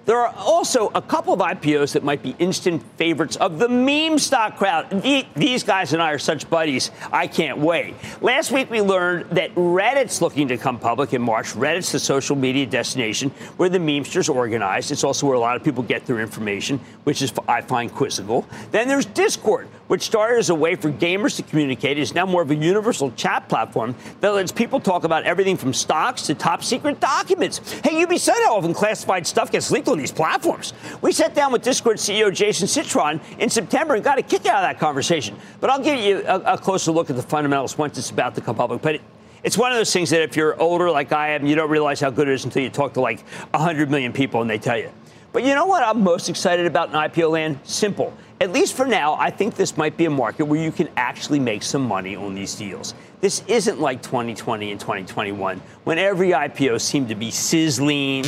There 0.05 0.17
are 0.17 0.33
also 0.35 0.89
a 0.95 1.01
couple 1.01 1.31
of 1.31 1.39
IPOs 1.39 1.93
that 1.93 2.03
might 2.03 2.23
be 2.23 2.35
instant 2.39 2.81
favorites 2.97 3.35
of 3.35 3.59
the 3.59 3.69
meme 3.69 4.17
stock 4.17 4.57
crowd. 4.57 4.89
These 5.35 5.63
guys 5.63 5.93
and 5.93 6.01
I 6.01 6.11
are 6.11 6.17
such 6.17 6.49
buddies. 6.49 6.89
I 7.11 7.27
can't 7.27 7.59
wait. 7.59 7.93
Last 8.19 8.51
week 8.51 8.71
we 8.71 8.81
learned 8.81 9.29
that 9.31 9.53
Reddit's 9.53 10.19
looking 10.19 10.47
to 10.47 10.57
come 10.57 10.79
public 10.79 11.13
in 11.13 11.21
March. 11.21 11.53
Reddit's 11.53 11.91
the 11.91 11.99
social 11.99 12.35
media 12.35 12.65
destination 12.65 13.29
where 13.57 13.69
the 13.69 13.77
memesters 13.77 14.33
organize. 14.33 14.89
It's 14.89 15.03
also 15.03 15.27
where 15.27 15.35
a 15.35 15.39
lot 15.39 15.55
of 15.55 15.63
people 15.63 15.83
get 15.83 16.05
their 16.07 16.19
information, 16.19 16.79
which 17.03 17.21
is 17.21 17.31
I 17.47 17.61
find 17.61 17.91
quizzical. 17.91 18.47
Then 18.71 18.87
there's 18.87 19.05
Discord, 19.05 19.67
which 19.91 20.03
started 20.03 20.39
as 20.39 20.49
a 20.49 20.55
way 20.55 20.73
for 20.73 20.89
gamers 20.89 21.35
to 21.35 21.43
communicate, 21.43 21.97
is 21.97 22.15
now 22.15 22.25
more 22.25 22.41
of 22.41 22.49
a 22.49 22.55
universal 22.55 23.11
chat 23.11 23.49
platform 23.49 23.93
that 24.21 24.29
lets 24.29 24.49
people 24.49 24.79
talk 24.79 25.03
about 25.03 25.25
everything 25.25 25.57
from 25.57 25.73
stocks 25.73 26.21
to 26.21 26.33
top 26.33 26.63
secret 26.63 26.97
documents. 27.01 27.59
Hey, 27.81 27.99
you'd 27.99 28.07
be 28.07 28.17
sad 28.17 28.37
how 28.45 28.55
often 28.55 28.73
classified 28.73 29.27
stuff 29.27 29.51
gets 29.51 29.69
leaked 29.69 29.89
on 29.89 29.97
these 29.97 30.13
platforms. 30.13 30.71
We 31.01 31.11
sat 31.11 31.35
down 31.35 31.51
with 31.51 31.61
Discord 31.61 31.97
CEO 31.97 32.33
Jason 32.33 32.69
Citron 32.69 33.19
in 33.37 33.49
September 33.49 33.95
and 33.95 34.01
got 34.01 34.17
a 34.17 34.21
kick 34.21 34.45
out 34.45 34.63
of 34.63 34.69
that 34.69 34.79
conversation. 34.79 35.35
But 35.59 35.69
I'll 35.71 35.83
give 35.83 35.99
you 35.99 36.23
a, 36.25 36.53
a 36.53 36.57
closer 36.57 36.93
look 36.93 37.09
at 37.09 37.17
the 37.17 37.21
fundamentals 37.21 37.77
once 37.77 37.97
it's 37.97 38.11
about 38.11 38.33
to 38.35 38.41
come 38.41 38.55
public. 38.55 38.81
But 38.81 38.95
it, 38.95 39.01
it's 39.43 39.57
one 39.57 39.73
of 39.73 39.77
those 39.77 39.91
things 39.91 40.09
that 40.11 40.21
if 40.21 40.37
you're 40.37 40.57
older 40.57 40.89
like 40.89 41.11
I 41.11 41.31
am, 41.31 41.45
you 41.45 41.55
don't 41.55 41.69
realize 41.69 41.99
how 41.99 42.11
good 42.11 42.29
it 42.29 42.33
is 42.35 42.45
until 42.45 42.63
you 42.63 42.69
talk 42.69 42.93
to 42.93 43.01
like 43.01 43.27
100 43.49 43.91
million 43.91 44.13
people 44.13 44.39
and 44.39 44.49
they 44.49 44.57
tell 44.57 44.77
you. 44.77 44.89
But 45.33 45.43
you 45.43 45.55
know 45.55 45.65
what 45.65 45.83
I'm 45.83 46.01
most 46.01 46.29
excited 46.29 46.65
about 46.65 46.89
in 46.89 46.95
IPO 46.95 47.31
land? 47.31 47.59
Simple. 47.63 48.13
At 48.41 48.51
least 48.51 48.75
for 48.75 48.87
now, 48.87 49.13
I 49.19 49.29
think 49.29 49.53
this 49.53 49.77
might 49.77 49.95
be 49.97 50.05
a 50.05 50.09
market 50.09 50.45
where 50.45 50.59
you 50.59 50.71
can 50.71 50.89
actually 50.97 51.39
make 51.39 51.61
some 51.61 51.83
money 51.83 52.15
on 52.15 52.33
these 52.33 52.55
deals. 52.55 52.95
This 53.19 53.43
isn't 53.47 53.79
like 53.79 54.01
2020 54.01 54.71
and 54.71 54.79
2021 54.79 55.61
when 55.83 55.99
every 55.99 56.29
IPO 56.29 56.81
seemed 56.81 57.09
to 57.09 57.15
be 57.15 57.29
sizzling 57.29 58.25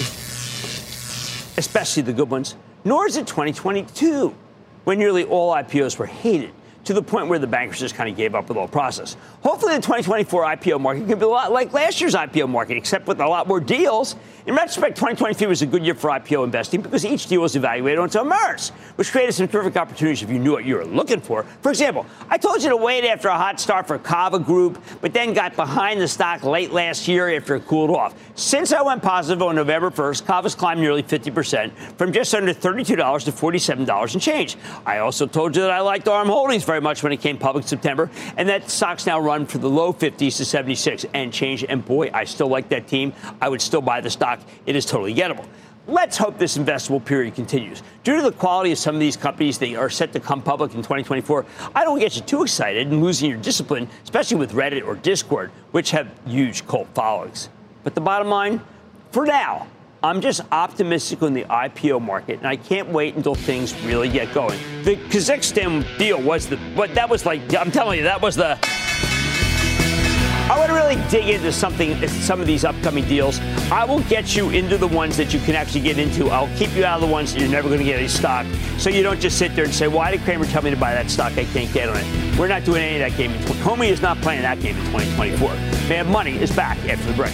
especially 1.58 2.04
the 2.04 2.14
good 2.14 2.30
ones, 2.30 2.56
nor 2.86 3.08
is 3.08 3.18
it 3.18 3.26
2022, 3.26 4.36
when 4.84 5.00
nearly 5.00 5.24
all 5.24 5.56
IPOs 5.56 5.98
were 5.98 6.06
hated 6.06 6.52
to 6.86 6.94
the 6.94 7.02
point 7.02 7.28
where 7.28 7.40
the 7.40 7.48
bankers 7.48 7.80
just 7.80 7.96
kind 7.96 8.10
of 8.10 8.16
gave 8.16 8.36
up 8.36 8.48
with 8.48 8.56
the 8.56 8.60
whole 8.60 8.68
process. 8.68 9.16
Hopefully, 9.42 9.74
the 9.74 9.82
2024 9.82 10.44
IPO 10.44 10.80
market 10.80 11.08
can 11.08 11.18
be 11.18 11.26
a 11.26 11.28
lot 11.28 11.52
like 11.52 11.74
last 11.74 12.02
year's 12.02 12.14
IPO 12.16 12.50
market, 12.50 12.78
except 12.78 13.08
with 13.08 13.20
a 13.20 13.28
lot 13.28 13.48
more 13.48 13.60
deals. 13.60 14.16
In 14.46 14.56
retrospect, 14.56 14.98
2023 14.98 15.48
was 15.48 15.62
a 15.62 15.66
good 15.66 15.86
year 15.86 15.96
for 15.96 16.10
IPO 16.10 16.44
investing 16.44 16.82
because 16.82 17.06
each 17.06 17.28
deal 17.28 17.42
was 17.42 17.56
evaluated 17.56 18.00
on 18.00 18.08
its 18.08 18.16
own 18.18 18.28
merits, 18.28 18.70
which 18.98 19.10
created 19.10 19.32
some 19.32 19.48
terrific 19.48 19.78
opportunities 19.78 20.22
if 20.22 20.30
you 20.30 20.38
knew 20.38 20.52
what 20.52 20.66
you 20.66 20.76
were 20.76 20.84
looking 20.84 21.22
for. 21.22 21.44
For 21.62 21.70
example, 21.70 22.06
I 22.30 22.38
told 22.38 22.62
you 22.62 22.68
to 22.70 22.76
wait 22.76 23.06
after 23.06 23.30
a 23.30 23.38
hot 23.38 23.62
start 23.62 23.88
for 23.88 23.98
CAVA 23.98 24.40
Group, 24.40 24.84
but 25.00 25.14
then 25.14 25.34
got 25.34 25.56
behind 25.56 26.02
the 26.02 26.10
stock 26.10 26.44
late 26.44 26.72
last 26.72 27.08
year 27.08 27.34
after 27.34 27.56
it 27.56 27.66
cooled 27.68 27.90
off. 27.90 28.16
Since 28.36 28.74
I 28.74 28.82
went 28.82 29.02
positive 29.02 29.42
on 29.42 29.56
November 29.56 29.90
1st, 29.90 30.26
CAVA's 30.26 30.56
climbed 30.56 30.82
nearly 30.82 31.04
50% 31.04 31.72
from 31.98 32.12
just 32.12 32.36
under 32.36 32.54
$32 32.54 32.86
to 33.24 33.32
$47 33.32 34.14
and 34.14 34.22
change. 34.22 34.58
I 34.86 34.98
also 34.98 35.26
told 35.26 35.56
you 35.56 35.62
that 35.62 35.72
I 35.72 35.80
liked 35.80 36.10
ARM 36.10 36.28
Holdings 36.28 36.66
very 36.74 36.82
much 36.82 37.04
when 37.04 37.12
it 37.12 37.22
came 37.22 37.38
public 37.38 37.66
in 37.66 37.68
September, 37.68 38.10
and 38.36 38.50
that 38.50 38.68
stock's 38.68 39.06
now 39.06 39.20
run 39.20 39.46
for 39.46 39.60
the 39.60 39.70
low 39.70 39.94
50s 39.94 40.38
to 40.38 40.44
76 40.44 41.06
and 41.14 41.32
change. 41.32 41.64
And 41.64 41.86
boy, 41.86 42.10
I 42.12 42.24
still 42.24 42.48
like 42.48 42.68
that 42.70 42.88
team. 42.88 43.14
I 43.40 43.48
would 43.48 43.62
still 43.62 43.80
buy 43.80 44.02
the 44.02 44.10
stock. 44.10 44.40
It 44.66 44.76
is 44.76 44.84
totally 44.84 45.14
gettable. 45.14 45.46
Let's 45.86 46.18
hope 46.18 46.40
this 46.40 46.58
investable 46.58 47.06
period 47.06 47.36
continues. 47.36 47.84
Due 48.04 48.16
to 48.16 48.24
the 48.24 48.32
quality 48.32 48.72
of 48.72 48.80
some 48.80 48.96
of 48.96 49.00
these 49.00 49.16
companies 49.16 49.60
that 49.60 49.76
are 49.76 49.90
set 49.92 50.14
to 50.14 50.20
come 50.20 50.42
public 50.42 50.72
in 50.72 50.78
2024, 50.78 51.46
I 51.76 51.84
don't 51.84 52.00
get 52.00 52.16
you 52.16 52.24
too 52.24 52.42
excited 52.42 52.88
and 52.88 53.04
losing 53.04 53.30
your 53.30 53.40
discipline, 53.40 53.88
especially 54.04 54.38
with 54.38 54.54
Reddit 54.54 54.84
or 54.84 54.96
Discord, 54.96 55.52
which 55.74 55.92
have 55.92 56.10
huge 56.26 56.66
cult 56.66 56.88
followings. 56.96 57.50
But 57.84 57.94
the 57.94 58.02
bottom 58.02 58.30
line, 58.30 58.62
for 59.12 59.28
now, 59.28 59.68
I'm 60.04 60.20
just 60.20 60.42
optimistic 60.52 61.24
on 61.24 61.34
the 61.34 61.46
IPO 61.46 62.02
market, 62.02 62.40
and 62.40 62.46
I 62.46 62.58
can't 62.58 62.90
wait 62.90 63.16
until 63.16 63.36
things 63.36 63.74
really 63.86 64.10
get 64.10 64.34
going. 64.34 64.60
The 64.84 64.98
Kazakhstan 64.98 65.86
deal 65.98 66.22
was 66.22 66.50
the, 66.50 66.58
but 66.76 66.94
that 66.94 67.10
was 67.10 67.26
like. 67.26 67.42
I'm 67.56 67.72
telling 67.72 68.00
you, 68.00 68.04
that 68.04 68.22
was 68.22 68.36
the. 68.36 68.60
I 70.52 70.58
want 70.58 70.68
to 70.68 70.76
really 70.76 71.02
dig 71.10 71.30
into 71.30 71.54
something, 71.54 72.06
some 72.10 72.42
of 72.42 72.48
these 72.48 72.66
upcoming 72.66 73.06
deals. 73.06 73.40
I 73.72 73.86
will 73.86 74.02
get 74.02 74.36
you 74.36 74.50
into 74.50 74.78
the 74.78 74.90
ones 74.90 75.16
that 75.16 75.34
you 75.34 75.40
can 75.40 75.56
actually 75.56 75.80
get 75.80 75.98
into. 75.98 76.28
I'll 76.28 76.54
keep 76.58 76.76
you 76.76 76.84
out 76.84 77.02
of 77.02 77.08
the 77.08 77.12
ones 77.12 77.34
that 77.34 77.40
you're 77.40 77.50
never 77.50 77.70
going 77.70 77.80
to 77.80 77.86
get 77.86 77.98
any 77.98 78.10
stock. 78.10 78.46
So 78.78 78.90
you 78.90 79.04
don't 79.04 79.22
just 79.22 79.38
sit 79.38 79.56
there 79.56 79.64
and 79.64 79.74
say, 79.74 79.88
why 79.88 80.12
did 80.12 80.20
Cramer 80.24 80.44
tell 80.46 80.64
me 80.64 80.70
to 80.70 80.76
buy 80.76 80.94
that 80.94 81.10
stock? 81.10 81.32
I 81.38 81.46
can't 81.46 81.74
get 81.74 81.88
on 81.88 81.96
it. 81.96 82.38
We're 82.38 82.50
not 82.50 82.66
doing 82.66 82.84
any 82.84 83.02
of 83.02 83.10
that 83.10 83.18
game. 83.18 83.32
Comey 83.64 83.88
is 83.88 84.02
not 84.02 84.18
playing 84.18 84.42
that 84.42 84.60
game 84.60 84.76
in 84.76 84.86
2024. 84.88 85.48
Mad 85.88 86.08
Money 86.08 86.38
is 86.38 86.54
back 86.54 86.78
after 86.90 87.06
the 87.06 87.14
break. 87.14 87.34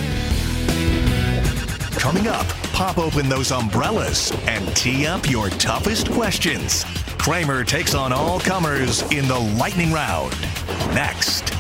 Coming 1.99 2.27
up, 2.27 2.45
pop 2.79 2.97
open 2.97 3.27
those 3.27 3.51
umbrellas 3.51 4.31
and 4.47 4.65
tee 4.73 5.05
up 5.05 5.29
your 5.29 5.49
toughest 5.49 6.09
questions. 6.11 6.85
Cramer 7.17 7.65
takes 7.65 7.93
on 7.93 8.13
all 8.13 8.39
comers 8.39 9.01
in 9.11 9.27
the 9.27 9.37
lightning 9.59 9.91
round. 9.91 10.31
Next. 10.95 11.51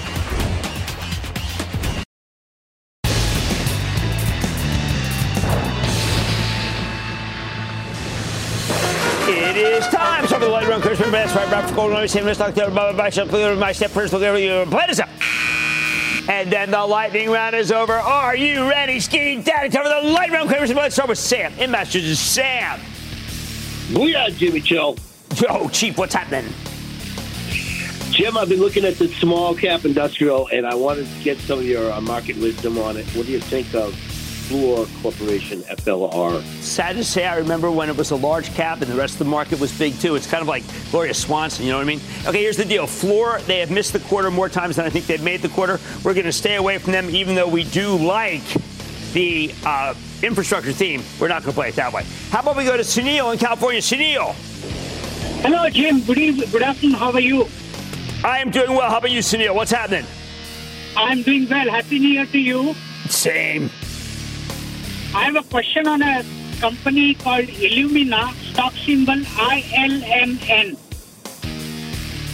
It 9.27 9.57
is 9.57 9.85
time. 9.87 10.25
Some 10.25 10.41
of 10.41 10.47
the 10.47 10.47
lightning 10.47 10.69
round. 10.69 10.83
Chris 10.83 10.99
Best, 10.99 11.35
right? 11.35 11.51
Ralph 11.51 11.75
Golden, 11.75 12.07
same 12.07 12.23
list, 12.23 12.39
Dr. 12.39 12.71
my 12.71 13.09
step, 13.09 13.57
my 13.57 13.73
step 13.73 13.91
first, 13.91 14.13
look 14.13 14.21
over 14.21 14.39
you. 14.39 14.65
Play 14.69 14.85
this 14.87 15.01
up. 15.01 15.09
And 16.29 16.51
then 16.51 16.69
the 16.69 16.85
lightning 16.85 17.31
round 17.31 17.55
is 17.55 17.71
over. 17.71 17.93
Are 17.93 18.35
you 18.35 18.69
ready, 18.69 18.99
Ski 18.99 19.41
Daddy? 19.41 19.69
Time 19.69 19.83
for 19.83 19.89
the 19.89 20.11
lightning 20.11 20.47
round. 20.47 20.75
Let's 20.75 20.93
start 20.93 21.09
with 21.09 21.17
Sam 21.17 21.51
in 21.57 21.71
Massachusetts. 21.71 22.19
Sam. 22.19 22.79
Booyah, 23.87 24.37
Jimmy 24.37 24.61
Chill. 24.61 24.95
Yo, 25.37 25.67
Chief, 25.69 25.97
what's 25.97 26.13
happening? 26.13 26.53
Jim, 28.11 28.37
I've 28.37 28.47
been 28.47 28.59
looking 28.59 28.85
at 28.85 28.99
the 28.99 29.07
small 29.07 29.55
cap 29.55 29.85
industrial, 29.85 30.47
and 30.49 30.67
I 30.67 30.75
wanted 30.75 31.07
to 31.07 31.23
get 31.23 31.39
some 31.39 31.57
of 31.57 31.65
your 31.65 31.91
uh, 31.91 31.99
market 31.99 32.37
wisdom 32.37 32.77
on 32.77 32.97
it. 32.97 33.07
What 33.15 33.25
do 33.25 33.31
you 33.31 33.39
think 33.39 33.73
of 33.73 33.95
Fluor 34.49 34.87
Corporation, 35.03 35.61
FLR? 35.61 36.41
Sad 36.63 36.95
to 36.95 37.03
say, 37.03 37.27
I 37.27 37.37
remember 37.37 37.69
when 37.69 37.87
it 37.87 37.95
was 37.95 38.09
a 38.09 38.15
large 38.15 38.51
cap 38.55 38.81
and 38.81 38.91
the 38.91 38.95
rest 38.95 39.13
of 39.13 39.19
the 39.19 39.25
market 39.25 39.59
was 39.59 39.77
big 39.77 39.93
too. 39.99 40.15
It's 40.15 40.25
kind 40.25 40.41
of 40.41 40.47
like 40.47 40.63
Gloria 40.89 41.13
Swanson, 41.13 41.65
you 41.65 41.71
know 41.71 41.77
what 41.77 41.83
I 41.83 41.87
mean? 41.87 42.01
Okay, 42.25 42.41
here's 42.41 42.57
the 42.57 42.65
deal. 42.65 42.87
Fluor, 42.87 43.45
they 43.45 43.59
have 43.59 43.69
missed 43.69 43.93
the 43.93 43.99
quarter 43.99 44.31
more 44.31 44.49
times 44.49 44.77
than 44.77 44.85
I 44.85 44.89
think 44.89 45.05
they've 45.05 45.23
made 45.23 45.43
the 45.43 45.49
quarter. 45.49 45.79
We're 46.03 46.15
going 46.15 46.25
to 46.25 46.31
stay 46.31 46.55
away 46.55 46.79
from 46.79 46.93
them, 46.93 47.11
even 47.11 47.35
though 47.35 47.47
we 47.47 47.63
do 47.63 47.95
like 47.95 48.41
the 49.13 49.53
uh, 49.67 49.93
infrastructure 50.23 50.71
theme. 50.71 51.03
We're 51.19 51.27
not 51.27 51.43
going 51.43 51.53
to 51.53 51.55
play 51.55 51.69
it 51.69 51.75
that 51.75 51.93
way. 51.93 52.03
How 52.31 52.39
about 52.39 52.57
we 52.57 52.63
go 52.63 52.75
to 52.75 52.81
Sunil 52.81 53.31
in 53.31 53.37
California? 53.37 53.81
Sunil. 53.81 54.33
Hello, 55.43 55.69
Jim. 55.69 56.01
Good 56.01 56.17
evening. 56.17 56.49
Good 56.49 56.63
afternoon. 56.63 56.95
How 56.95 57.11
are 57.11 57.19
you? 57.19 57.47
I 58.23 58.39
am 58.39 58.49
doing 58.49 58.71
well. 58.71 58.89
How 58.89 58.97
about 58.97 59.11
you, 59.11 59.19
Sunil? 59.19 59.53
What's 59.53 59.71
happening? 59.71 60.05
I'm 60.97 61.21
doing 61.21 61.47
well. 61.47 61.69
Happy 61.69 61.99
New 61.99 62.07
Year 62.07 62.25
to 62.25 62.39
you. 62.39 62.73
Same. 63.07 63.69
I 65.11 65.23
have 65.23 65.35
a 65.35 65.43
question 65.43 65.87
on 65.87 66.03
a 66.03 66.23
company 66.59 67.15
called 67.15 67.45
Illumina, 67.45 68.31
stock 68.51 68.73
symbol 68.73 69.15
ILMN. 69.15 70.77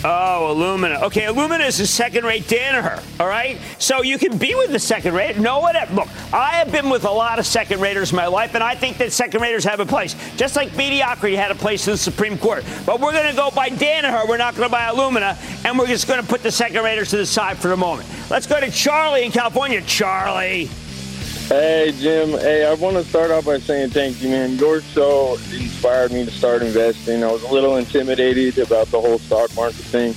Oh, 0.04 0.54
Illumina. 0.54 1.02
Okay, 1.04 1.22
Illumina 1.22 1.66
is 1.66 1.80
a 1.80 1.88
second-rate 1.88 2.44
Danaher. 2.44 3.02
All 3.20 3.28
right, 3.28 3.58
so 3.80 4.04
you 4.04 4.18
can 4.18 4.38
be 4.38 4.54
with 4.56 4.72
the 4.72 4.78
second-rate. 4.78 5.38
No 5.38 5.60
one. 5.62 5.76
Look, 5.94 6.10
I 6.34 6.50
have 6.56 6.70
been 6.72 6.90
with 6.90 7.06
a 7.06 7.12
lot 7.12 7.40
of 7.40 7.46
second-raters 7.46 8.12
in 8.12 8.18
my 8.18 8.28
life, 8.28 8.56
and 8.56 8.64
I 8.64 8.76
think 8.76 8.98
that 8.98 9.14
second-raters 9.14 9.64
have 9.64 9.80
a 9.80 9.86
place, 9.86 10.16
just 10.36 10.58
like 10.58 10.76
mediocrity 10.76 11.38
had 11.38 11.52
a 11.52 11.56
place 11.56 11.88
in 11.88 11.94
the 11.94 11.98
Supreme 11.98 12.38
Court. 12.38 12.66
But 12.86 13.00
we're 13.00 13.14
going 13.14 13.32
to 13.32 13.36
go 13.36 13.52
by 13.52 13.70
Danaher. 13.70 14.28
We're 14.28 14.38
not 14.38 14.56
going 14.56 14.68
to 14.68 14.72
buy 14.72 14.92
Illumina, 14.92 15.38
and 15.66 15.80
we're 15.80 15.88
just 15.88 16.08
going 16.08 16.22
to 16.22 16.28
put 16.28 16.44
the 16.44 16.52
second-raters 16.52 17.10
to 17.12 17.18
the 17.18 17.26
side 17.26 17.58
for 17.58 17.70
the 17.70 17.78
moment. 17.78 18.10
Let's 18.30 18.48
go 18.48 18.60
to 18.60 18.70
Charlie 18.70 19.24
in 19.24 19.32
California. 19.32 19.82
Charlie. 19.82 20.70
Hey, 21.48 21.94
Jim. 22.00 22.32
Hey, 22.32 22.66
I 22.66 22.74
want 22.74 22.98
to 22.98 23.04
start 23.04 23.30
off 23.30 23.46
by 23.46 23.60
saying 23.60 23.92
thank 23.92 24.20
you, 24.20 24.30
man. 24.30 24.58
Your 24.58 24.82
show 24.82 25.38
inspired 25.54 26.12
me 26.12 26.26
to 26.26 26.32
start 26.32 26.64
investing. 26.64 27.24
I 27.24 27.32
was 27.32 27.44
a 27.44 27.54
little 27.54 27.78
intimidated 27.78 28.58
about 28.58 28.88
the 28.88 29.00
whole 29.00 29.20
stock 29.20 29.56
market 29.56 29.76
thing. 29.76 30.16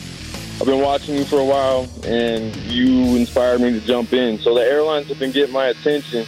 I've 0.58 0.66
been 0.66 0.80
watching 0.80 1.16
you 1.16 1.26
for 1.26 1.38
a 1.38 1.44
while, 1.44 1.86
and 2.04 2.56
you 2.56 3.14
inspired 3.14 3.60
me 3.60 3.72
to 3.72 3.80
jump 3.80 4.14
in. 4.14 4.38
So 4.38 4.54
the 4.54 4.62
airlines 4.62 5.08
have 5.08 5.18
been 5.18 5.32
getting 5.32 5.52
my 5.52 5.66
attention 5.66 6.26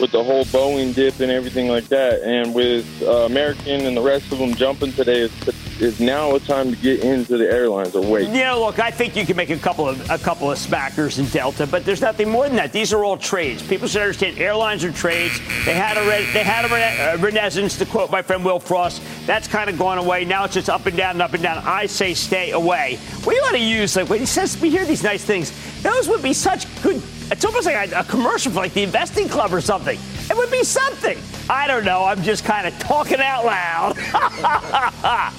with 0.00 0.10
the 0.10 0.22
whole 0.22 0.44
Boeing 0.46 0.94
dip 0.94 1.20
and 1.20 1.30
everything 1.30 1.68
like 1.68 1.88
that. 1.88 2.22
And 2.22 2.54
with 2.54 2.86
uh, 3.02 3.26
American 3.26 3.86
and 3.86 3.96
the 3.96 4.02
rest 4.02 4.32
of 4.32 4.38
them 4.38 4.54
jumping 4.54 4.92
today, 4.92 5.20
it's, 5.20 5.80
it's 5.80 6.00
now 6.00 6.34
a 6.34 6.40
time 6.40 6.70
to 6.70 6.76
get 6.76 7.00
into 7.00 7.36
the 7.36 7.50
airlines 7.50 7.94
or 7.94 8.04
wait. 8.04 8.28
Yeah, 8.30 8.52
look, 8.54 8.78
I 8.78 8.90
think 8.90 9.16
you 9.16 9.24
can 9.24 9.36
make 9.36 9.50
a 9.50 9.58
couple 9.58 9.88
of 9.88 10.10
a 10.10 10.18
couple 10.18 10.50
of 10.50 10.58
smackers 10.58 11.18
in 11.18 11.26
Delta, 11.26 11.66
but 11.66 11.84
there's 11.84 12.00
nothing 12.00 12.28
more 12.28 12.46
than 12.46 12.56
that. 12.56 12.72
These 12.72 12.92
are 12.92 13.04
all 13.04 13.16
trades. 13.16 13.62
People 13.62 13.88
should 13.88 14.02
understand 14.02 14.38
airlines 14.38 14.84
are 14.84 14.92
trades. 14.92 15.38
They 15.64 15.74
had 15.74 15.96
a 15.96 16.02
re- 16.08 16.30
they 16.32 16.44
had 16.44 16.64
a, 16.64 16.68
re- 16.68 17.14
a 17.14 17.16
renaissance, 17.18 17.78
to 17.78 17.86
quote 17.86 18.10
my 18.10 18.22
friend 18.22 18.44
Will 18.44 18.60
Frost. 18.60 19.02
That's 19.26 19.48
kind 19.48 19.68
of 19.70 19.78
gone 19.78 19.98
away. 19.98 20.24
Now 20.24 20.44
it's 20.44 20.54
just 20.54 20.68
up 20.68 20.86
and 20.86 20.96
down 20.96 21.12
and 21.12 21.22
up 21.22 21.34
and 21.34 21.42
down. 21.42 21.62
I 21.64 21.86
say 21.86 22.14
stay 22.14 22.50
away. 22.52 22.98
We 23.26 23.34
ought 23.36 23.52
to 23.52 23.58
use 23.58 23.96
like 23.96 24.08
when 24.08 24.20
he 24.20 24.26
says 24.26 24.60
we 24.60 24.70
hear 24.70 24.84
these 24.84 25.02
nice 25.02 25.24
things. 25.24 25.52
Those 25.82 26.08
would 26.08 26.22
be 26.22 26.32
such 26.32 26.66
good 26.82 27.02
it's 27.30 27.44
almost 27.44 27.66
like 27.66 27.92
a, 27.92 28.00
a, 28.00 28.04
commercial 28.04 28.52
for 28.52 28.58
like 28.58 28.74
the 28.74 28.82
investing 28.82 29.28
club 29.28 29.52
or 29.52 29.60
something. 29.60 29.98
It 30.30 30.36
would 30.36 30.50
be 30.50 30.62
something. 30.64 31.18
I 31.48 31.66
don't 31.66 31.84
know. 31.84 32.04
I'm 32.04 32.22
just 32.22 32.44
kind 32.44 32.66
of 32.66 32.78
talking 32.78 33.20
out 33.20 33.44
loud. 33.44 33.96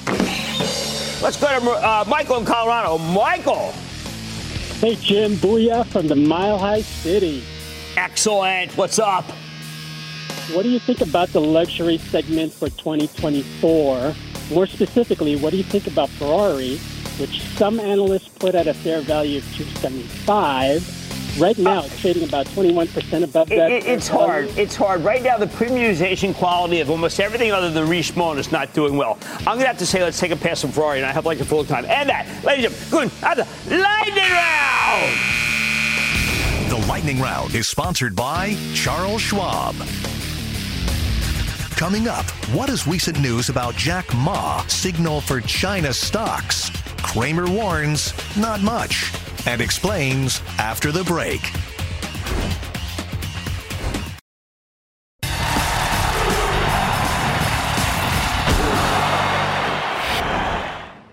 Let's 1.22 1.40
go 1.40 1.48
to 1.48 1.72
uh, 1.72 2.06
Michael 2.08 2.38
in 2.38 2.46
Colorado. 2.46 2.98
Michael. 2.98 3.72
Hey, 4.80 4.96
Jim. 4.96 5.34
Booyah 5.36 5.86
from 5.88 6.08
the 6.08 6.16
Mile 6.16 6.58
High 6.58 6.82
City. 6.82 7.44
Excellent. 7.98 8.76
What's 8.78 9.00
up? 9.00 9.26
What 10.52 10.64
do 10.64 10.70
you 10.70 10.80
think 10.80 11.02
about 11.02 11.30
the 11.30 11.42
luxury 11.42 11.98
segment 11.98 12.54
for 12.54 12.70
2024? 12.70 14.14
More 14.52 14.68
specifically, 14.68 15.36
what 15.38 15.50
do 15.52 15.58
you 15.58 15.64
think 15.64 15.88
about 15.88 16.10
Ferrari, 16.10 16.78
which 17.18 17.42
some 17.56 17.80
analysts 17.80 18.28
put 18.28 18.54
at 18.54 18.68
a 18.68 18.74
fair 18.74 19.02
value 19.02 19.40
of 19.40 19.44
275? 19.56 21.05
Right 21.38 21.58
now, 21.58 21.84
it's 21.84 22.00
trading 22.00 22.24
about 22.24 22.46
21% 22.48 23.24
above 23.24 23.50
that. 23.50 23.70
It, 23.70 23.84
it, 23.84 23.88
it's 23.88 24.08
hard. 24.08 24.46
It's 24.58 24.74
hard. 24.74 25.02
Right 25.02 25.22
now, 25.22 25.38
the 25.38 25.48
premiumization 25.48 26.34
quality 26.34 26.80
of 26.80 26.90
almost 26.90 27.20
everything 27.20 27.52
other 27.52 27.70
than 27.70 27.88
Richemont 27.88 28.38
is 28.38 28.54
not 28.54 28.74
doing 28.74 28.96
well. 28.96 29.18
I'm 29.40 29.46
going 29.46 29.62
to 29.62 29.68
have 29.68 29.78
to 29.80 29.86
say, 29.86 30.02
let's 30.02 30.18
take 30.18 30.32
a 30.32 30.38
pass 30.38 30.64
on 30.64 30.72
Ferrari, 30.72 31.00
and 31.00 31.06
I 31.06 31.12
have 31.12 31.26
like 31.26 31.42
a 31.42 31.46
full 31.46 31.66
time. 31.66 31.84
And 31.86 32.08
that, 32.08 32.26
ladies 32.46 32.66
and 32.66 32.76
gentlemen, 32.90 33.12
good. 33.22 33.46
The 33.66 33.78
lightning 33.78 34.32
round. 34.32 35.12
The 36.70 36.88
lightning 36.88 37.20
round 37.20 37.54
is 37.54 37.68
sponsored 37.68 38.16
by 38.16 38.56
Charles 38.74 39.22
Schwab. 39.22 39.76
Coming 41.76 42.08
up, 42.08 42.26
what 42.54 42.68
does 42.68 42.88
recent 42.88 43.20
news 43.20 43.50
about 43.50 43.76
Jack 43.76 44.06
Ma 44.16 44.66
signal 44.68 45.20
for 45.20 45.42
China 45.42 45.92
stocks? 45.92 46.70
Cramer 47.04 47.46
warns, 47.50 48.14
not 48.38 48.62
much 48.62 49.12
and 49.46 49.62
explains 49.62 50.42
after 50.58 50.92
the 50.92 51.04
break. 51.04 51.42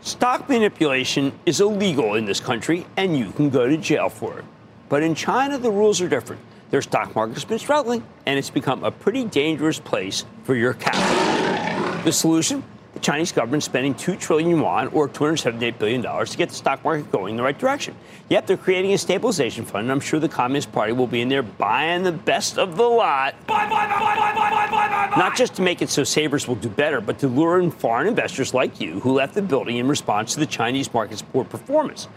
Stock 0.01 0.49
manipulation 0.49 1.33
is 1.47 1.61
illegal 1.61 2.15
in 2.15 2.27
this 2.27 2.39
country, 2.39 2.87
and 2.97 3.17
you 3.17 3.33
can 3.33 3.51
go 3.51 3.69
to 3.69 3.77
jail 3.77 4.09
for 4.09 4.39
it. 4.39 4.45
But 4.89 5.03
in 5.03 5.15
China, 5.15 5.59
the 5.59 5.71
rules 5.71 6.01
are 6.01 6.09
different. 6.09 6.41
Their 6.71 6.83
stock 6.83 7.15
market's 7.15 7.45
been 7.45 7.59
struggling, 7.59 8.05
and 8.25 8.39
it's 8.39 8.51
become 8.51 8.85
a 8.85 8.91
pretty 8.91 9.25
dangerous 9.25 9.79
place 9.79 10.25
for 10.45 10.55
your 10.55 10.75
capital. 10.75 12.03
The 12.05 12.13
solution? 12.13 12.63
Chinese 13.03 13.33
government 13.33 13.63
spending 13.63 13.95
2 13.95 14.17
trillion 14.17 14.51
yuan 14.51 14.89
or 14.89 15.09
$278 15.09 15.79
billion 15.79 16.03
to 16.03 16.37
get 16.37 16.49
the 16.49 16.55
stock 16.55 16.83
market 16.85 17.11
going 17.11 17.33
in 17.33 17.37
the 17.37 17.43
right 17.43 17.59
direction. 17.59 17.95
Yep, 18.29 18.47
they're 18.47 18.57
creating 18.57 18.93
a 18.93 18.99
stabilization 18.99 19.65
fund, 19.65 19.83
and 19.83 19.93
I'm 19.93 20.01
sure 20.01 20.21
the 20.21 20.29
Communist 20.29 20.73
Party 20.73 20.93
will 20.93 21.07
be 21.09 21.21
in 21.21 21.29
there 21.29 21.43
buying 21.43 22.05
the 22.05 22.13
best 22.13 22.59
of 22.59 22.77
the 22.77 22.85
lot. 22.85 23.35
Buy, 23.47 23.69
buy, 23.69 23.87
buy, 23.87 23.99
buy, 23.99 24.15
buy, 24.15 24.35
buy, 24.35 24.51
buy, 24.51 24.71
buy, 24.71 24.89
buy, 24.89 25.11
buy! 25.11 25.17
Not 25.17 25.37
just 25.37 25.55
to 25.57 25.63
make 25.63 25.83
it 25.83 25.91
so 25.91 26.05
savers 26.05 26.47
will 26.47 26.55
do 26.55 26.69
better, 26.69 27.01
but 27.01 27.19
to 27.19 27.29
lure 27.29 27.61
in 27.61 27.71
foreign 27.71 28.07
investors 28.07 28.55
like 28.55 28.81
you 28.81 29.01
who 29.01 29.13
left 29.13 29.35
the 29.35 29.43
building 29.43 29.77
in 29.79 29.89
response 29.89 30.35
to 30.35 30.41
the 30.41 30.47
Chinese 30.47 30.93
market's 30.95 31.23
poor 31.23 31.45
performance. 31.45 32.09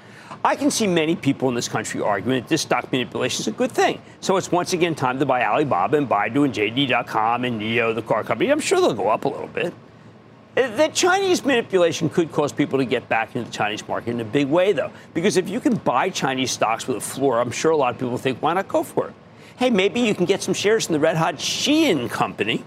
I 0.43 0.55
can 0.55 0.69
see 0.69 0.85
many 0.85 1.15
people 1.15 1.49
in 1.49 1.55
this 1.55 1.67
country 1.67 2.01
arguing 2.01 2.41
that 2.41 2.47
this 2.47 2.61
stock 2.61 2.91
manipulation 2.91 3.41
is 3.41 3.47
a 3.47 3.51
good 3.51 3.71
thing. 3.71 3.99
So 4.21 4.37
it's 4.37 4.51
once 4.51 4.73
again 4.73 4.93
time 4.93 5.17
to 5.17 5.25
buy 5.25 5.43
Alibaba 5.43 5.97
and 5.97 6.07
Baidu 6.07 6.45
and 6.45 6.53
JD.com 6.53 7.45
and 7.45 7.59
NIO, 7.59 7.95
the 7.95 8.03
car 8.03 8.23
company. 8.23 8.51
I'm 8.51 8.59
sure 8.59 8.79
they'll 8.79 8.93
go 8.93 9.09
up 9.09 9.25
a 9.25 9.29
little 9.29 9.47
bit. 9.47 9.73
The 10.55 10.89
Chinese 10.93 11.43
manipulation 11.43 12.09
could 12.09 12.31
cause 12.31 12.53
people 12.53 12.79
to 12.79 12.85
get 12.85 13.09
back 13.09 13.35
into 13.35 13.49
the 13.49 13.53
Chinese 13.53 13.85
market 13.87 14.11
in 14.11 14.21
a 14.21 14.25
big 14.25 14.47
way, 14.47 14.71
though, 14.71 14.91
because 15.13 15.35
if 15.35 15.49
you 15.49 15.59
can 15.59 15.75
buy 15.75 16.09
Chinese 16.09 16.51
stocks 16.51 16.87
with 16.87 16.95
a 16.95 17.01
floor, 17.01 17.41
I'm 17.41 17.51
sure 17.51 17.71
a 17.71 17.77
lot 17.77 17.93
of 17.93 17.99
people 17.99 18.17
think, 18.17 18.41
why 18.41 18.53
not 18.53 18.69
go 18.69 18.81
for 18.81 19.09
it? 19.09 19.13
Hey, 19.57 19.69
maybe 19.69 19.99
you 19.99 20.15
can 20.15 20.25
get 20.25 20.41
some 20.41 20.53
shares 20.53 20.87
in 20.87 20.93
the 20.93 20.99
red 20.99 21.17
hot 21.17 21.35
Shein 21.35 22.09
company. 22.09 22.63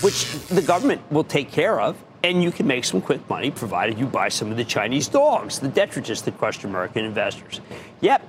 which 0.00 0.30
the 0.48 0.62
government 0.62 1.00
will 1.10 1.24
take 1.24 1.50
care 1.50 1.80
of. 1.80 1.96
And 2.24 2.42
you 2.42 2.50
can 2.50 2.66
make 2.66 2.84
some 2.84 3.00
quick 3.00 3.28
money 3.28 3.52
provided 3.52 3.96
you 3.96 4.06
buy 4.06 4.28
some 4.28 4.50
of 4.50 4.56
the 4.56 4.64
Chinese 4.64 5.06
dogs, 5.06 5.60
the 5.60 5.68
detritus 5.68 6.20
that 6.22 6.36
crushed 6.36 6.64
American 6.64 7.04
investors. 7.04 7.60
Yep, 8.00 8.26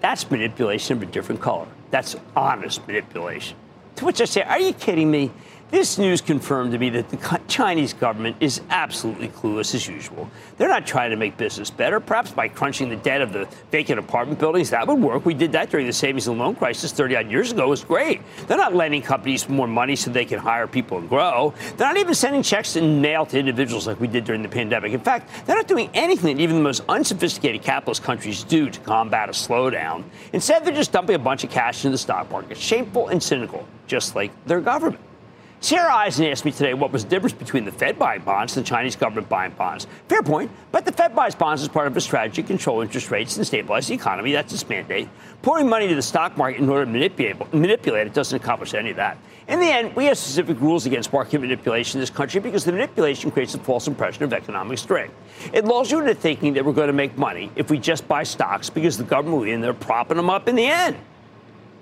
that's 0.00 0.30
manipulation 0.30 0.98
of 0.98 1.02
a 1.02 1.06
different 1.06 1.40
color. 1.40 1.66
That's 1.90 2.14
honest 2.36 2.86
manipulation. 2.86 3.56
To 3.96 4.04
which 4.04 4.20
I 4.20 4.26
say, 4.26 4.42
are 4.42 4.60
you 4.60 4.74
kidding 4.74 5.10
me? 5.10 5.30
This 5.68 5.98
news 5.98 6.20
confirmed 6.20 6.70
to 6.72 6.78
me 6.78 6.90
that 6.90 7.08
the 7.08 7.40
Chinese 7.48 7.92
government 7.92 8.36
is 8.38 8.60
absolutely 8.70 9.28
clueless 9.28 9.74
as 9.74 9.88
usual. 9.88 10.30
They're 10.58 10.68
not 10.68 10.86
trying 10.86 11.10
to 11.10 11.16
make 11.16 11.36
business 11.36 11.70
better, 11.70 11.98
perhaps 11.98 12.30
by 12.30 12.46
crunching 12.46 12.88
the 12.88 12.94
debt 12.94 13.20
of 13.20 13.32
the 13.32 13.48
vacant 13.72 13.98
apartment 13.98 14.38
buildings. 14.38 14.70
That 14.70 14.86
would 14.86 15.00
work. 15.00 15.26
We 15.26 15.34
did 15.34 15.50
that 15.52 15.70
during 15.70 15.88
the 15.88 15.92
savings 15.92 16.28
and 16.28 16.38
loan 16.38 16.54
crisis 16.54 16.92
30 16.92 17.16
odd 17.16 17.30
years 17.32 17.50
ago. 17.50 17.64
It 17.64 17.70
was 17.70 17.84
great. 17.84 18.20
They're 18.46 18.56
not 18.56 18.76
lending 18.76 19.02
companies 19.02 19.48
more 19.48 19.66
money 19.66 19.96
so 19.96 20.08
they 20.12 20.24
can 20.24 20.38
hire 20.38 20.68
people 20.68 20.98
and 20.98 21.08
grow. 21.08 21.52
They're 21.76 21.88
not 21.88 21.96
even 21.96 22.14
sending 22.14 22.44
checks 22.44 22.76
in 22.76 23.00
mail 23.00 23.26
to 23.26 23.36
individuals 23.36 23.88
like 23.88 23.98
we 23.98 24.06
did 24.06 24.24
during 24.24 24.42
the 24.42 24.48
pandemic. 24.48 24.92
In 24.92 25.00
fact, 25.00 25.46
they're 25.46 25.56
not 25.56 25.66
doing 25.66 25.90
anything 25.94 26.36
that 26.36 26.40
even 26.40 26.54
the 26.54 26.62
most 26.62 26.84
unsophisticated 26.88 27.62
capitalist 27.62 28.04
countries 28.04 28.44
do 28.44 28.70
to 28.70 28.80
combat 28.80 29.28
a 29.28 29.32
slowdown. 29.32 30.04
Instead, 30.32 30.64
they're 30.64 30.72
just 30.72 30.92
dumping 30.92 31.16
a 31.16 31.18
bunch 31.18 31.42
of 31.42 31.50
cash 31.50 31.84
into 31.84 31.90
the 31.94 31.98
stock 31.98 32.30
market. 32.30 32.56
Shameful 32.56 33.08
and 33.08 33.20
cynical, 33.20 33.66
just 33.88 34.14
like 34.14 34.30
their 34.46 34.60
government. 34.60 35.00
Sarah 35.60 35.94
Eisen 35.94 36.26
asked 36.26 36.44
me 36.44 36.52
today 36.52 36.74
what 36.74 36.92
was 36.92 37.04
the 37.04 37.10
difference 37.10 37.32
between 37.32 37.64
the 37.64 37.72
Fed 37.72 37.98
buying 37.98 38.20
bonds 38.20 38.56
and 38.56 38.64
the 38.64 38.68
Chinese 38.68 38.94
government 38.94 39.28
buying 39.28 39.52
bonds. 39.52 39.86
Fair 40.06 40.22
point, 40.22 40.50
but 40.70 40.84
the 40.84 40.92
Fed 40.92 41.16
buys 41.16 41.34
bonds 41.34 41.62
as 41.62 41.68
part 41.68 41.86
of 41.86 41.96
a 41.96 42.00
strategy 42.00 42.42
to 42.42 42.46
control 42.46 42.82
interest 42.82 43.10
rates 43.10 43.36
and 43.36 43.46
stabilize 43.46 43.88
the 43.88 43.94
economy. 43.94 44.32
That's 44.32 44.52
its 44.52 44.68
mandate. 44.68 45.08
Pouring 45.40 45.68
money 45.68 45.88
to 45.88 45.94
the 45.94 46.02
stock 46.02 46.36
market 46.36 46.60
in 46.60 46.68
order 46.68 46.84
to 46.84 46.90
manipulate, 46.90 47.52
manipulate 47.54 48.06
it 48.06 48.12
doesn't 48.12 48.36
accomplish 48.36 48.74
any 48.74 48.90
of 48.90 48.96
that. 48.96 49.16
In 49.48 49.58
the 49.58 49.66
end, 49.66 49.96
we 49.96 50.04
have 50.06 50.18
specific 50.18 50.60
rules 50.60 50.86
against 50.86 51.12
market 51.12 51.40
manipulation 51.40 51.98
in 51.98 52.02
this 52.02 52.10
country 52.10 52.40
because 52.40 52.64
the 52.64 52.72
manipulation 52.72 53.30
creates 53.30 53.54
a 53.54 53.58
false 53.58 53.88
impression 53.88 54.24
of 54.24 54.32
economic 54.32 54.78
strength. 54.78 55.14
It 55.52 55.64
lulls 55.64 55.90
you 55.90 56.00
into 56.00 56.14
thinking 56.14 56.52
that 56.54 56.64
we're 56.64 56.74
going 56.74 56.88
to 56.88 56.92
make 56.92 57.16
money 57.16 57.50
if 57.56 57.70
we 57.70 57.78
just 57.78 58.06
buy 58.06 58.24
stocks 58.24 58.68
because 58.68 58.98
the 58.98 59.04
government 59.04 59.38
will 59.38 59.44
be 59.44 59.52
in 59.52 59.62
there 59.62 59.72
propping 59.72 60.18
them 60.18 60.28
up 60.28 60.48
in 60.48 60.54
the 60.54 60.66
end. 60.66 60.96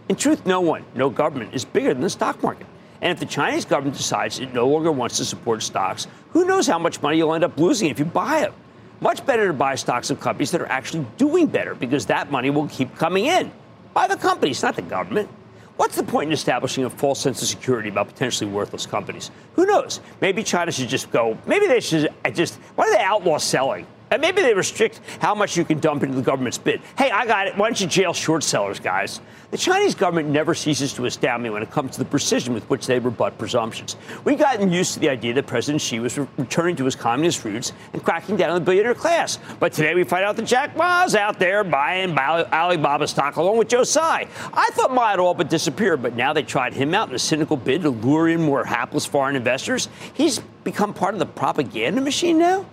In 0.09 0.16
truth, 0.16 0.47
no 0.47 0.61
one, 0.61 0.85
no 0.95 1.11
government 1.11 1.55
is 1.55 1.64
bigger 1.64 1.93
than 1.93 2.03
the 2.03 2.11
stock 2.11 2.43
market. 2.43 2.66
And 3.05 3.12
if 3.12 3.20
the 3.20 3.26
Chinese 3.26 3.66
government 3.66 3.98
decides 3.98 4.38
it 4.38 4.55
no 4.55 4.66
longer 4.66 4.90
wants 4.90 5.18
to 5.18 5.26
support 5.26 5.62
stocks, 5.62 6.07
who 6.30 6.46
knows 6.46 6.66
how 6.66 6.78
much 6.78 7.02
money 7.02 7.18
you'll 7.18 7.34
end 7.34 7.44
up 7.44 7.59
losing 7.59 7.90
if 7.90 7.98
you 7.98 8.07
buy 8.07 8.40
them? 8.40 8.55
Much 9.02 9.24
better 9.26 9.46
to 9.46 9.52
buy 9.52 9.74
stocks 9.74 10.09
of 10.09 10.18
companies 10.20 10.50
that 10.52 10.62
are 10.62 10.68
actually 10.68 11.05
doing 11.18 11.46
better 11.46 11.74
because 11.74 12.07
that 12.07 12.30
money 12.30 12.48
will 12.48 12.66
keep 12.68 12.96
coming 12.96 13.26
in 13.26 13.52
by 13.92 14.09
the 14.09 14.16
companies, 14.16 14.62
not 14.62 14.74
the 14.74 14.82
government. 14.82 15.28
What's 15.76 15.96
the 15.96 16.02
point 16.02 16.28
in 16.28 16.32
establishing 16.32 16.86
a 16.86 16.90
false 16.90 17.20
sense 17.20 17.42
of 17.42 17.48
security 17.48 17.90
about 17.90 18.09
potentially 18.09 18.50
worthless 18.50 18.86
companies? 18.86 19.30
Who 19.55 19.66
knows? 19.66 20.00
Maybe 20.22 20.42
China 20.42 20.72
should 20.72 20.88
just 20.88 21.11
go, 21.11 21.36
maybe 21.46 21.66
they 21.66 21.80
should 21.80 22.09
just, 22.32 22.55
why 22.74 22.86
do 22.86 22.92
they 22.92 23.02
outlaw 23.02 23.36
selling? 23.36 23.86
And 24.11 24.20
maybe 24.20 24.42
they 24.42 24.55
restrict 24.55 25.00
how 25.20 25.34
much 25.34 25.57
you 25.57 25.64
can 25.64 25.80
dump 25.80 26.02
into 26.02 26.14
the 26.14 26.22
government's 26.22 26.59
bid. 26.59 26.80
Hey, 26.96 27.11
I 27.11 27.26
got 27.26 27.46
it. 27.48 27.57
Why 27.57 27.68
don't 27.68 27.80
you 27.80 27.86
jail 27.86 28.12
short 28.12 28.42
sellers, 28.42 28.78
guys? 28.78 29.20
The 29.50 29.59
Chinese 29.59 29.94
government 29.94 30.28
never 30.30 30.55
ceases 30.55 30.92
to 30.94 31.07
astound 31.07 31.42
me 31.42 31.50
when 31.50 31.62
it 31.62 31.70
comes 31.70 31.92
to 31.92 31.98
the 32.00 32.05
precision 32.05 32.55
with 32.55 32.68
which 32.68 32.86
they 32.86 32.98
rebut 32.98 33.38
presumptions. 33.38 33.96
We've 34.24 34.38
gotten 34.38 34.72
used 34.72 34.94
to 34.94 35.00
the 35.00 35.09
idea 35.09 35.32
that 35.34 35.46
President 35.46 35.80
Xi 35.80 36.00
was 36.00 36.18
re- 36.18 36.26
returning 36.36 36.76
to 36.76 36.84
his 36.84 36.96
communist 36.96 37.44
roots 37.44 37.72
and 37.92 38.02
cracking 38.02 38.36
down 38.36 38.50
on 38.50 38.57
the 38.57 38.64
billionaire 38.64 38.94
class. 38.94 39.38
But 39.61 39.72
today 39.72 39.94
we 39.94 40.02
find 40.02 40.24
out 40.24 40.36
that 40.36 40.46
Jack 40.46 40.76
Ma's 40.76 41.14
out 41.14 41.38
there 41.38 41.62
buying 41.62 42.18
Alibaba 42.18 43.07
stock 43.07 43.36
along 43.36 43.59
with 43.59 43.68
Joe 43.68 43.84
Tsai. 43.84 44.26
I 44.52 44.70
thought 44.72 44.92
Ma 44.92 45.11
had 45.11 45.20
all 45.20 45.34
but 45.34 45.48
disappeared, 45.48 46.02
but 46.02 46.16
now 46.16 46.32
they 46.32 46.42
tried 46.42 46.74
him 46.74 46.92
out 46.92 47.09
in 47.09 47.14
a 47.14 47.18
cynical 47.18 47.57
bid 47.57 47.82
to 47.82 47.90
lure 47.90 48.28
in 48.28 48.42
more 48.42 48.64
hapless 48.64 49.07
foreign 49.07 49.36
investors. 49.36 49.88
He's 50.14 50.40
become 50.64 50.92
part 50.94 51.14
of 51.14 51.20
the 51.20 51.26
propaganda 51.26 52.00
machine 52.00 52.38
now? 52.38 52.66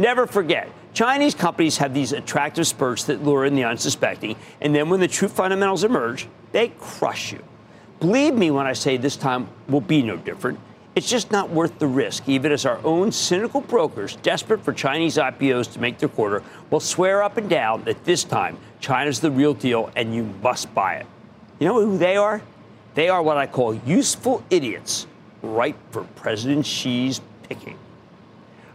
Never 0.00 0.26
forget, 0.26 0.70
Chinese 0.94 1.34
companies 1.34 1.76
have 1.76 1.92
these 1.92 2.12
attractive 2.12 2.66
spurts 2.66 3.04
that 3.04 3.22
lure 3.22 3.44
in 3.44 3.54
the 3.54 3.64
unsuspecting, 3.64 4.34
and 4.62 4.74
then 4.74 4.88
when 4.88 4.98
the 4.98 5.06
true 5.06 5.28
fundamentals 5.28 5.84
emerge, 5.84 6.26
they 6.52 6.68
crush 6.80 7.32
you. 7.32 7.44
Believe 8.00 8.32
me 8.32 8.50
when 8.50 8.66
I 8.66 8.72
say 8.72 8.96
this 8.96 9.18
time 9.18 9.46
will 9.68 9.82
be 9.82 10.00
no 10.00 10.16
different. 10.16 10.58
It's 10.94 11.06
just 11.06 11.30
not 11.30 11.50
worth 11.50 11.78
the 11.78 11.86
risk, 11.86 12.30
even 12.30 12.50
as 12.50 12.64
our 12.64 12.80
own 12.82 13.12
cynical 13.12 13.60
brokers, 13.60 14.16
desperate 14.16 14.64
for 14.64 14.72
Chinese 14.72 15.18
IPOs 15.18 15.70
to 15.74 15.80
make 15.80 15.98
their 15.98 16.08
quarter, 16.08 16.42
will 16.70 16.80
swear 16.80 17.22
up 17.22 17.36
and 17.36 17.50
down 17.50 17.84
that 17.84 18.02
this 18.06 18.24
time 18.24 18.56
China's 18.80 19.20
the 19.20 19.30
real 19.30 19.52
deal 19.52 19.90
and 19.96 20.14
you 20.14 20.24
must 20.42 20.72
buy 20.74 20.94
it. 20.94 21.06
You 21.58 21.68
know 21.68 21.84
who 21.84 21.98
they 21.98 22.16
are? 22.16 22.40
They 22.94 23.10
are 23.10 23.22
what 23.22 23.36
I 23.36 23.46
call 23.46 23.74
useful 23.74 24.42
idiots, 24.48 25.06
ripe 25.42 25.76
for 25.90 26.04
President 26.16 26.64
Xi's 26.64 27.20
picking. 27.42 27.76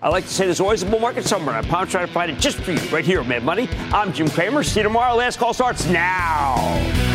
I 0.06 0.10
like 0.10 0.26
to 0.26 0.30
say 0.30 0.46
there's 0.46 0.60
always 0.60 0.84
a 0.84 0.86
bull 0.86 1.00
market 1.00 1.26
somewhere. 1.26 1.56
I'm 1.56 1.64
to 1.88 1.92
try 1.92 2.06
to 2.06 2.12
find 2.12 2.30
it 2.30 2.38
just 2.40 2.58
for 2.58 2.72
you 2.72 2.80
right 2.90 3.04
here 3.04 3.24
Mad 3.24 3.44
Money. 3.44 3.68
I'm 3.92 4.14
Jim 4.14 4.30
Cramer. 4.30 4.62
See 4.62 4.80
you 4.80 4.84
tomorrow. 4.84 5.16
Last 5.16 5.40
call 5.40 5.52
starts 5.52 5.88
now. 5.88 7.15